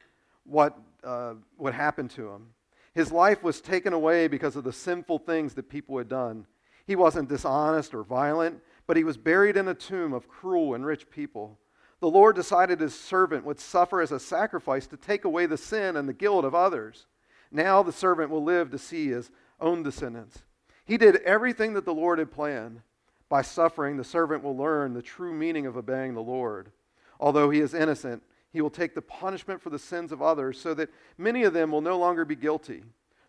what 0.44 0.78
uh, 1.04 1.36
would 1.58 1.74
happen 1.74 2.08
to 2.10 2.30
him? 2.30 2.48
His 2.94 3.12
life 3.12 3.44
was 3.44 3.62
taken 3.62 3.94
away 3.94 4.28
because 4.28 4.56
of 4.56 4.64
the 4.64 4.74
sinful 4.74 5.20
things 5.20 5.54
that 5.56 5.70
people 5.70 5.98
had 5.98 6.10
done. 6.10 6.46
He 6.86 6.96
wasn't 6.96 7.30
dishonest 7.30 7.94
or 7.94 8.04
violent, 8.04 8.62
but 8.88 8.98
he 8.98 9.04
was 9.04 9.18
buried 9.18 9.56
in 9.58 9.68
a 9.68 9.74
tomb 9.74 10.14
of 10.14 10.28
cruel 10.28 10.74
and 10.74 10.86
rich 10.86 11.10
people. 11.10 11.60
The 12.00 12.10
Lord 12.10 12.36
decided 12.36 12.82
his 12.82 12.94
servant 12.94 13.46
would 13.46 13.60
suffer 13.60 14.02
as 14.02 14.12
a 14.12 14.20
sacrifice 14.20 14.88
to 14.88 14.98
take 14.98 15.24
away 15.24 15.46
the 15.46 15.58
sin 15.58 15.96
and 15.96 16.08
the 16.08 16.14
guilt 16.14 16.44
of 16.44 16.54
others. 16.54 17.06
Now 17.50 17.82
the 17.82 17.94
servant 17.94 18.30
will 18.30 18.44
live 18.44 18.72
to 18.72 18.78
see 18.78 19.08
his 19.08 19.32
own 19.62 19.84
descendants. 19.84 20.44
He 20.86 20.98
did 20.98 21.18
everything 21.18 21.74
that 21.74 21.86
the 21.86 21.94
Lord 21.94 22.20
had 22.20 22.32
planned. 22.32 22.82
By 23.30 23.42
suffering, 23.42 23.96
the 23.96 24.04
servant 24.04 24.44
will 24.44 24.58
learn 24.58 24.94
the 24.94 25.02
true 25.02 25.34
meaning 25.34 25.66
of 25.66 25.78
obeying 25.78 26.14
the 26.14 26.22
Lord. 26.22 26.72
Although 27.20 27.50
he 27.50 27.62
is 27.62 27.74
innocent, 27.74 28.22
he 28.52 28.60
will 28.60 28.70
take 28.70 28.94
the 28.94 29.02
punishment 29.02 29.62
for 29.62 29.70
the 29.70 29.80
sins 29.80 30.12
of 30.12 30.22
others 30.22 30.60
so 30.60 30.74
that 30.74 30.90
many 31.18 31.44
of 31.44 31.54
them 31.54 31.72
will 31.72 31.82
no 31.82 31.98
longer 31.98 32.26
be 32.26 32.36
guilty. 32.36 32.84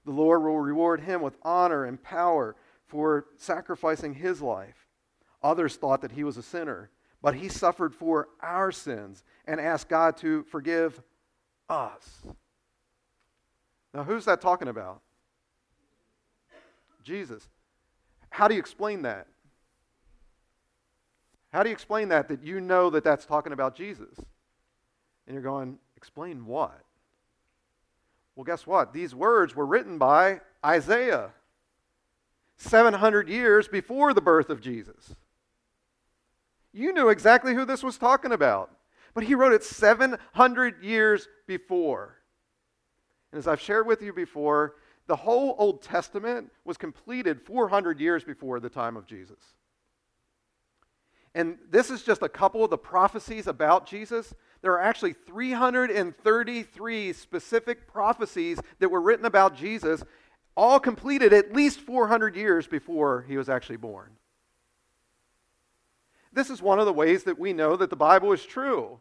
The 0.04 0.10
Lord 0.10 0.42
will 0.42 0.58
reward 0.58 1.00
him 1.00 1.22
with 1.22 1.38
honor 1.42 1.84
and 1.84 2.02
power 2.02 2.56
for 2.94 3.26
sacrificing 3.38 4.14
his 4.14 4.40
life. 4.40 4.86
Others 5.42 5.74
thought 5.74 6.00
that 6.02 6.12
he 6.12 6.22
was 6.22 6.36
a 6.36 6.42
sinner, 6.44 6.90
but 7.20 7.34
he 7.34 7.48
suffered 7.48 7.92
for 7.92 8.28
our 8.40 8.70
sins 8.70 9.24
and 9.46 9.60
asked 9.60 9.88
God 9.88 10.16
to 10.18 10.44
forgive 10.44 11.02
us. 11.68 12.22
Now, 13.92 14.04
who's 14.04 14.26
that 14.26 14.40
talking 14.40 14.68
about? 14.68 15.00
Jesus. 17.02 17.48
How 18.30 18.46
do 18.46 18.54
you 18.54 18.60
explain 18.60 19.02
that? 19.02 19.26
How 21.52 21.64
do 21.64 21.70
you 21.70 21.74
explain 21.74 22.10
that, 22.10 22.28
that 22.28 22.44
you 22.44 22.60
know 22.60 22.90
that 22.90 23.02
that's 23.02 23.26
talking 23.26 23.52
about 23.52 23.74
Jesus? 23.74 24.16
And 25.26 25.34
you're 25.34 25.42
going, 25.42 25.80
explain 25.96 26.46
what? 26.46 26.80
Well, 28.36 28.44
guess 28.44 28.68
what? 28.68 28.92
These 28.92 29.16
words 29.16 29.56
were 29.56 29.66
written 29.66 29.98
by 29.98 30.42
Isaiah 30.64 31.32
700 32.56 33.28
years 33.28 33.68
before 33.68 34.14
the 34.14 34.20
birth 34.20 34.50
of 34.50 34.60
Jesus. 34.60 35.14
You 36.72 36.92
knew 36.92 37.08
exactly 37.08 37.54
who 37.54 37.64
this 37.64 37.82
was 37.82 37.98
talking 37.98 38.32
about, 38.32 38.70
but 39.14 39.24
he 39.24 39.34
wrote 39.34 39.52
it 39.52 39.62
700 39.62 40.82
years 40.82 41.28
before. 41.46 42.16
And 43.32 43.38
as 43.38 43.46
I've 43.46 43.60
shared 43.60 43.86
with 43.86 44.02
you 44.02 44.12
before, 44.12 44.74
the 45.06 45.16
whole 45.16 45.54
Old 45.58 45.82
Testament 45.82 46.50
was 46.64 46.76
completed 46.76 47.40
400 47.42 48.00
years 48.00 48.24
before 48.24 48.58
the 48.58 48.70
time 48.70 48.96
of 48.96 49.06
Jesus. 49.06 49.38
And 51.34 51.58
this 51.68 51.90
is 51.90 52.02
just 52.02 52.22
a 52.22 52.28
couple 52.28 52.62
of 52.62 52.70
the 52.70 52.78
prophecies 52.78 53.48
about 53.48 53.86
Jesus. 53.86 54.34
There 54.62 54.72
are 54.72 54.80
actually 54.80 55.14
333 55.14 57.12
specific 57.12 57.86
prophecies 57.88 58.60
that 58.78 58.88
were 58.88 59.00
written 59.00 59.26
about 59.26 59.56
Jesus, 59.56 60.04
all 60.56 60.78
completed 60.78 61.32
at 61.32 61.52
least 61.54 61.80
400 61.80 62.36
years 62.36 62.66
before 62.66 63.24
he 63.26 63.36
was 63.36 63.48
actually 63.48 63.76
born. 63.76 64.10
This 66.32 66.50
is 66.50 66.60
one 66.60 66.80
of 66.80 66.86
the 66.86 66.92
ways 66.92 67.24
that 67.24 67.38
we 67.38 67.52
know 67.52 67.76
that 67.76 67.90
the 67.90 67.96
Bible 67.96 68.32
is 68.32 68.44
true. 68.44 68.98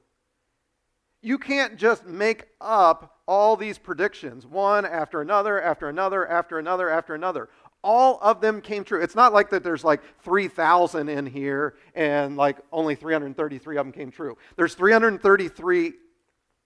You 1.22 1.38
can't 1.38 1.78
just 1.78 2.06
make 2.06 2.48
up 2.62 3.20
all 3.28 3.56
these 3.56 3.78
predictions, 3.78 4.46
one 4.46 4.86
after 4.86 5.22
another, 5.22 5.62
after 5.62 5.90
another, 5.90 6.28
after 6.28 6.60
another, 6.60 6.90
after 6.90 7.16
another. 7.16 7.50
All 7.82 8.20
of 8.22 8.40
them 8.40 8.62
came 8.62 8.84
true. 8.84 9.02
It's 9.02 9.16
not 9.16 9.34
like 9.34 9.50
that 9.50 9.64
there's 9.64 9.84
like 9.84 10.02
3,000 10.24 11.10
in 11.10 11.26
here 11.26 11.76
and 11.96 12.38
like 12.38 12.58
only 12.72 12.96
333 12.96 13.78
of 13.78 13.86
them 13.86 13.94
came 13.94 14.12
true. 14.12 14.38
There's 14.56 14.76
333 14.76 15.94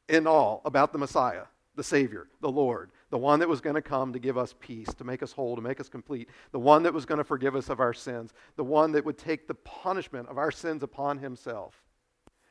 in 0.09 0.27
all 0.27 0.61
about 0.65 0.91
the 0.91 0.97
Messiah, 0.97 1.43
the 1.75 1.83
Savior, 1.83 2.27
the 2.41 2.51
Lord, 2.51 2.91
the 3.09 3.17
one 3.17 3.39
that 3.39 3.47
was 3.47 3.61
going 3.61 3.75
to 3.75 3.81
come 3.81 4.11
to 4.13 4.19
give 4.19 4.37
us 4.37 4.53
peace, 4.59 4.93
to 4.95 5.03
make 5.03 5.23
us 5.23 5.31
whole, 5.31 5.55
to 5.55 5.61
make 5.61 5.79
us 5.79 5.87
complete, 5.87 6.29
the 6.51 6.59
one 6.59 6.83
that 6.83 6.93
was 6.93 7.05
going 7.05 7.17
to 7.17 7.23
forgive 7.23 7.55
us 7.55 7.69
of 7.69 7.79
our 7.79 7.93
sins, 7.93 8.33
the 8.57 8.63
one 8.63 8.91
that 8.91 9.05
would 9.05 9.17
take 9.17 9.47
the 9.47 9.53
punishment 9.53 10.27
of 10.27 10.37
our 10.37 10.51
sins 10.51 10.83
upon 10.83 11.17
himself. 11.17 11.81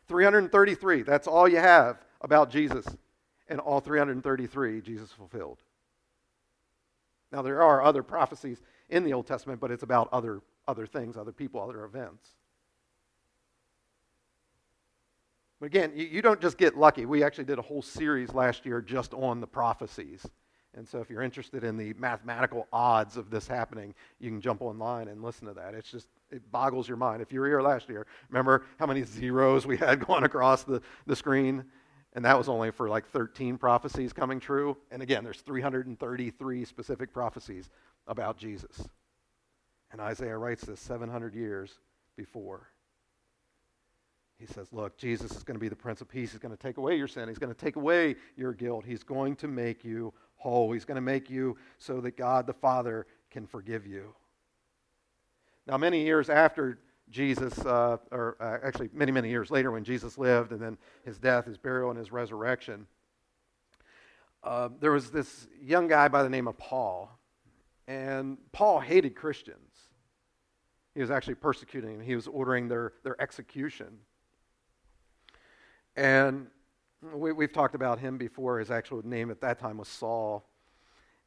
333, 0.08 1.02
that's 1.02 1.26
all 1.26 1.48
you 1.48 1.58
have 1.58 1.98
about 2.20 2.50
Jesus. 2.50 2.86
And 3.48 3.60
all 3.60 3.80
333, 3.80 4.80
Jesus 4.80 5.12
fulfilled. 5.12 5.58
Now, 7.30 7.42
there 7.42 7.62
are 7.62 7.82
other 7.82 8.02
prophecies 8.02 8.60
in 8.88 9.04
the 9.04 9.12
Old 9.12 9.26
Testament, 9.26 9.60
but 9.60 9.70
it's 9.70 9.82
about 9.82 10.08
other, 10.12 10.40
other 10.66 10.86
things, 10.86 11.16
other 11.16 11.32
people, 11.32 11.60
other 11.60 11.84
events. 11.84 12.30
But 15.60 15.66
again, 15.66 15.92
you, 15.94 16.06
you 16.06 16.22
don't 16.22 16.40
just 16.40 16.58
get 16.58 16.76
lucky. 16.76 17.06
We 17.06 17.22
actually 17.22 17.44
did 17.44 17.58
a 17.58 17.62
whole 17.62 17.82
series 17.82 18.32
last 18.34 18.66
year 18.66 18.80
just 18.80 19.14
on 19.14 19.40
the 19.40 19.46
prophecies. 19.46 20.26
And 20.76 20.86
so 20.86 21.00
if 21.00 21.08
you're 21.08 21.22
interested 21.22 21.64
in 21.64 21.78
the 21.78 21.94
mathematical 21.94 22.68
odds 22.70 23.16
of 23.16 23.30
this 23.30 23.48
happening, 23.48 23.94
you 24.20 24.30
can 24.30 24.42
jump 24.42 24.60
online 24.60 25.08
and 25.08 25.22
listen 25.22 25.46
to 25.46 25.54
that. 25.54 25.74
It's 25.74 25.90
just, 25.90 26.08
it 26.30 26.50
boggles 26.52 26.86
your 26.86 26.98
mind. 26.98 27.22
If 27.22 27.32
you 27.32 27.40
were 27.40 27.46
here 27.46 27.62
last 27.62 27.88
year, 27.88 28.06
remember 28.28 28.64
how 28.78 28.86
many 28.86 29.02
zeros 29.02 29.66
we 29.66 29.78
had 29.78 30.00
going 30.06 30.24
across 30.24 30.64
the, 30.64 30.82
the 31.06 31.16
screen? 31.16 31.64
And 32.12 32.24
that 32.24 32.36
was 32.36 32.48
only 32.48 32.70
for 32.70 32.88
like 32.88 33.06
13 33.08 33.56
prophecies 33.56 34.12
coming 34.12 34.38
true. 34.38 34.76
And 34.90 35.02
again, 35.02 35.24
there's 35.24 35.40
333 35.40 36.64
specific 36.64 37.12
prophecies 37.12 37.70
about 38.06 38.36
Jesus. 38.36 38.86
And 39.92 40.00
Isaiah 40.00 40.36
writes 40.36 40.64
this 40.64 40.80
700 40.80 41.34
years 41.34 41.78
before. 42.16 42.68
He 44.38 44.46
says, 44.46 44.72
Look, 44.72 44.98
Jesus 44.98 45.32
is 45.32 45.42
going 45.42 45.54
to 45.54 45.60
be 45.60 45.68
the 45.68 45.76
Prince 45.76 46.00
of 46.00 46.08
Peace. 46.08 46.32
He's 46.32 46.40
going 46.40 46.56
to 46.56 46.62
take 46.62 46.76
away 46.76 46.96
your 46.96 47.08
sin. 47.08 47.28
He's 47.28 47.38
going 47.38 47.54
to 47.54 47.58
take 47.58 47.76
away 47.76 48.16
your 48.36 48.52
guilt. 48.52 48.84
He's 48.86 49.02
going 49.02 49.36
to 49.36 49.48
make 49.48 49.84
you 49.84 50.12
whole. 50.36 50.72
He's 50.72 50.84
going 50.84 50.96
to 50.96 51.00
make 51.00 51.30
you 51.30 51.56
so 51.78 52.00
that 52.02 52.16
God 52.16 52.46
the 52.46 52.52
Father 52.52 53.06
can 53.30 53.46
forgive 53.46 53.86
you. 53.86 54.14
Now, 55.66 55.76
many 55.76 56.04
years 56.04 56.30
after 56.30 56.78
Jesus, 57.10 57.58
uh, 57.60 57.96
or 58.10 58.36
uh, 58.40 58.58
actually 58.66 58.90
many, 58.92 59.12
many 59.12 59.30
years 59.30 59.50
later 59.50 59.70
when 59.70 59.84
Jesus 59.84 60.18
lived, 60.18 60.52
and 60.52 60.60
then 60.60 60.76
his 61.04 61.18
death, 61.18 61.46
his 61.46 61.56
burial, 61.56 61.90
and 61.90 61.98
his 61.98 62.12
resurrection, 62.12 62.86
uh, 64.44 64.68
there 64.80 64.92
was 64.92 65.10
this 65.10 65.48
young 65.60 65.88
guy 65.88 66.08
by 66.08 66.22
the 66.22 66.28
name 66.28 66.46
of 66.46 66.56
Paul. 66.58 67.10
And 67.88 68.38
Paul 68.52 68.80
hated 68.80 69.14
Christians. 69.14 69.72
He 70.94 71.00
was 71.00 71.10
actually 71.10 71.34
persecuting 71.34 71.98
them, 71.98 72.06
he 72.06 72.16
was 72.16 72.26
ordering 72.26 72.68
their, 72.68 72.94
their 73.02 73.20
execution. 73.20 73.98
And 75.96 76.48
we, 77.14 77.32
we've 77.32 77.52
talked 77.52 77.74
about 77.74 77.98
him 77.98 78.18
before. 78.18 78.58
His 78.58 78.70
actual 78.70 79.06
name 79.06 79.30
at 79.30 79.40
that 79.40 79.58
time 79.58 79.78
was 79.78 79.88
Saul. 79.88 80.46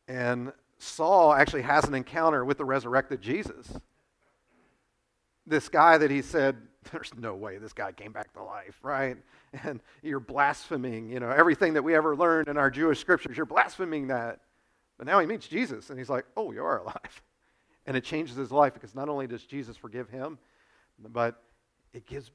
And 0.07 0.53
Saul 0.77 1.33
actually 1.33 1.63
has 1.63 1.85
an 1.85 1.93
encounter 1.93 2.45
with 2.45 2.57
the 2.57 2.65
resurrected 2.65 3.21
Jesus. 3.21 3.71
This 5.45 5.67
guy 5.69 5.97
that 5.97 6.11
he 6.11 6.21
said, 6.21 6.57
there's 6.91 7.11
no 7.17 7.35
way 7.35 7.57
this 7.57 7.73
guy 7.73 7.91
came 7.91 8.11
back 8.11 8.33
to 8.33 8.43
life, 8.43 8.79
right? 8.83 9.17
And 9.63 9.81
you're 10.03 10.19
blaspheming, 10.19 11.09
you 11.09 11.19
know, 11.19 11.31
everything 11.31 11.73
that 11.73 11.81
we 11.81 11.95
ever 11.95 12.15
learned 12.15 12.49
in 12.49 12.57
our 12.57 12.69
Jewish 12.69 12.99
scriptures, 12.99 13.35
you're 13.35 13.47
blaspheming 13.47 14.09
that. 14.09 14.41
But 14.99 15.07
now 15.07 15.19
he 15.19 15.25
meets 15.25 15.47
Jesus 15.47 15.89
and 15.89 15.97
he's 15.97 16.07
like, 16.07 16.23
oh, 16.37 16.51
you 16.51 16.63
are 16.63 16.77
alive. 16.83 17.23
And 17.87 17.97
it 17.97 18.03
changes 18.03 18.35
his 18.35 18.51
life 18.51 18.75
because 18.75 18.93
not 18.93 19.09
only 19.09 19.25
does 19.25 19.43
Jesus 19.43 19.75
forgive 19.75 20.07
him, 20.07 20.37
but 20.99 21.41
it 21.93 22.05
gives, 22.05 22.29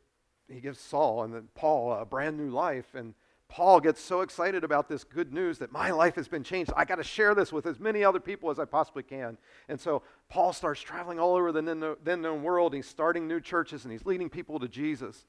he 0.53 0.61
gives 0.61 0.81
Saul 0.81 1.23
and 1.23 1.35
then 1.35 1.49
Paul 1.55 1.93
a 1.93 2.05
brand 2.05 2.37
new 2.37 2.51
life. 2.51 2.95
And 2.95 3.15
Paul 3.49 3.81
gets 3.81 4.01
so 4.01 4.21
excited 4.21 4.65
about 4.65 4.89
this 4.89 5.05
good 5.05 5.33
news 5.33 5.59
that 5.59 5.73
my 5.73 5.91
life 5.91 6.17
has 6.17 6.29
been 6.29 6.43
changed. 6.43 6.73
I 6.77 6.85
got 6.85 6.97
to 6.97 7.05
share 7.05 7.35
this 7.35 7.53
with 7.53 7.67
as 7.67 7.79
many 7.79 8.03
other 8.03 8.21
people 8.21 8.51
as 8.51 8.59
I 8.59 8.65
possibly 8.65 9.03
can. 9.03 9.39
And 9.69 9.81
so 9.81 10.03
Paul 10.29 10.53
starts 10.53 10.81
traveling 10.81 11.19
all 11.19 11.35
over 11.35 11.53
the 11.53 11.97
then 12.03 12.23
known 12.23 12.43
world. 12.43 12.75
He's 12.75 12.87
starting 12.87 13.29
new 13.29 13.41
churches 13.41 13.85
and 13.85 13.93
he's 13.93 14.07
leading 14.07 14.29
people 14.29 14.59
to 14.59 14.69
Jesus. 14.69 15.27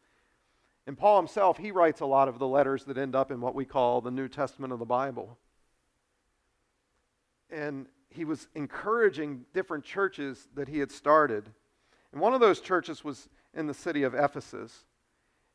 And 0.87 0.97
Paul 0.97 1.17
himself, 1.17 1.57
he 1.57 1.71
writes 1.71 2.01
a 2.01 2.05
lot 2.05 2.27
of 2.27 2.39
the 2.39 2.47
letters 2.47 2.83
that 2.85 2.97
end 2.97 3.15
up 3.15 3.31
in 3.31 3.41
what 3.41 3.55
we 3.55 3.65
call 3.65 4.01
the 4.01 4.11
New 4.11 4.27
Testament 4.27 4.71
of 4.71 4.79
the 4.79 4.85
Bible. 4.85 5.37
And 7.49 7.87
he 8.09 8.25
was 8.25 8.47
encouraging 8.55 9.45
different 9.53 9.83
churches 9.83 10.47
that 10.55 10.67
he 10.67 10.79
had 10.79 10.91
started. 10.91 11.51
And 12.11 12.21
one 12.21 12.33
of 12.33 12.39
those 12.39 12.59
churches 12.59 13.03
was 13.03 13.29
in 13.53 13.67
the 13.67 13.73
city 13.73 14.03
of 14.03 14.13
Ephesus. 14.13 14.85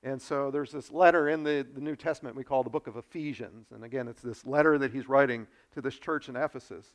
And 0.03 0.21
so 0.21 0.51
there's 0.51 0.73
this 0.73 0.91
letter 0.91 1.29
in 1.29 1.43
the, 1.43 1.67
the 1.75 1.81
New 1.81 1.95
Testament 1.95 2.35
we 2.35 2.45
call 2.45 2.63
the 2.63 2.71
book 2.71 2.87
of 2.87 2.97
Ephesians. 2.97 3.67
And 3.73 3.85
again, 3.85 4.09
it's 4.09 4.23
this 4.23 4.47
letter 4.47 4.79
that 4.79 4.93
he's 4.93 5.09
writing 5.09 5.47
to 5.75 5.83
this 5.83 5.99
church 5.99 6.29
in 6.29 6.37
Ephesus. 6.37 6.87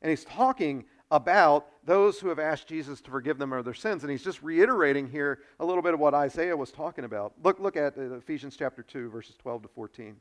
And 0.00 0.10
he's 0.10 0.24
talking 0.24 0.84
about 1.10 1.66
those 1.84 2.20
who 2.20 2.28
have 2.28 2.38
asked 2.38 2.68
Jesus 2.68 3.00
to 3.00 3.10
forgive 3.10 3.38
them 3.38 3.52
of 3.52 3.64
their 3.64 3.74
sins. 3.74 4.02
And 4.02 4.10
he's 4.10 4.22
just 4.22 4.42
reiterating 4.42 5.08
here 5.08 5.40
a 5.58 5.64
little 5.64 5.82
bit 5.82 5.94
of 5.94 6.00
what 6.00 6.14
Isaiah 6.14 6.56
was 6.56 6.70
talking 6.70 7.04
about. 7.04 7.32
Look, 7.42 7.58
look 7.58 7.76
at 7.76 7.98
uh, 7.98 8.14
Ephesians 8.14 8.56
chapter 8.56 8.82
2, 8.82 9.10
verses 9.10 9.36
12 9.38 9.62
to 9.62 9.68
14. 9.68 10.16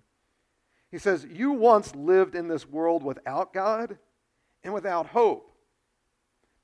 He 0.89 0.97
says, 0.97 1.27
You 1.29 1.51
once 1.51 1.93
lived 1.95 2.35
in 2.35 2.47
this 2.47 2.67
world 2.67 3.03
without 3.03 3.53
God 3.53 3.97
and 4.63 4.73
without 4.73 5.07
hope. 5.07 5.51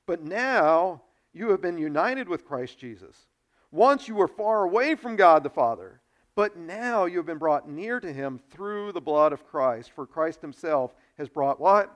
But 0.08 0.24
now 0.24 1.04
you 1.34 1.50
have 1.50 1.62
been 1.62 1.78
united 1.78 2.28
with 2.28 2.46
Christ 2.46 2.80
Jesus. 2.80 3.28
Once 3.72 4.08
you 4.08 4.16
were 4.16 4.28
far 4.28 4.64
away 4.64 4.96
from 4.96 5.16
God 5.16 5.44
the 5.44 5.50
Father, 5.50 6.02
but 6.36 6.58
now 6.58 7.06
you 7.06 7.18
have 7.18 7.26
been 7.26 7.38
brought 7.38 7.70
near 7.70 8.00
to 8.00 8.12
him 8.12 8.40
through 8.50 8.92
the 8.92 9.02
blood 9.02 9.34
of 9.34 9.46
Christ. 9.46 9.92
For 9.92 10.06
Christ 10.06 10.42
himself 10.42 10.94
has 11.18 11.30
brought 11.30 11.60
what? 11.60 11.94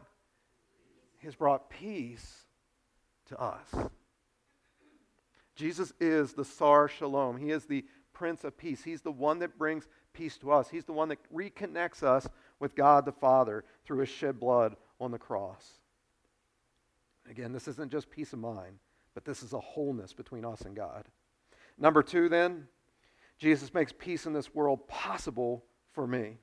He 1.20 1.28
has 1.28 1.36
brought 1.36 1.70
peace 1.70 2.46
to 3.28 3.40
us. 3.40 3.68
Jesus 5.56 5.94
is 6.00 6.34
the 6.34 6.46
Sar 6.46 6.88
Shalom. 6.88 7.38
He 7.38 7.52
is 7.52 7.66
the 7.66 7.86
Prince 8.14 8.44
of 8.44 8.58
Peace. 8.58 8.84
He's 8.84 9.02
the 9.02 9.12
one 9.12 9.40
that 9.40 9.58
brings 9.58 9.88
peace 10.14 10.38
to 10.40 10.52
us. 10.52 10.70
He's 10.70 10.86
the 10.86 10.94
one 10.94 11.10
that 11.10 11.34
reconnects 11.34 12.04
us 12.04 12.28
with 12.60 12.76
God 12.76 13.06
the 13.06 13.12
Father 13.12 13.64
through 13.86 14.00
his 14.00 14.10
shed 14.10 14.40
blood 14.40 14.76
on 15.00 15.12
the 15.12 15.18
cross. 15.18 15.80
Again, 17.30 17.52
this 17.54 17.68
isn't 17.68 17.92
just 17.92 18.10
peace 18.10 18.34
of 18.34 18.40
mind, 18.40 18.80
but 19.14 19.26
this 19.26 19.44
is 19.44 19.54
a 19.54 19.60
wholeness 19.60 20.14
between 20.14 20.46
us 20.46 20.62
and 20.62 20.76
God. 20.76 21.06
Number 21.78 22.02
two, 22.04 22.30
then, 22.30 22.68
Jesus 23.38 23.74
makes 23.74 23.92
peace 23.92 24.26
in 24.26 24.34
this 24.34 24.54
world 24.54 24.88
possible 24.88 25.66
for 25.92 26.08
me. 26.08 26.38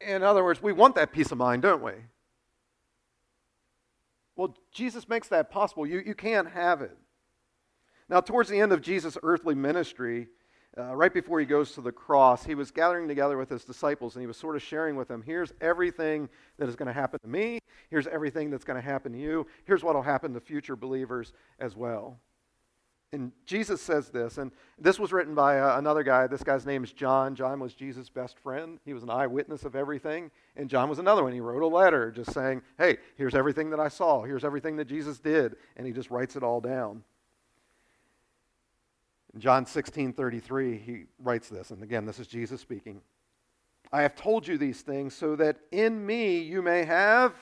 In 0.00 0.22
other 0.22 0.42
words, 0.42 0.62
we 0.62 0.72
want 0.72 0.94
that 0.96 1.12
peace 1.12 1.30
of 1.32 1.38
mind, 1.38 1.62
don't 1.62 1.82
we? 1.82 1.92
Well, 4.36 4.56
Jesus 4.72 5.08
makes 5.08 5.28
that 5.28 5.50
possible. 5.50 5.86
You, 5.86 6.02
you 6.04 6.14
can't 6.14 6.50
have 6.50 6.82
it. 6.82 6.96
Now, 8.08 8.20
towards 8.20 8.48
the 8.48 8.60
end 8.60 8.72
of 8.72 8.82
Jesus' 8.82 9.16
earthly 9.22 9.54
ministry, 9.54 10.28
uh, 10.78 10.94
right 10.96 11.12
before 11.12 11.38
he 11.38 11.46
goes 11.46 11.72
to 11.72 11.80
the 11.80 11.92
cross, 11.92 12.44
he 12.44 12.54
was 12.54 12.70
gathering 12.70 13.06
together 13.06 13.36
with 13.36 13.50
his 13.50 13.64
disciples 13.64 14.14
and 14.14 14.22
he 14.22 14.26
was 14.26 14.36
sort 14.36 14.56
of 14.56 14.62
sharing 14.62 14.96
with 14.96 15.08
them 15.08 15.22
here's 15.22 15.52
everything 15.60 16.28
that 16.58 16.68
is 16.68 16.76
going 16.76 16.86
to 16.86 16.92
happen 16.92 17.20
to 17.20 17.28
me, 17.28 17.58
here's 17.90 18.06
everything 18.06 18.50
that's 18.50 18.64
going 18.64 18.80
to 18.80 18.86
happen 18.86 19.12
to 19.12 19.18
you, 19.18 19.46
here's 19.64 19.84
what 19.84 19.94
will 19.94 20.02
happen 20.02 20.32
to 20.32 20.40
future 20.40 20.76
believers 20.76 21.32
as 21.58 21.76
well. 21.76 22.18
And 23.14 23.30
Jesus 23.44 23.82
says 23.82 24.08
this, 24.08 24.38
and 24.38 24.50
this 24.78 24.98
was 24.98 25.12
written 25.12 25.34
by 25.34 25.60
uh, 25.60 25.76
another 25.76 26.02
guy. 26.02 26.26
This 26.26 26.42
guy's 26.42 26.64
name 26.64 26.82
is 26.82 26.92
John. 26.92 27.34
John 27.34 27.60
was 27.60 27.74
Jesus' 27.74 28.08
best 28.08 28.38
friend. 28.38 28.78
He 28.86 28.94
was 28.94 29.02
an 29.02 29.10
eyewitness 29.10 29.64
of 29.64 29.76
everything. 29.76 30.30
And 30.56 30.70
John 30.70 30.88
was 30.88 30.98
another 30.98 31.22
one. 31.22 31.34
He 31.34 31.40
wrote 31.40 31.62
a 31.62 31.66
letter 31.66 32.10
just 32.10 32.32
saying, 32.32 32.62
hey, 32.78 32.96
here's 33.16 33.34
everything 33.34 33.68
that 33.68 33.80
I 33.80 33.88
saw. 33.88 34.22
Here's 34.22 34.46
everything 34.46 34.76
that 34.76 34.86
Jesus 34.86 35.18
did. 35.18 35.56
And 35.76 35.86
he 35.86 35.92
just 35.92 36.10
writes 36.10 36.36
it 36.36 36.42
all 36.42 36.62
down. 36.62 37.04
In 39.34 39.40
John 39.40 39.66
16 39.66 40.12
33, 40.12 40.78
he 40.78 41.04
writes 41.18 41.48
this. 41.48 41.70
And 41.70 41.82
again, 41.82 42.04
this 42.04 42.18
is 42.18 42.26
Jesus 42.26 42.60
speaking. 42.60 43.00
I 43.92 44.02
have 44.02 44.14
told 44.14 44.46
you 44.46 44.56
these 44.56 44.80
things 44.80 45.14
so 45.14 45.36
that 45.36 45.58
in 45.70 46.04
me 46.04 46.38
you 46.38 46.62
may 46.62 46.84
have 46.84 47.34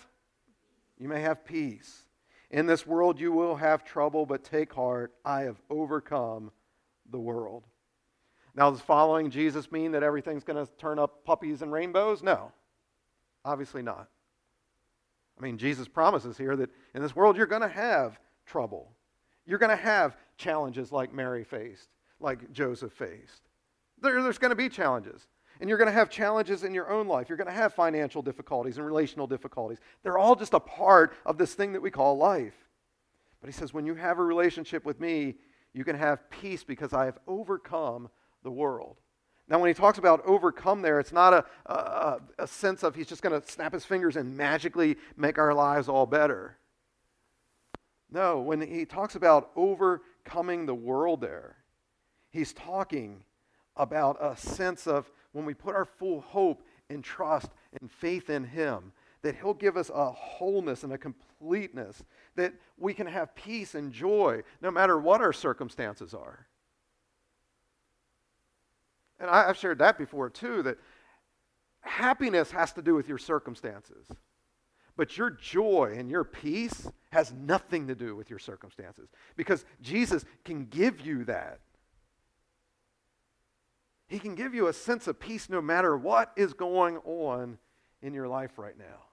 you 0.99 1.09
may 1.09 1.21
have 1.21 1.45
peace. 1.45 2.03
In 2.51 2.67
this 2.67 2.87
world 2.87 3.19
you 3.19 3.33
will 3.33 3.57
have 3.57 3.85
trouble, 3.85 4.27
but 4.27 4.45
take 4.45 4.73
heart, 4.73 5.13
I 5.25 5.43
have 5.43 5.63
overcome 5.71 6.51
the 7.11 7.19
world. 7.19 7.65
Now, 8.55 8.71
does 8.71 8.81
following 8.81 9.31
Jesus 9.31 9.71
mean 9.71 9.93
that 9.93 10.03
everything's 10.03 10.45
going 10.45 10.65
to 10.65 10.71
turn 10.75 10.99
up 10.99 11.25
puppies 11.25 11.63
and 11.63 11.73
rainbows? 11.73 12.23
No, 12.23 12.53
obviously 13.45 13.83
not. 13.83 14.09
I 15.39 15.43
mean, 15.43 15.57
Jesus 15.57 15.89
promises 15.89 16.37
here 16.37 16.57
that 16.57 16.71
in 16.95 17.01
this 17.01 17.17
world 17.17 17.37
you're 17.37 17.47
going 17.47 17.63
to 17.63 17.69
have 17.69 18.19
trouble. 18.45 18.93
You're 19.51 19.59
going 19.59 19.77
to 19.77 19.83
have 19.83 20.17
challenges 20.37 20.93
like 20.93 21.13
Mary 21.13 21.43
faced, 21.43 21.89
like 22.21 22.53
Joseph 22.53 22.93
faced. 22.93 23.43
There, 24.01 24.23
there's 24.23 24.39
going 24.39 24.51
to 24.51 24.57
be 24.57 24.69
challenges. 24.69 25.27
And 25.59 25.69
you're 25.69 25.77
going 25.77 25.89
to 25.89 25.93
have 25.93 26.09
challenges 26.09 26.63
in 26.63 26.73
your 26.73 26.89
own 26.89 27.09
life. 27.09 27.29
You're 27.29 27.37
going 27.37 27.49
to 27.49 27.53
have 27.53 27.75
financial 27.75 28.23
difficulties 28.23 28.77
and 28.77 28.87
relational 28.87 29.27
difficulties. 29.27 29.79
They're 30.05 30.19
all 30.19 30.37
just 30.37 30.55
a 30.55 30.61
part 30.61 31.15
of 31.27 31.37
this 31.37 31.53
thing 31.55 31.73
that 31.73 31.83
we 31.83 31.91
call 31.91 32.17
life. 32.17 32.55
But 33.41 33.49
he 33.49 33.53
says, 33.53 33.75
when 33.75 33.87
you 33.87 33.97
have 33.97 34.21
a 34.21 34.23
relationship 34.23 34.85
with 34.85 35.01
me, 35.01 35.35
you 35.75 35.83
can 35.83 35.97
have 35.97 36.31
peace 36.31 36.63
because 36.63 36.93
I 36.93 37.07
have 37.07 37.19
overcome 37.27 38.09
the 38.45 38.53
world. 38.53 38.99
Now, 39.49 39.59
when 39.59 39.67
he 39.67 39.75
talks 39.75 39.99
about 39.99 40.25
overcome 40.25 40.81
there, 40.81 41.01
it's 41.01 41.13
not 41.13 41.35
a, 41.35 41.45
a, 41.67 42.21
a 42.39 42.47
sense 42.47 42.85
of 42.85 42.95
he's 42.95 43.09
just 43.09 43.21
going 43.21 43.39
to 43.39 43.51
snap 43.51 43.73
his 43.73 43.85
fingers 43.85 44.15
and 44.15 44.37
magically 44.37 44.97
make 45.17 45.39
our 45.39 45.53
lives 45.53 45.89
all 45.89 46.07
better. 46.07 46.57
No, 48.11 48.41
when 48.41 48.61
he 48.61 48.85
talks 48.85 49.15
about 49.15 49.51
overcoming 49.55 50.67
the 50.67 50.75
world 50.75 51.21
there, 51.21 51.57
he's 52.31 52.53
talking 52.53 53.23
about 53.77 54.17
a 54.21 54.37
sense 54.37 54.87
of 54.87 55.11
when 55.33 55.45
we 55.45 55.55
put 55.55 55.75
our 55.75 55.85
full 55.85 56.21
hope 56.21 56.63
and 56.89 57.05
trust 57.05 57.51
and 57.81 57.91
faith 57.91 58.29
in 58.31 58.45
Him, 58.45 58.93
that 59.23 59.37
He'll 59.37 59.55
give 59.55 59.77
us 59.77 59.91
a 59.95 60.11
wholeness 60.11 60.83
and 60.83 60.93
a 60.93 60.99
completeness, 60.99 62.03
that 62.35 62.53
we 62.77 62.93
can 62.93 63.07
have 63.07 63.35
peace 63.35 63.75
and 63.75 63.93
joy 63.93 64.43
no 64.61 64.71
matter 64.71 64.99
what 64.99 65.21
our 65.21 65.33
circumstances 65.33 66.15
are. 66.15 66.47
And 69.19 69.31
I, 69.31 69.47
have 69.47 69.57
shared 69.57 69.79
that 69.79 69.99
before 69.99 70.31
too, 70.31 70.63
that 70.63 70.79
happiness 71.81 72.51
has 72.51 72.73
to 72.73 72.83
do 72.83 72.95
with 72.95 73.09
your 73.09 73.19
circumstances. 73.19 74.07
But 75.01 75.17
your 75.17 75.31
joy 75.31 75.95
and 75.97 76.11
your 76.11 76.25
peace 76.25 76.87
has 77.11 77.33
nothing 77.33 77.87
to 77.87 77.95
do 77.95 78.15
with 78.15 78.29
your 78.29 78.39
circumstances 78.39 79.09
because 79.35 79.65
Jesus 79.81 80.27
can 80.45 80.67
give 80.67 81.01
you 81.01 81.25
that. 81.25 81.61
He 84.09 84.19
can 84.19 84.35
give 84.35 84.55
you 84.55 84.67
a 84.67 84.75
sense 84.75 85.07
of 85.07 85.19
peace 85.19 85.49
no 85.49 85.63
matter 85.63 85.97
what 85.97 86.33
is 86.37 86.53
going 86.53 86.99
on 86.99 87.57
in 88.03 88.13
your 88.13 88.29
life 88.29 88.59
right 88.59 88.77
now. 88.79 89.07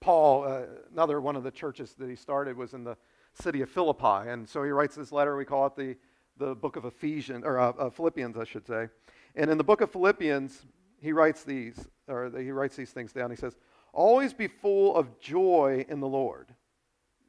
Paul, 0.00 0.44
uh, 0.44 0.64
another 0.92 1.18
one 1.22 1.34
of 1.34 1.44
the 1.44 1.50
churches 1.50 1.94
that 1.98 2.10
he 2.10 2.14
started 2.14 2.58
was 2.58 2.74
in 2.74 2.84
the 2.84 2.98
city 3.32 3.62
of 3.62 3.70
Philippi. 3.70 4.28
And 4.28 4.46
so 4.46 4.62
he 4.62 4.68
writes 4.68 4.96
this 4.96 5.12
letter, 5.12 5.34
we 5.34 5.46
call 5.46 5.64
it 5.64 5.76
the, 5.76 5.96
the 6.36 6.54
book 6.54 6.76
of 6.76 6.84
Ephesians, 6.84 7.42
or 7.42 7.58
uh, 7.58 7.72
uh, 7.78 7.88
Philippians, 7.88 8.36
I 8.36 8.44
should 8.44 8.66
say. 8.66 8.90
And 9.34 9.50
in 9.50 9.56
the 9.56 9.64
book 9.64 9.80
of 9.80 9.90
Philippians, 9.90 10.66
he 11.00 11.12
writes 11.12 11.44
these, 11.44 11.88
or 12.08 12.30
he 12.38 12.50
writes 12.50 12.76
these 12.76 12.90
things 12.90 13.12
down. 13.12 13.30
He 13.30 13.36
says, 13.36 13.56
Always 13.92 14.32
be 14.32 14.46
full 14.46 14.94
of 14.96 15.18
joy 15.20 15.84
in 15.88 16.00
the 16.00 16.08
Lord. 16.08 16.48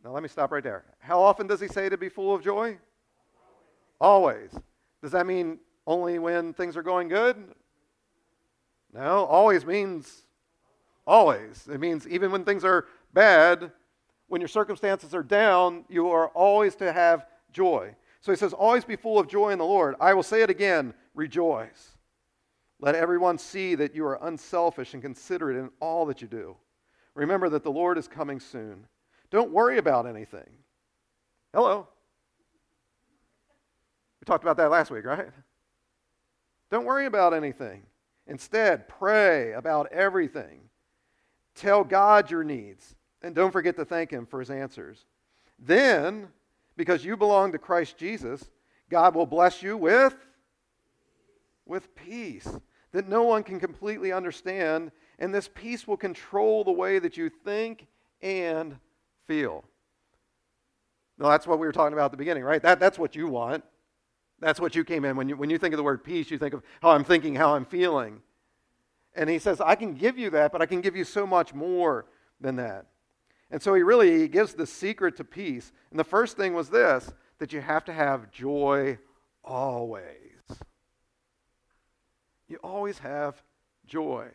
Now 0.04 0.12
let 0.12 0.24
me 0.24 0.30
stop 0.30 0.52
right 0.52 0.64
there. 0.64 0.86
How 1.00 1.22
often 1.22 1.48
does 1.48 1.60
he 1.60 1.68
say 1.68 1.90
to 1.90 1.98
be 1.98 2.10
full 2.10 2.34
of 2.34 2.44
joy? 2.44 2.78
Always. 4.00 4.52
Does 5.02 5.12
that 5.12 5.26
mean 5.26 5.60
only 5.86 6.20
when 6.20 6.54
things 6.54 6.78
are 6.78 6.84
going 6.84 7.08
good? 7.08 7.36
No, 8.94 9.26
always 9.26 9.66
means 9.66 10.24
always. 11.06 11.68
It 11.72 11.80
means 11.80 12.08
even 12.08 12.32
when 12.32 12.44
things 12.44 12.64
are 12.64 12.86
bad, 13.14 13.72
when 14.28 14.42
your 14.42 14.48
circumstances 14.48 15.14
are 15.16 15.24
down, 15.24 15.86
you 15.90 16.10
are 16.10 16.28
always 16.30 16.76
to 16.76 16.92
have 16.92 17.26
joy. 17.52 17.96
So 18.22 18.32
he 18.32 18.38
says, 18.38 18.54
Always 18.54 18.86
be 18.86 18.96
full 18.96 19.20
of 19.20 19.28
joy 19.28 19.50
in 19.50 19.60
the 19.60 19.66
Lord. 19.66 19.96
I 20.00 20.14
will 20.14 20.24
say 20.24 20.42
it 20.42 20.50
again 20.50 20.94
rejoice. 21.16 21.97
Let 22.80 22.96
everyone 22.96 23.38
see 23.38 23.76
that 23.76 23.96
you 23.96 24.06
are 24.06 24.20
unselfish 24.22 24.94
and 24.94 25.02
considerate 25.02 25.58
in 25.58 25.72
all 25.80 26.06
that 26.06 26.22
you 26.22 26.28
do. 26.28 26.56
Remember 27.16 27.50
that 27.50 27.64
the 27.64 27.72
Lord 27.72 27.98
is 27.98 28.08
coming 28.08 28.40
soon. 28.40 28.86
Don't 29.32 29.52
worry 29.52 29.80
about 29.80 30.06
anything. 30.06 30.48
Hello 31.54 31.88
We 34.22 34.26
talked 34.26 34.44
about 34.44 34.58
that 34.58 34.70
last 34.70 34.92
week, 34.92 35.06
right? 35.06 35.30
Don't 36.70 36.86
worry 36.86 37.08
about 37.08 37.34
anything. 37.34 37.84
Instead, 38.28 38.88
pray 38.88 39.54
about 39.54 39.92
everything. 39.92 40.60
Tell 41.56 41.84
God 41.84 42.30
your 42.30 42.44
needs, 42.44 42.96
and 43.24 43.34
don't 43.34 43.52
forget 43.52 43.76
to 43.78 43.86
thank 43.86 44.12
Him 44.12 44.28
for 44.28 44.40
His 44.40 44.52
answers. 44.52 45.06
Then, 45.58 46.28
because 46.76 47.04
you 47.04 47.18
belong 47.18 47.54
to 47.54 47.58
Christ 47.58 47.98
Jesus, 47.98 48.48
God 48.90 49.16
will 49.16 49.26
bless 49.26 49.64
you 49.64 49.76
with, 49.78 50.16
with 51.66 51.96
peace 51.96 52.48
that 52.92 53.08
no 53.08 53.24
one 53.24 53.44
can 53.44 53.60
completely 53.60 54.12
understand, 54.12 54.92
and 55.20 55.34
this 55.34 55.50
peace 55.54 55.88
will 55.88 55.98
control 55.98 56.64
the 56.64 56.72
way 56.72 57.00
that 57.00 57.18
you 57.18 57.30
think 57.30 57.88
and 58.22 58.78
feel. 59.28 59.64
No, 61.18 61.30
that's 61.30 61.48
what 61.48 61.60
we 61.60 61.66
were 61.66 61.74
talking 61.74 61.94
about 61.94 62.06
at 62.06 62.12
the 62.12 62.18
beginning, 62.18 62.44
right? 62.44 62.62
That, 62.62 62.80
that's 62.80 63.00
what 63.00 63.16
you 63.16 63.28
want. 63.28 63.64
That's 64.40 64.60
what 64.60 64.76
you 64.76 64.84
came 64.84 65.04
in. 65.04 65.16
When 65.16 65.30
you, 65.30 65.36
when 65.36 65.50
you 65.50 65.58
think 65.58 65.74
of 65.74 65.78
the 65.78 65.84
word 65.84 66.04
peace, 66.04 66.30
you 66.30 66.38
think 66.38 66.54
of 66.54 66.62
how 66.82 66.92
I'm 66.92 67.04
thinking, 67.04 67.36
how 67.36 67.56
I'm 67.56 67.66
feeling. 67.66 68.22
And 69.16 69.30
he 69.30 69.40
says, 69.40 69.60
I 69.60 69.76
can 69.76 69.96
give 69.96 70.18
you 70.18 70.30
that, 70.32 70.52
but 70.52 70.62
I 70.62 70.68
can 70.68 70.80
give 70.80 70.96
you 70.96 71.04
so 71.04 71.26
much 71.26 71.54
more 71.54 72.06
than 72.40 72.56
that. 72.58 72.86
And 73.50 73.62
so 73.62 73.74
he 73.74 73.82
really 73.82 74.20
he 74.20 74.28
gives 74.28 74.54
the 74.54 74.68
secret 74.68 75.16
to 75.18 75.24
peace. 75.24 75.72
And 75.90 76.00
the 76.00 76.04
first 76.04 76.38
thing 76.38 76.54
was 76.54 76.70
this 76.70 77.12
that 77.40 77.54
you 77.54 77.62
have 77.62 77.86
to 77.86 77.94
have 77.94 78.32
joy 78.32 78.98
always. 79.44 80.37
You 82.48 82.58
always 82.64 83.00
have 83.00 83.42
joy. 83.86 84.28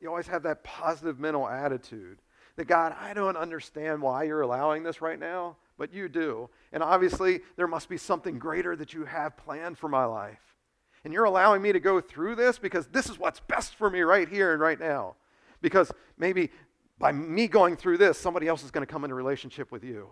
You 0.00 0.08
always 0.08 0.26
have 0.28 0.42
that 0.44 0.64
positive 0.64 1.18
mental 1.18 1.48
attitude 1.48 2.18
that 2.56 2.66
God, 2.66 2.94
I 2.98 3.14
don't 3.14 3.36
understand 3.36 4.02
why 4.02 4.24
you're 4.24 4.40
allowing 4.42 4.82
this 4.82 5.00
right 5.00 5.18
now, 5.18 5.56
but 5.78 5.92
you 5.92 6.08
do. 6.08 6.50
And 6.72 6.82
obviously, 6.82 7.40
there 7.56 7.66
must 7.66 7.88
be 7.88 7.96
something 7.96 8.38
greater 8.38 8.76
that 8.76 8.92
you 8.92 9.04
have 9.04 9.36
planned 9.36 9.78
for 9.78 9.88
my 9.88 10.04
life. 10.04 10.56
And 11.04 11.12
you're 11.12 11.24
allowing 11.24 11.62
me 11.62 11.72
to 11.72 11.80
go 11.80 12.00
through 12.00 12.34
this 12.34 12.58
because 12.58 12.86
this 12.88 13.08
is 13.08 13.18
what's 13.18 13.40
best 13.40 13.74
for 13.76 13.88
me 13.88 14.00
right 14.00 14.28
here 14.28 14.52
and 14.52 14.60
right 14.60 14.78
now. 14.78 15.16
Because 15.62 15.90
maybe 16.18 16.50
by 16.98 17.12
me 17.12 17.46
going 17.46 17.76
through 17.76 17.98
this, 17.98 18.18
somebody 18.18 18.46
else 18.46 18.62
is 18.62 18.70
going 18.70 18.86
to 18.86 18.92
come 18.92 19.04
into 19.04 19.14
relationship 19.14 19.72
with 19.72 19.82
you. 19.82 20.10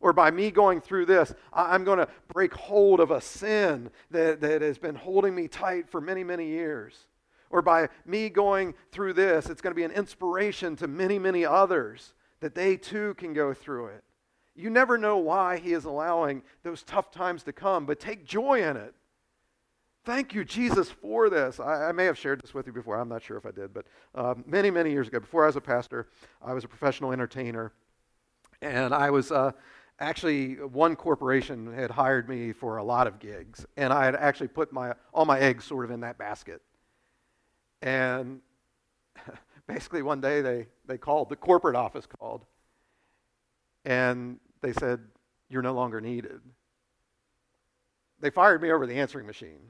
Or 0.00 0.12
by 0.12 0.30
me 0.30 0.50
going 0.50 0.80
through 0.80 1.06
this, 1.06 1.34
I'm 1.52 1.84
going 1.84 1.98
to 1.98 2.08
break 2.32 2.54
hold 2.54 3.00
of 3.00 3.10
a 3.10 3.20
sin 3.20 3.90
that, 4.10 4.40
that 4.40 4.62
has 4.62 4.78
been 4.78 4.94
holding 4.94 5.34
me 5.34 5.48
tight 5.48 5.88
for 5.88 6.00
many, 6.00 6.22
many 6.22 6.46
years. 6.46 7.06
Or 7.50 7.62
by 7.62 7.88
me 8.04 8.28
going 8.28 8.74
through 8.92 9.14
this, 9.14 9.46
it's 9.50 9.60
going 9.60 9.72
to 9.72 9.76
be 9.76 9.84
an 9.84 9.90
inspiration 9.90 10.76
to 10.76 10.86
many, 10.86 11.18
many 11.18 11.44
others 11.44 12.14
that 12.40 12.54
they 12.54 12.76
too 12.76 13.14
can 13.14 13.32
go 13.32 13.52
through 13.52 13.86
it. 13.86 14.04
You 14.54 14.70
never 14.70 14.98
know 14.98 15.18
why 15.18 15.58
He 15.58 15.72
is 15.72 15.84
allowing 15.84 16.42
those 16.62 16.82
tough 16.82 17.10
times 17.10 17.42
to 17.44 17.52
come, 17.52 17.86
but 17.86 17.98
take 18.00 18.24
joy 18.24 18.62
in 18.62 18.76
it. 18.76 18.94
Thank 20.04 20.34
you, 20.34 20.44
Jesus, 20.44 20.90
for 20.90 21.28
this. 21.28 21.60
I, 21.60 21.88
I 21.88 21.92
may 21.92 22.04
have 22.04 22.18
shared 22.18 22.42
this 22.42 22.54
with 22.54 22.66
you 22.66 22.72
before. 22.72 22.96
I'm 22.98 23.08
not 23.08 23.22
sure 23.22 23.36
if 23.36 23.46
I 23.46 23.50
did, 23.50 23.74
but 23.74 23.86
uh, 24.14 24.34
many, 24.46 24.70
many 24.70 24.90
years 24.90 25.08
ago, 25.08 25.20
before 25.20 25.44
I 25.44 25.46
was 25.46 25.56
a 25.56 25.60
pastor, 25.60 26.08
I 26.42 26.54
was 26.54 26.64
a 26.64 26.68
professional 26.68 27.12
entertainer. 27.12 27.72
And 28.60 28.92
I 28.92 29.10
was 29.10 29.30
uh, 29.30 29.52
actually, 30.00 30.54
one 30.54 30.96
corporation 30.96 31.72
had 31.72 31.90
hired 31.90 32.28
me 32.28 32.52
for 32.52 32.76
a 32.76 32.84
lot 32.84 33.06
of 33.06 33.18
gigs, 33.18 33.66
and 33.76 33.92
I 33.92 34.04
had 34.04 34.14
actually 34.14 34.48
put 34.48 34.72
my, 34.72 34.94
all 35.12 35.24
my 35.24 35.38
eggs 35.38 35.64
sort 35.64 35.84
of 35.84 35.90
in 35.90 36.00
that 36.00 36.18
basket. 36.18 36.62
And 37.82 38.40
basically, 39.66 40.02
one 40.02 40.20
day 40.20 40.40
they, 40.40 40.66
they 40.86 40.98
called, 40.98 41.28
the 41.28 41.36
corporate 41.36 41.76
office 41.76 42.06
called, 42.06 42.44
and 43.84 44.38
they 44.60 44.72
said, 44.72 45.00
You're 45.48 45.62
no 45.62 45.74
longer 45.74 46.00
needed. 46.00 46.40
They 48.20 48.30
fired 48.30 48.62
me 48.62 48.72
over 48.72 48.86
the 48.86 48.94
answering 48.94 49.26
machine. 49.26 49.60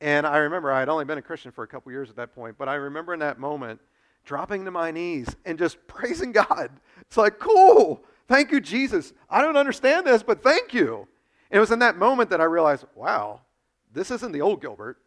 And 0.00 0.26
I 0.26 0.36
remember 0.38 0.70
I 0.70 0.80
had 0.80 0.90
only 0.90 1.06
been 1.06 1.16
a 1.16 1.22
Christian 1.22 1.50
for 1.50 1.64
a 1.64 1.66
couple 1.66 1.90
years 1.90 2.10
at 2.10 2.16
that 2.16 2.34
point, 2.34 2.56
but 2.58 2.68
I 2.68 2.74
remember 2.74 3.14
in 3.14 3.20
that 3.20 3.38
moment 3.38 3.80
dropping 4.24 4.64
to 4.64 4.70
my 4.70 4.90
knees 4.90 5.34
and 5.44 5.58
just 5.58 5.78
praising 5.86 6.32
God. 6.32 6.70
It's 7.02 7.16
like, 7.16 7.38
cool. 7.38 8.04
Thank 8.26 8.50
you, 8.50 8.60
Jesus. 8.60 9.12
I 9.28 9.42
don't 9.42 9.56
understand 9.56 10.06
this, 10.06 10.22
but 10.22 10.42
thank 10.42 10.72
you. 10.72 11.06
And 11.50 11.58
it 11.58 11.60
was 11.60 11.70
in 11.70 11.80
that 11.80 11.96
moment 11.96 12.30
that 12.30 12.40
I 12.40 12.44
realized, 12.44 12.84
wow, 12.94 13.40
this 13.92 14.10
isn't 14.10 14.32
the 14.32 14.40
old 14.40 14.60
Gilbert. 14.60 14.98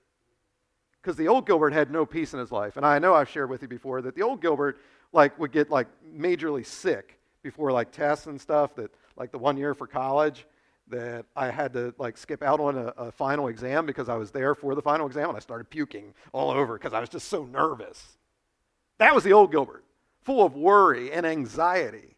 Because 1.01 1.17
the 1.17 1.27
old 1.27 1.45
Gilbert 1.45 1.73
had 1.73 1.89
no 1.89 2.05
peace 2.05 2.33
in 2.33 2.39
his 2.39 2.51
life. 2.51 2.77
And 2.77 2.85
I 2.85 2.99
know 2.99 3.13
I've 3.13 3.29
shared 3.29 3.49
with 3.49 3.61
you 3.61 3.67
before 3.67 4.01
that 4.01 4.15
the 4.15 4.23
old 4.23 4.41
Gilbert 4.41 4.79
like 5.13 5.37
would 5.39 5.51
get 5.51 5.69
like 5.69 5.87
majorly 6.15 6.65
sick 6.65 7.19
before 7.43 7.71
like 7.71 7.91
tests 7.91 8.27
and 8.27 8.39
stuff 8.39 8.75
that 8.75 8.91
like 9.15 9.31
the 9.31 9.37
one 9.37 9.57
year 9.57 9.73
for 9.73 9.87
college 9.87 10.45
that 10.89 11.25
I 11.35 11.49
had 11.49 11.73
to 11.73 11.93
like 11.97 12.17
skip 12.17 12.43
out 12.43 12.59
on 12.59 12.77
a, 12.77 12.93
a, 12.97 13.11
final 13.11 13.47
exam 13.47 13.85
because 13.85 14.09
I 14.09 14.15
was 14.15 14.31
there 14.31 14.55
for 14.55 14.73
the 14.75 14.81
final 14.81 15.05
exam 15.05 15.29
and 15.29 15.37
I 15.37 15.39
started 15.39 15.69
puking 15.69 16.13
all 16.31 16.49
over 16.49 16.77
because 16.77 16.93
I 16.93 16.99
was 16.99 17.09
just 17.09 17.27
so 17.27 17.45
nervous. 17.45 18.17
That 18.99 19.13
was 19.13 19.23
the 19.23 19.33
old 19.33 19.51
Gilbert, 19.51 19.83
full 20.23 20.45
of 20.45 20.55
worry 20.55 21.11
and 21.11 21.25
anxiety. 21.25 22.15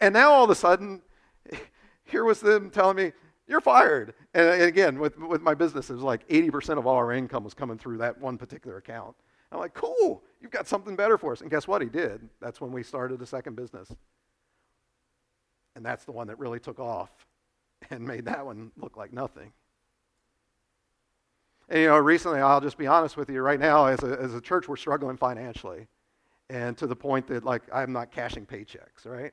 And 0.00 0.12
now 0.12 0.32
all 0.32 0.44
of 0.44 0.50
a 0.50 0.54
sudden, 0.54 1.02
here 2.04 2.24
was 2.24 2.40
them 2.40 2.70
telling 2.70 2.96
me, 2.96 3.12
you're 3.46 3.60
fired. 3.60 4.14
And 4.34 4.62
again, 4.62 4.98
with, 4.98 5.18
with 5.18 5.42
my 5.42 5.54
business, 5.54 5.90
it 5.90 5.94
was 5.94 6.02
like 6.02 6.26
80% 6.28 6.78
of 6.78 6.86
all 6.86 6.96
our 6.96 7.12
income 7.12 7.44
was 7.44 7.54
coming 7.54 7.78
through 7.78 7.98
that 7.98 8.20
one 8.20 8.38
particular 8.38 8.78
account. 8.78 9.14
I'm 9.50 9.58
like, 9.58 9.74
cool, 9.74 10.22
you've 10.40 10.50
got 10.50 10.66
something 10.66 10.96
better 10.96 11.18
for 11.18 11.32
us. 11.32 11.42
And 11.42 11.50
guess 11.50 11.68
what? 11.68 11.82
He 11.82 11.88
did. 11.88 12.28
That's 12.40 12.60
when 12.60 12.72
we 12.72 12.82
started 12.82 13.20
a 13.20 13.26
second 13.26 13.54
business. 13.54 13.94
And 15.76 15.84
that's 15.84 16.04
the 16.04 16.12
one 16.12 16.26
that 16.28 16.38
really 16.38 16.58
took 16.58 16.80
off 16.80 17.10
and 17.90 18.04
made 18.04 18.24
that 18.24 18.44
one 18.44 18.72
look 18.76 18.96
like 18.96 19.12
nothing. 19.12 19.52
And 21.72 21.80
you 21.80 21.88
know, 21.88 21.96
recently, 21.96 22.38
I'll 22.38 22.60
just 22.60 22.76
be 22.76 22.86
honest 22.86 23.16
with 23.16 23.30
you 23.30 23.40
right 23.40 23.58
now, 23.58 23.86
as 23.86 24.02
a, 24.02 24.18
as 24.20 24.34
a 24.34 24.42
church, 24.42 24.68
we're 24.68 24.76
struggling 24.76 25.16
financially. 25.16 25.86
And 26.50 26.76
to 26.76 26.86
the 26.86 26.94
point 26.94 27.26
that, 27.28 27.44
like, 27.44 27.62
I'm 27.72 27.94
not 27.94 28.12
cashing 28.12 28.44
paychecks, 28.44 29.06
right? 29.06 29.32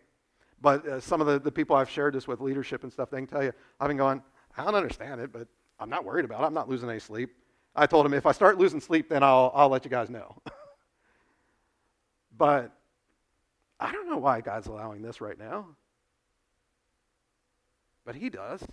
But 0.61 0.87
uh, 0.87 0.99
some 1.01 1.19
of 1.19 1.27
the, 1.27 1.37
the 1.37 1.51
people 1.51 1.75
I've 1.75 1.89
shared 1.89 2.13
this 2.13 2.29
with, 2.29 2.39
leadership 2.39 2.83
and 2.83 2.93
stuff, 2.93 3.09
they 3.09 3.17
can 3.17 3.27
tell 3.27 3.43
you, 3.43 3.51
I've 3.81 3.89
been 3.89 3.97
going, 3.97 4.23
I 4.55 4.63
don't 4.63 4.73
understand 4.73 5.19
it, 5.19 5.33
but 5.33 5.49
I'm 5.81 5.89
not 5.89 6.05
worried 6.05 6.23
about 6.23 6.43
it. 6.43 6.45
I'm 6.45 6.53
not 6.53 6.69
losing 6.69 6.89
any 6.89 6.99
sleep. 6.99 7.31
I 7.75 7.85
told 7.85 8.05
them, 8.05 8.13
if 8.13 8.25
I 8.25 8.31
start 8.31 8.57
losing 8.57 8.79
sleep, 8.79 9.09
then 9.09 9.21
I'll, 9.21 9.51
I'll 9.53 9.67
let 9.67 9.83
you 9.83 9.91
guys 9.91 10.09
know. 10.09 10.41
but 12.37 12.71
I 13.81 13.91
don't 13.91 14.09
know 14.09 14.17
why 14.17 14.39
God's 14.39 14.67
allowing 14.67 15.01
this 15.01 15.19
right 15.19 15.37
now 15.37 15.75
but 18.09 18.15
he 18.15 18.27
does. 18.27 18.63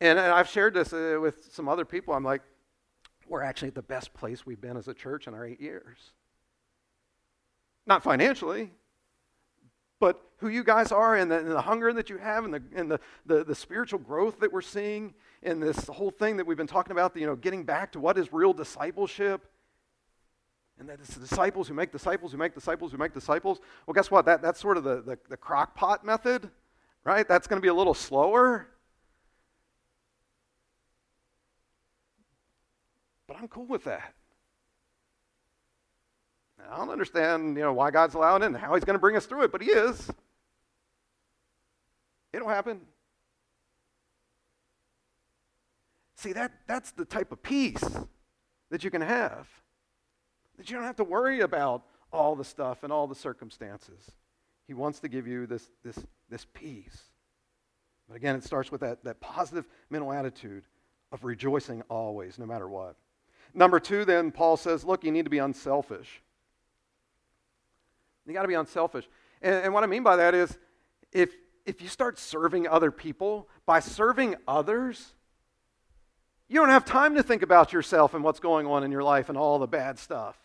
And, 0.00 0.18
I've 0.18 0.48
shared 0.48 0.74
this 0.74 0.92
uh, 0.92 1.18
with 1.20 1.52
some 1.52 1.68
other 1.68 1.84
people. 1.84 2.14
I'm 2.14 2.24
like, 2.24 2.42
we're 3.28 3.42
actually 3.42 3.68
at 3.68 3.74
the 3.74 3.82
best 3.82 4.12
place 4.14 4.44
we've 4.44 4.60
been 4.60 4.76
as 4.76 4.88
a 4.88 4.94
church 4.94 5.26
in 5.26 5.34
our 5.34 5.44
eight 5.44 5.60
years. 5.60 5.98
Not 7.86 8.02
financially, 8.02 8.70
but 9.98 10.20
who 10.38 10.48
you 10.48 10.62
guys 10.62 10.92
are 10.92 11.16
and 11.16 11.30
the, 11.30 11.38
and 11.38 11.50
the 11.50 11.62
hunger 11.62 11.92
that 11.92 12.10
you 12.10 12.18
have 12.18 12.44
and, 12.44 12.54
the, 12.54 12.62
and 12.74 12.90
the, 12.90 13.00
the, 13.24 13.44
the, 13.44 13.54
spiritual 13.54 13.98
growth 13.98 14.38
that 14.40 14.52
we're 14.52 14.60
seeing 14.60 15.14
and 15.42 15.62
this 15.62 15.86
whole 15.86 16.10
thing 16.10 16.36
that 16.36 16.46
we've 16.46 16.56
been 16.56 16.66
talking 16.66 16.92
about, 16.92 17.14
the, 17.14 17.20
you 17.20 17.26
know, 17.26 17.36
getting 17.36 17.64
back 17.64 17.92
to 17.92 18.00
what 18.00 18.18
is 18.18 18.32
real 18.32 18.52
discipleship. 18.52 19.46
And 20.78 20.88
that 20.90 20.98
it's 21.00 21.14
the 21.14 21.20
disciples 21.20 21.68
who 21.68 21.74
make 21.74 21.90
disciples 21.90 22.32
who 22.32 22.38
make 22.38 22.52
disciples 22.52 22.92
who 22.92 22.98
make 22.98 23.14
disciples. 23.14 23.60
Well, 23.86 23.94
guess 23.94 24.10
what? 24.10 24.26
That, 24.26 24.42
that's 24.42 24.60
sort 24.60 24.76
of 24.76 24.84
the, 24.84 25.00
the, 25.00 25.18
the 25.30 25.36
crock 25.36 25.74
pot 25.74 26.04
method 26.04 26.50
right? 27.06 27.26
That's 27.26 27.46
going 27.46 27.58
to 27.58 27.62
be 27.62 27.68
a 27.68 27.74
little 27.74 27.94
slower. 27.94 28.68
But 33.36 33.42
I'm 33.42 33.48
cool 33.48 33.66
with 33.66 33.84
that. 33.84 34.14
I 36.72 36.78
don't 36.78 36.88
understand, 36.88 37.54
you 37.54 37.62
know, 37.62 37.74
why 37.74 37.90
God's 37.90 38.14
allowing 38.14 38.42
it 38.42 38.46
and 38.46 38.56
how 38.56 38.74
He's 38.74 38.84
going 38.84 38.94
to 38.94 39.00
bring 39.00 39.14
us 39.14 39.26
through 39.26 39.42
it, 39.42 39.52
but 39.52 39.60
He 39.60 39.68
is. 39.68 40.10
It'll 42.32 42.48
happen. 42.48 42.80
See, 46.16 46.32
that, 46.32 46.52
that's 46.66 46.92
the 46.92 47.04
type 47.04 47.30
of 47.30 47.42
peace 47.42 47.84
that 48.70 48.82
you 48.82 48.90
can 48.90 49.02
have. 49.02 49.46
That 50.56 50.70
you 50.70 50.76
don't 50.76 50.86
have 50.86 50.96
to 50.96 51.04
worry 51.04 51.40
about 51.40 51.82
all 52.10 52.36
the 52.36 52.44
stuff 52.44 52.84
and 52.84 52.92
all 52.92 53.06
the 53.06 53.14
circumstances. 53.14 54.12
He 54.66 54.72
wants 54.72 55.00
to 55.00 55.08
give 55.08 55.26
you 55.26 55.46
this, 55.46 55.68
this, 55.84 55.98
this 56.30 56.46
peace. 56.54 57.02
But 58.08 58.16
again, 58.16 58.34
it 58.34 58.44
starts 58.44 58.72
with 58.72 58.80
that, 58.80 59.04
that 59.04 59.20
positive 59.20 59.66
mental 59.90 60.10
attitude 60.10 60.64
of 61.12 61.22
rejoicing 61.22 61.82
always, 61.90 62.38
no 62.38 62.46
matter 62.46 62.66
what. 62.66 62.96
Number 63.56 63.80
two, 63.80 64.04
then, 64.04 64.30
Paul 64.30 64.58
says, 64.58 64.84
look, 64.84 65.02
you 65.02 65.10
need 65.10 65.24
to 65.24 65.30
be 65.30 65.38
unselfish. 65.38 66.22
You 68.26 68.34
got 68.34 68.42
to 68.42 68.48
be 68.48 68.54
unselfish. 68.54 69.08
And, 69.40 69.54
and 69.54 69.74
what 69.74 69.82
I 69.82 69.86
mean 69.86 70.02
by 70.02 70.16
that 70.16 70.34
is 70.34 70.58
if, 71.10 71.30
if 71.64 71.80
you 71.80 71.88
start 71.88 72.18
serving 72.18 72.68
other 72.68 72.90
people, 72.90 73.48
by 73.64 73.80
serving 73.80 74.36
others, 74.46 75.14
you 76.48 76.60
don't 76.60 76.68
have 76.68 76.84
time 76.84 77.14
to 77.14 77.22
think 77.22 77.42
about 77.42 77.72
yourself 77.72 78.12
and 78.12 78.22
what's 78.22 78.40
going 78.40 78.66
on 78.66 78.84
in 78.84 78.92
your 78.92 79.02
life 79.02 79.30
and 79.30 79.38
all 79.38 79.58
the 79.58 79.66
bad 79.66 79.98
stuff. 79.98 80.36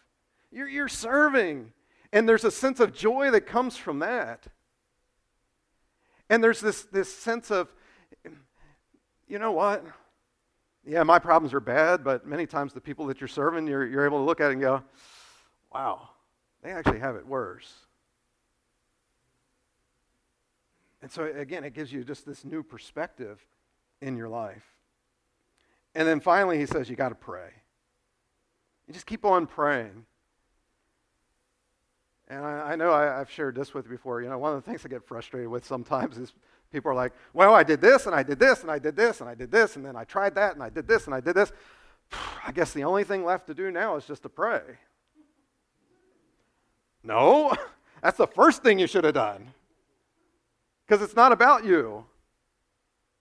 You're, 0.50 0.70
you're 0.70 0.88
serving. 0.88 1.74
And 2.14 2.30
there's 2.30 2.46
a 2.46 2.52
sense 2.52 2.80
of 2.80 2.94
joy 2.94 3.30
that 3.32 3.42
comes 3.42 3.76
from 3.76 4.00
that. 4.00 4.48
And 6.30 6.42
there's 6.42 6.62
this, 6.62 6.84
this 6.84 7.14
sense 7.14 7.52
of, 7.52 7.68
you 9.28 9.38
know 9.38 9.52
what? 9.52 9.84
Yeah, 10.86 11.04
my 11.04 11.20
problems 11.20 11.54
are 11.54 11.60
bad, 11.60 12.04
but 12.04 12.26
many 12.26 12.48
times 12.48 12.74
the 12.74 12.82
people 12.82 13.06
that 13.08 13.22
you're 13.22 13.28
serving, 13.28 13.68
you're, 13.68 13.86
you're 13.86 14.06
able 14.06 14.18
to 14.20 14.24
look 14.24 14.42
at 14.42 14.50
it 14.50 14.54
and 14.54 14.62
go, 14.62 14.84
wow, 15.74 16.10
they 16.64 16.72
actually 16.72 17.00
have 17.00 17.16
it 17.16 17.26
worse. 17.26 17.72
And 21.02 21.12
so, 21.12 21.26
again, 21.26 21.64
it 21.64 21.74
gives 21.74 21.92
you 21.92 22.04
just 22.04 22.26
this 22.26 22.44
new 22.46 22.64
perspective 22.64 23.44
in 24.02 24.18
your 24.18 24.30
life. 24.30 24.66
And 25.94 26.08
then 26.08 26.20
finally, 26.20 26.58
he 26.58 26.66
says, 26.66 26.90
you 26.90 26.96
got 26.96 27.10
to 27.10 27.16
pray. 27.16 27.50
You 28.88 28.94
just 28.94 29.06
keep 29.06 29.26
on 29.26 29.48
praying. 29.48 30.06
And 32.28 32.46
I, 32.46 32.72
I 32.72 32.76
know 32.76 32.94
I, 32.94 33.04
have 33.04 33.30
shared 33.30 33.56
this 33.56 33.74
with 33.74 33.86
you 33.86 33.92
before. 33.92 34.22
You 34.22 34.30
know, 34.30 34.38
one 34.38 34.56
of 34.56 34.64
the 34.64 34.70
things 34.70 34.86
I 34.86 34.90
get 34.90 35.06
frustrated 35.06 35.50
with 35.50 35.66
sometimes 35.66 36.18
is 36.18 36.34
people 36.72 36.92
are 36.92 36.96
like, 36.96 37.14
well, 37.34 37.54
I 37.54 37.64
did 37.64 37.82
this, 37.82 38.06
and 38.06 38.16
I 38.16 38.24
did 38.24 38.40
this, 38.40 38.62
and 38.62 38.72
I 38.72 38.80
did 38.80 38.96
this, 38.96 39.22
and 39.22 39.30
I 39.30 39.36
did 39.36 39.52
this, 39.52 39.76
and 39.76 39.86
then 39.86 39.96
I 39.96 40.04
tried 40.04 40.36
that, 40.36 40.54
and 40.54 40.64
I 40.64 40.70
did 40.70 40.88
this, 40.88 41.06
and 41.06 41.14
I 41.14 41.20
did 41.20 41.36
this. 41.36 41.52
I 42.46 42.52
guess 42.52 42.74
the 42.74 42.84
only 42.84 43.04
thing 43.04 43.26
left 43.26 43.48
to 43.48 43.54
do 43.54 43.72
now 43.72 43.96
is 43.96 44.06
just 44.06 44.24
to 44.24 44.30
pray. 44.30 44.62
No, 47.04 47.56
that's 48.02 48.18
the 48.18 48.28
first 48.28 48.64
thing 48.64 48.80
you 48.80 48.88
should 48.88 49.04
have 49.04 49.14
done. 49.14 49.48
Because 50.86 51.02
it's 51.02 51.16
not 51.16 51.32
about 51.32 51.64
you, 51.64 52.06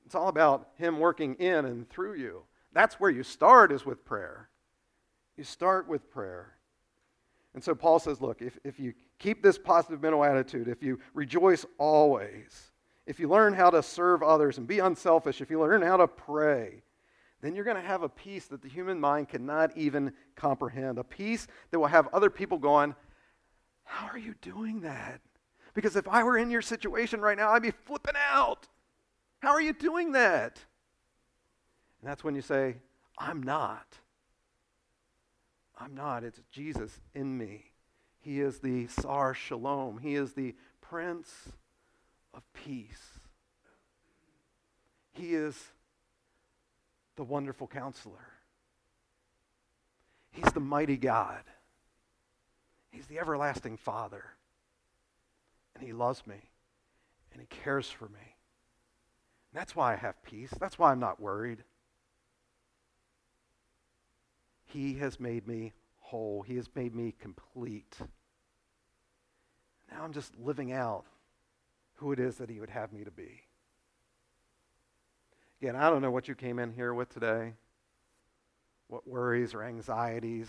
it's 0.06 0.14
all 0.14 0.28
about 0.28 0.68
Him 0.76 0.98
working 0.98 1.34
in 1.34 1.64
and 1.64 1.88
through 1.88 2.14
you. 2.14 2.42
That's 2.72 3.00
where 3.00 3.10
you 3.10 3.22
start, 3.22 3.72
is 3.72 3.84
with 3.84 4.04
prayer. 4.04 4.48
You 5.36 5.44
start 5.44 5.88
with 5.88 6.10
prayer. 6.10 6.54
And 7.54 7.62
so 7.62 7.74
Paul 7.74 7.98
says, 7.98 8.20
look, 8.20 8.42
if, 8.42 8.58
if 8.64 8.78
you 8.78 8.94
keep 9.18 9.42
this 9.42 9.58
positive 9.58 10.02
mental 10.02 10.24
attitude, 10.24 10.68
if 10.68 10.82
you 10.82 11.00
rejoice 11.14 11.66
always, 11.78 12.69
if 13.10 13.18
you 13.18 13.28
learn 13.28 13.54
how 13.54 13.70
to 13.70 13.82
serve 13.82 14.22
others 14.22 14.56
and 14.56 14.68
be 14.68 14.78
unselfish, 14.78 15.40
if 15.40 15.50
you 15.50 15.58
learn 15.58 15.82
how 15.82 15.96
to 15.96 16.06
pray, 16.06 16.84
then 17.42 17.56
you're 17.56 17.64
going 17.64 17.76
to 17.76 17.82
have 17.82 18.04
a 18.04 18.08
peace 18.08 18.46
that 18.46 18.62
the 18.62 18.68
human 18.68 19.00
mind 19.00 19.28
cannot 19.28 19.76
even 19.76 20.12
comprehend. 20.36 20.96
A 20.96 21.02
peace 21.02 21.48
that 21.72 21.80
will 21.80 21.88
have 21.88 22.06
other 22.12 22.30
people 22.30 22.56
going, 22.56 22.94
How 23.82 24.06
are 24.06 24.18
you 24.18 24.36
doing 24.40 24.82
that? 24.82 25.20
Because 25.74 25.96
if 25.96 26.06
I 26.06 26.22
were 26.22 26.38
in 26.38 26.52
your 26.52 26.62
situation 26.62 27.20
right 27.20 27.36
now, 27.36 27.50
I'd 27.50 27.62
be 27.62 27.72
flipping 27.72 28.14
out. 28.30 28.68
How 29.40 29.50
are 29.50 29.60
you 29.60 29.72
doing 29.72 30.12
that? 30.12 30.60
And 32.00 32.08
that's 32.08 32.22
when 32.22 32.36
you 32.36 32.42
say, 32.42 32.76
I'm 33.18 33.42
not. 33.42 33.98
I'm 35.76 35.96
not. 35.96 36.22
It's 36.22 36.40
Jesus 36.52 37.00
in 37.12 37.36
me. 37.36 37.72
He 38.20 38.40
is 38.40 38.60
the 38.60 38.86
Sar 38.86 39.34
Shalom. 39.34 39.98
He 39.98 40.14
is 40.14 40.34
the 40.34 40.54
Prince 40.80 41.48
of 42.34 42.42
Peace. 42.52 43.18
He 45.12 45.34
is 45.34 45.56
the 47.16 47.24
wonderful 47.24 47.66
counselor. 47.66 48.32
He's 50.30 50.52
the 50.52 50.60
mighty 50.60 50.96
God. 50.96 51.42
He's 52.90 53.06
the 53.06 53.18
everlasting 53.18 53.76
Father. 53.76 54.24
and 55.74 55.84
He 55.84 55.92
loves 55.92 56.26
me 56.26 56.50
and 57.32 57.40
He 57.40 57.46
cares 57.46 57.90
for 57.90 58.06
me. 58.06 58.36
And 59.52 59.60
that's 59.60 59.74
why 59.74 59.92
I 59.92 59.96
have 59.96 60.22
peace. 60.22 60.52
That's 60.58 60.78
why 60.78 60.90
I'm 60.90 61.00
not 61.00 61.20
worried. 61.20 61.64
He 64.64 64.94
has 64.94 65.18
made 65.18 65.48
me 65.48 65.72
whole, 65.98 66.42
He 66.42 66.56
has 66.56 66.68
made 66.74 66.94
me 66.94 67.14
complete. 67.18 67.96
Now 69.90 70.04
I'm 70.04 70.12
just 70.12 70.38
living 70.38 70.72
out 70.72 71.04
who 72.00 72.12
it 72.12 72.18
is 72.18 72.36
that 72.36 72.50
He 72.50 72.58
would 72.58 72.70
have 72.70 72.92
me 72.92 73.04
to 73.04 73.10
be. 73.10 73.42
Again, 75.60 75.76
I 75.76 75.90
don't 75.90 76.00
know 76.00 76.10
what 76.10 76.26
you 76.26 76.34
came 76.34 76.58
in 76.58 76.72
here 76.72 76.94
with 76.94 77.10
today, 77.10 77.52
what 78.88 79.06
worries 79.06 79.52
or 79.52 79.62
anxieties, 79.62 80.48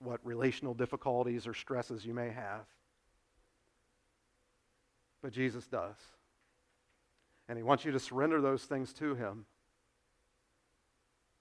what 0.00 0.18
relational 0.24 0.74
difficulties 0.74 1.46
or 1.46 1.54
stresses 1.54 2.04
you 2.04 2.12
may 2.12 2.30
have. 2.30 2.66
But 5.22 5.32
Jesus 5.32 5.66
does. 5.68 5.96
And 7.48 7.56
He 7.56 7.62
wants 7.62 7.84
you 7.84 7.92
to 7.92 8.00
surrender 8.00 8.40
those 8.40 8.64
things 8.64 8.92
to 8.94 9.14
Him. 9.14 9.46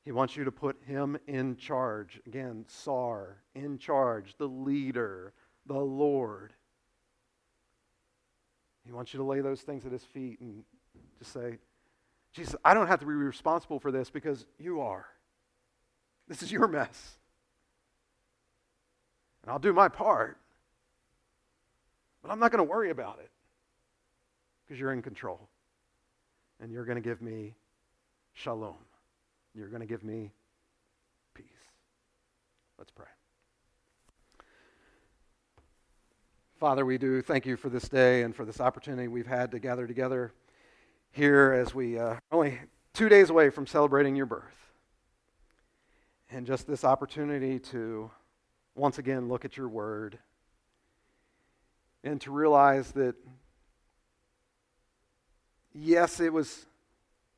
He 0.06 0.12
wants 0.12 0.38
you 0.38 0.44
to 0.44 0.52
put 0.52 0.78
Him 0.86 1.18
in 1.26 1.58
charge. 1.58 2.22
Again, 2.28 2.66
Sar, 2.68 3.38
in 3.56 3.80
charge, 3.80 4.36
the 4.38 4.48
leader, 4.48 5.34
the 5.66 5.74
Lord. 5.74 6.54
He 8.88 8.94
wants 8.94 9.14
you 9.14 9.18
to 9.18 9.24
lay 9.26 9.42
those 9.42 9.62
things 9.62 9.86
at 9.86 9.92
His 9.92 10.04
feet 10.04 10.40
and 10.40 10.64
just 11.20 11.34
say, 11.34 11.58
Jesus, 12.32 12.56
I 12.64 12.74
don't 12.74 12.88
have 12.88 13.02
to 13.02 13.06
be 13.06 13.12
responsible 13.12 13.80
for 13.80 13.92
this 13.92 14.10
because 14.10 14.46
you 14.58 14.80
are. 14.80 15.06
This 16.28 16.42
is 16.42 16.52
your 16.52 16.68
mess. 16.68 17.18
And 19.44 19.52
I'll 19.52 19.60
do 19.60 19.74
my 19.74 19.90
part. 19.90 20.38
But 22.22 22.32
I'm 22.32 22.40
not 22.40 22.52
going 22.52 22.66
to 22.66 22.70
worry 22.70 22.90
about 22.90 23.20
it 23.20 23.30
because 24.66 24.80
you're 24.80 24.94
in 24.94 25.02
control. 25.02 25.50
And 26.62 26.72
you're 26.72 26.86
going 26.86 26.98
to 26.98 27.08
give 27.08 27.22
me 27.22 27.56
shalom. 28.34 28.76
You're 29.54 29.70
going 29.70 29.82
to 29.82 29.88
give 29.88 30.04
me 30.04 30.32
peace. 31.34 31.46
Let's 32.78 32.92
pray. 32.92 33.17
Father, 36.60 36.88
we 36.88 36.98
do 36.98 37.22
thank 37.22 37.46
you 37.46 37.56
for 37.56 37.70
this 37.70 37.88
day 37.88 38.24
and 38.24 38.36
for 38.36 38.44
this 38.44 38.60
opportunity 38.60 39.08
we've 39.08 39.28
had 39.28 39.52
to 39.52 39.60
gather 39.60 39.86
together 39.86 40.34
here 41.12 41.54
as 41.54 41.76
we 41.76 42.00
uh, 42.00 42.16
only 42.32 42.58
two 42.96 43.10
days 43.10 43.30
away 43.30 43.52
from 43.52 43.68
celebrating 43.68 44.16
your 44.16 44.26
birth. 44.26 44.74
And 46.32 46.48
just 46.48 46.66
this 46.66 46.84
opportunity 46.84 47.60
to 47.60 48.10
once 48.74 48.98
again 48.98 49.28
look 49.28 49.46
at 49.46 49.56
your 49.56 49.70
word 49.70 50.18
and 52.04 52.20
to 52.22 52.32
realize 52.32 52.92
that 52.94 53.14
yes, 55.76 56.20
it 56.20 56.34
was 56.34 56.66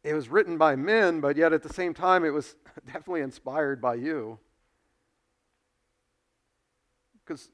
it 0.01 0.13
was 0.13 0.29
written 0.29 0.57
by 0.57 0.77
men, 0.77 1.19
but 1.19 1.35
yet 1.35 1.51
at 1.51 1.61
the 1.61 1.73
same 1.73 1.93
time 1.93 2.23
it 2.23 2.29
was 2.29 2.55
definitely 2.85 3.19
inspired 3.19 3.81
by 3.81 3.95
you. 3.95 4.39
Because 7.25 7.49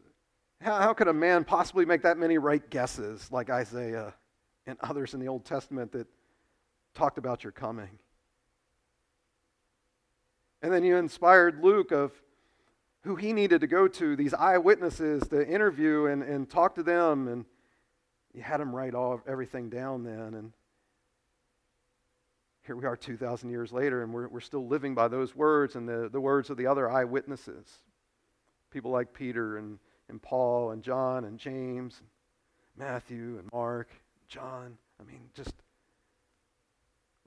how, 0.66 0.80
how 0.80 0.93
could 0.93 1.07
a 1.07 1.13
man 1.13 1.43
possibly 1.43 1.86
make 1.86 2.01
that 2.01 2.18
many 2.18 2.39
right 2.39 2.68
guesses 2.72 3.32
like 3.32 3.51
Isaiah 3.51 4.16
and 4.66 4.80
others 4.82 5.13
in 5.13 5.20
the 5.20 5.28
Old 5.28 5.45
Testament 5.45 5.91
that 5.91 6.07
talked 6.95 7.20
about 7.20 7.43
your 7.43 7.51
coming? 7.51 7.99
And 10.63 10.74
then 10.74 10.84
you 10.84 10.97
inspired 10.97 11.63
Luke 11.63 11.91
of 11.91 12.11
who 13.03 13.16
he 13.16 13.32
needed 13.32 13.61
to 13.61 13.68
go 13.68 13.88
to, 13.88 14.16
these 14.16 14.34
eyewitnesses 14.34 15.28
to 15.28 15.47
interview 15.47 16.05
and, 16.05 16.24
and 16.24 16.49
talk 16.49 16.74
to 16.76 16.84
them. 16.84 17.28
And 17.28 17.45
you 18.34 18.41
had 18.41 18.59
him 18.59 18.76
write 18.76 18.95
all 18.95 19.22
everything 19.28 19.70
down 19.70 20.03
then. 20.03 20.34
And 20.34 20.51
here 22.66 22.76
we 22.76 22.86
are 22.86 22.97
2,000 22.97 23.51
years 23.51 23.72
later, 23.72 24.01
and 24.01 24.11
we're, 24.11 24.28
we're 24.30 24.39
still 24.39 24.66
living 24.68 24.95
by 24.95 25.09
those 25.09 25.36
words 25.36 25.76
and 25.76 25.88
the, 25.88 26.09
the 26.11 26.20
words 26.20 26.49
of 26.49 26.57
the 26.57 26.66
other 26.66 26.89
eyewitnesses. 26.89 27.68
People 28.72 28.89
like 28.89 29.13
Peter 29.13 29.57
and, 29.57 29.78
and 30.10 30.22
Paul 30.22 30.72
and 30.72 30.84
John 30.84 31.26
and 31.26 31.39
James, 31.39 31.99
and 31.99 32.10
Matthew 32.78 33.38
and 33.39 33.49
Mark, 33.51 33.89
John. 34.28 34.78
I 34.99 35.03
mean, 35.03 35.30
just 35.34 35.53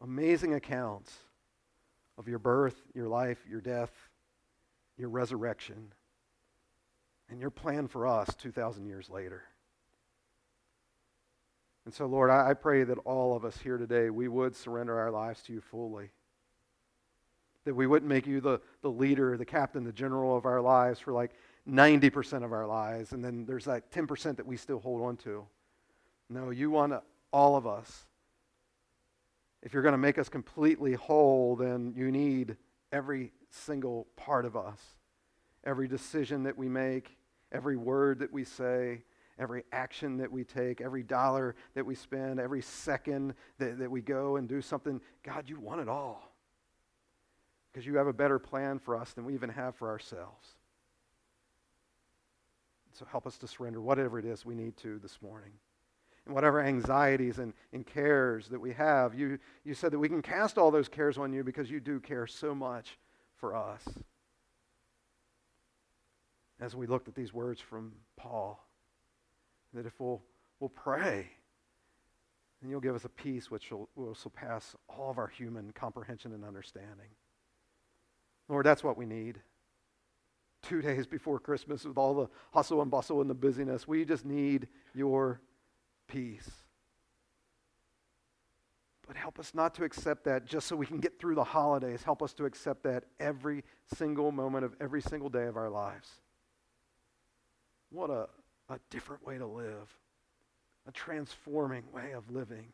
amazing 0.02 0.54
accounts 0.54 1.12
of 2.16 2.28
your 2.28 2.38
birth, 2.38 2.76
your 2.94 3.08
life, 3.08 3.38
your 3.48 3.60
death, 3.60 3.92
your 4.96 5.08
resurrection, 5.08 5.92
and 7.30 7.40
your 7.40 7.50
plan 7.50 7.88
for 7.88 8.06
us 8.06 8.34
2,000 8.36 8.86
years 8.86 9.08
later. 9.08 9.44
And 11.84 11.94
so, 11.94 12.04
Lord, 12.04 12.30
I, 12.30 12.52
pray 12.52 12.84
that 12.84 12.98
all 13.06 13.34
of 13.34 13.46
us 13.46 13.56
here 13.56 13.78
today, 13.78 14.10
we 14.10 14.28
would 14.28 14.54
surrender 14.54 14.98
our 14.98 15.10
lives 15.10 15.42
to 15.44 15.54
you 15.54 15.62
fully. 15.62 16.10
That 17.64 17.74
we 17.74 17.86
wouldn't 17.86 18.10
make 18.10 18.26
you 18.26 18.42
the, 18.42 18.60
the 18.82 18.90
leader, 18.90 19.38
the 19.38 19.46
captain, 19.46 19.84
the 19.84 19.92
general 19.92 20.36
of 20.36 20.44
our 20.44 20.60
lives 20.60 21.00
for 21.00 21.14
like 21.14 21.30
90% 21.68 22.44
of 22.44 22.52
our 22.52 22.66
lives, 22.66 23.12
and 23.12 23.24
then 23.24 23.44
there's 23.46 23.66
that 23.66 23.90
10% 23.90 24.36
that 24.36 24.46
we 24.46 24.56
still 24.56 24.80
hold 24.80 25.02
on 25.02 25.16
to. 25.18 25.46
No, 26.30 26.50
you 26.50 26.70
want 26.70 26.94
all 27.32 27.56
of 27.56 27.66
us. 27.66 28.06
If 29.62 29.72
you're 29.72 29.82
going 29.82 29.92
to 29.92 29.98
make 29.98 30.18
us 30.18 30.28
completely 30.28 30.94
whole, 30.94 31.56
then 31.56 31.92
you 31.96 32.10
need 32.10 32.56
every 32.92 33.32
single 33.50 34.06
part 34.16 34.44
of 34.44 34.56
us. 34.56 34.78
Every 35.64 35.88
decision 35.88 36.44
that 36.44 36.56
we 36.56 36.68
make, 36.68 37.16
every 37.52 37.76
word 37.76 38.20
that 38.20 38.32
we 38.32 38.44
say, 38.44 39.02
every 39.38 39.64
action 39.72 40.16
that 40.18 40.30
we 40.30 40.44
take, 40.44 40.80
every 40.80 41.02
dollar 41.02 41.54
that 41.74 41.84
we 41.84 41.94
spend, 41.94 42.40
every 42.40 42.62
second 42.62 43.34
that, 43.58 43.78
that 43.78 43.90
we 43.90 44.00
go 44.00 44.36
and 44.36 44.48
do 44.48 44.60
something. 44.60 45.00
God, 45.22 45.48
you 45.48 45.58
want 45.60 45.80
it 45.80 45.88
all. 45.88 46.32
Because 47.72 47.86
you 47.86 47.96
have 47.96 48.06
a 48.06 48.12
better 48.12 48.38
plan 48.38 48.78
for 48.78 48.96
us 48.96 49.12
than 49.12 49.24
we 49.24 49.34
even 49.34 49.50
have 49.50 49.76
for 49.76 49.88
ourselves. 49.88 50.54
So 52.98 53.06
help 53.08 53.28
us 53.28 53.38
to 53.38 53.46
surrender 53.46 53.80
whatever 53.80 54.18
it 54.18 54.24
is 54.24 54.44
we 54.44 54.56
need 54.56 54.76
to 54.78 54.98
this 54.98 55.22
morning. 55.22 55.52
And 56.26 56.34
whatever 56.34 56.60
anxieties 56.60 57.38
and, 57.38 57.52
and 57.72 57.86
cares 57.86 58.48
that 58.48 58.60
we 58.60 58.72
have, 58.72 59.14
you, 59.14 59.38
you 59.64 59.72
said 59.72 59.92
that 59.92 60.00
we 60.00 60.08
can 60.08 60.20
cast 60.20 60.58
all 60.58 60.72
those 60.72 60.88
cares 60.88 61.16
on 61.16 61.32
you 61.32 61.44
because 61.44 61.70
you 61.70 61.78
do 61.78 62.00
care 62.00 62.26
so 62.26 62.56
much 62.56 62.98
for 63.36 63.54
us. 63.54 63.84
As 66.60 66.74
we 66.74 66.88
looked 66.88 67.06
at 67.06 67.14
these 67.14 67.32
words 67.32 67.60
from 67.60 67.92
Paul, 68.16 68.66
that 69.74 69.86
if 69.86 69.92
we'll, 70.00 70.20
we'll 70.58 70.68
pray, 70.68 71.30
then 72.60 72.68
you'll 72.68 72.80
give 72.80 72.96
us 72.96 73.04
a 73.04 73.10
peace 73.10 73.48
which 73.48 73.70
will, 73.70 73.88
will 73.94 74.16
surpass 74.16 74.74
all 74.88 75.08
of 75.08 75.18
our 75.18 75.28
human 75.28 75.70
comprehension 75.70 76.32
and 76.32 76.44
understanding. 76.44 77.10
Lord, 78.48 78.66
that's 78.66 78.82
what 78.82 78.98
we 78.98 79.06
need. 79.06 79.38
Two 80.62 80.82
days 80.82 81.06
before 81.06 81.38
Christmas, 81.38 81.84
with 81.84 81.98
all 81.98 82.14
the 82.14 82.28
hustle 82.52 82.82
and 82.82 82.90
bustle 82.90 83.20
and 83.20 83.30
the 83.30 83.34
busyness, 83.34 83.86
we 83.86 84.04
just 84.04 84.24
need 84.24 84.68
your 84.94 85.40
peace. 86.06 86.50
But 89.06 89.16
help 89.16 89.38
us 89.38 89.54
not 89.54 89.74
to 89.76 89.84
accept 89.84 90.24
that 90.24 90.44
just 90.44 90.66
so 90.66 90.76
we 90.76 90.84
can 90.84 90.98
get 90.98 91.18
through 91.18 91.34
the 91.34 91.44
holidays. 91.44 92.02
Help 92.02 92.22
us 92.22 92.34
to 92.34 92.44
accept 92.44 92.82
that 92.82 93.04
every 93.18 93.64
single 93.94 94.30
moment 94.30 94.66
of 94.66 94.74
every 94.80 95.00
single 95.00 95.30
day 95.30 95.46
of 95.46 95.56
our 95.56 95.70
lives. 95.70 96.08
What 97.90 98.10
a, 98.10 98.28
a 98.68 98.78
different 98.90 99.24
way 99.24 99.38
to 99.38 99.46
live, 99.46 99.96
a 100.86 100.92
transforming 100.92 101.84
way 101.90 102.12
of 102.12 102.30
living. 102.30 102.66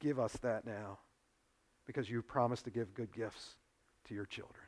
Give 0.00 0.18
us 0.18 0.32
that 0.42 0.66
now 0.66 0.98
because 1.86 2.10
you 2.10 2.20
promised 2.20 2.64
to 2.64 2.70
give 2.70 2.92
good 2.94 3.12
gifts 3.12 3.54
to 4.08 4.14
your 4.14 4.26
children. 4.26 4.67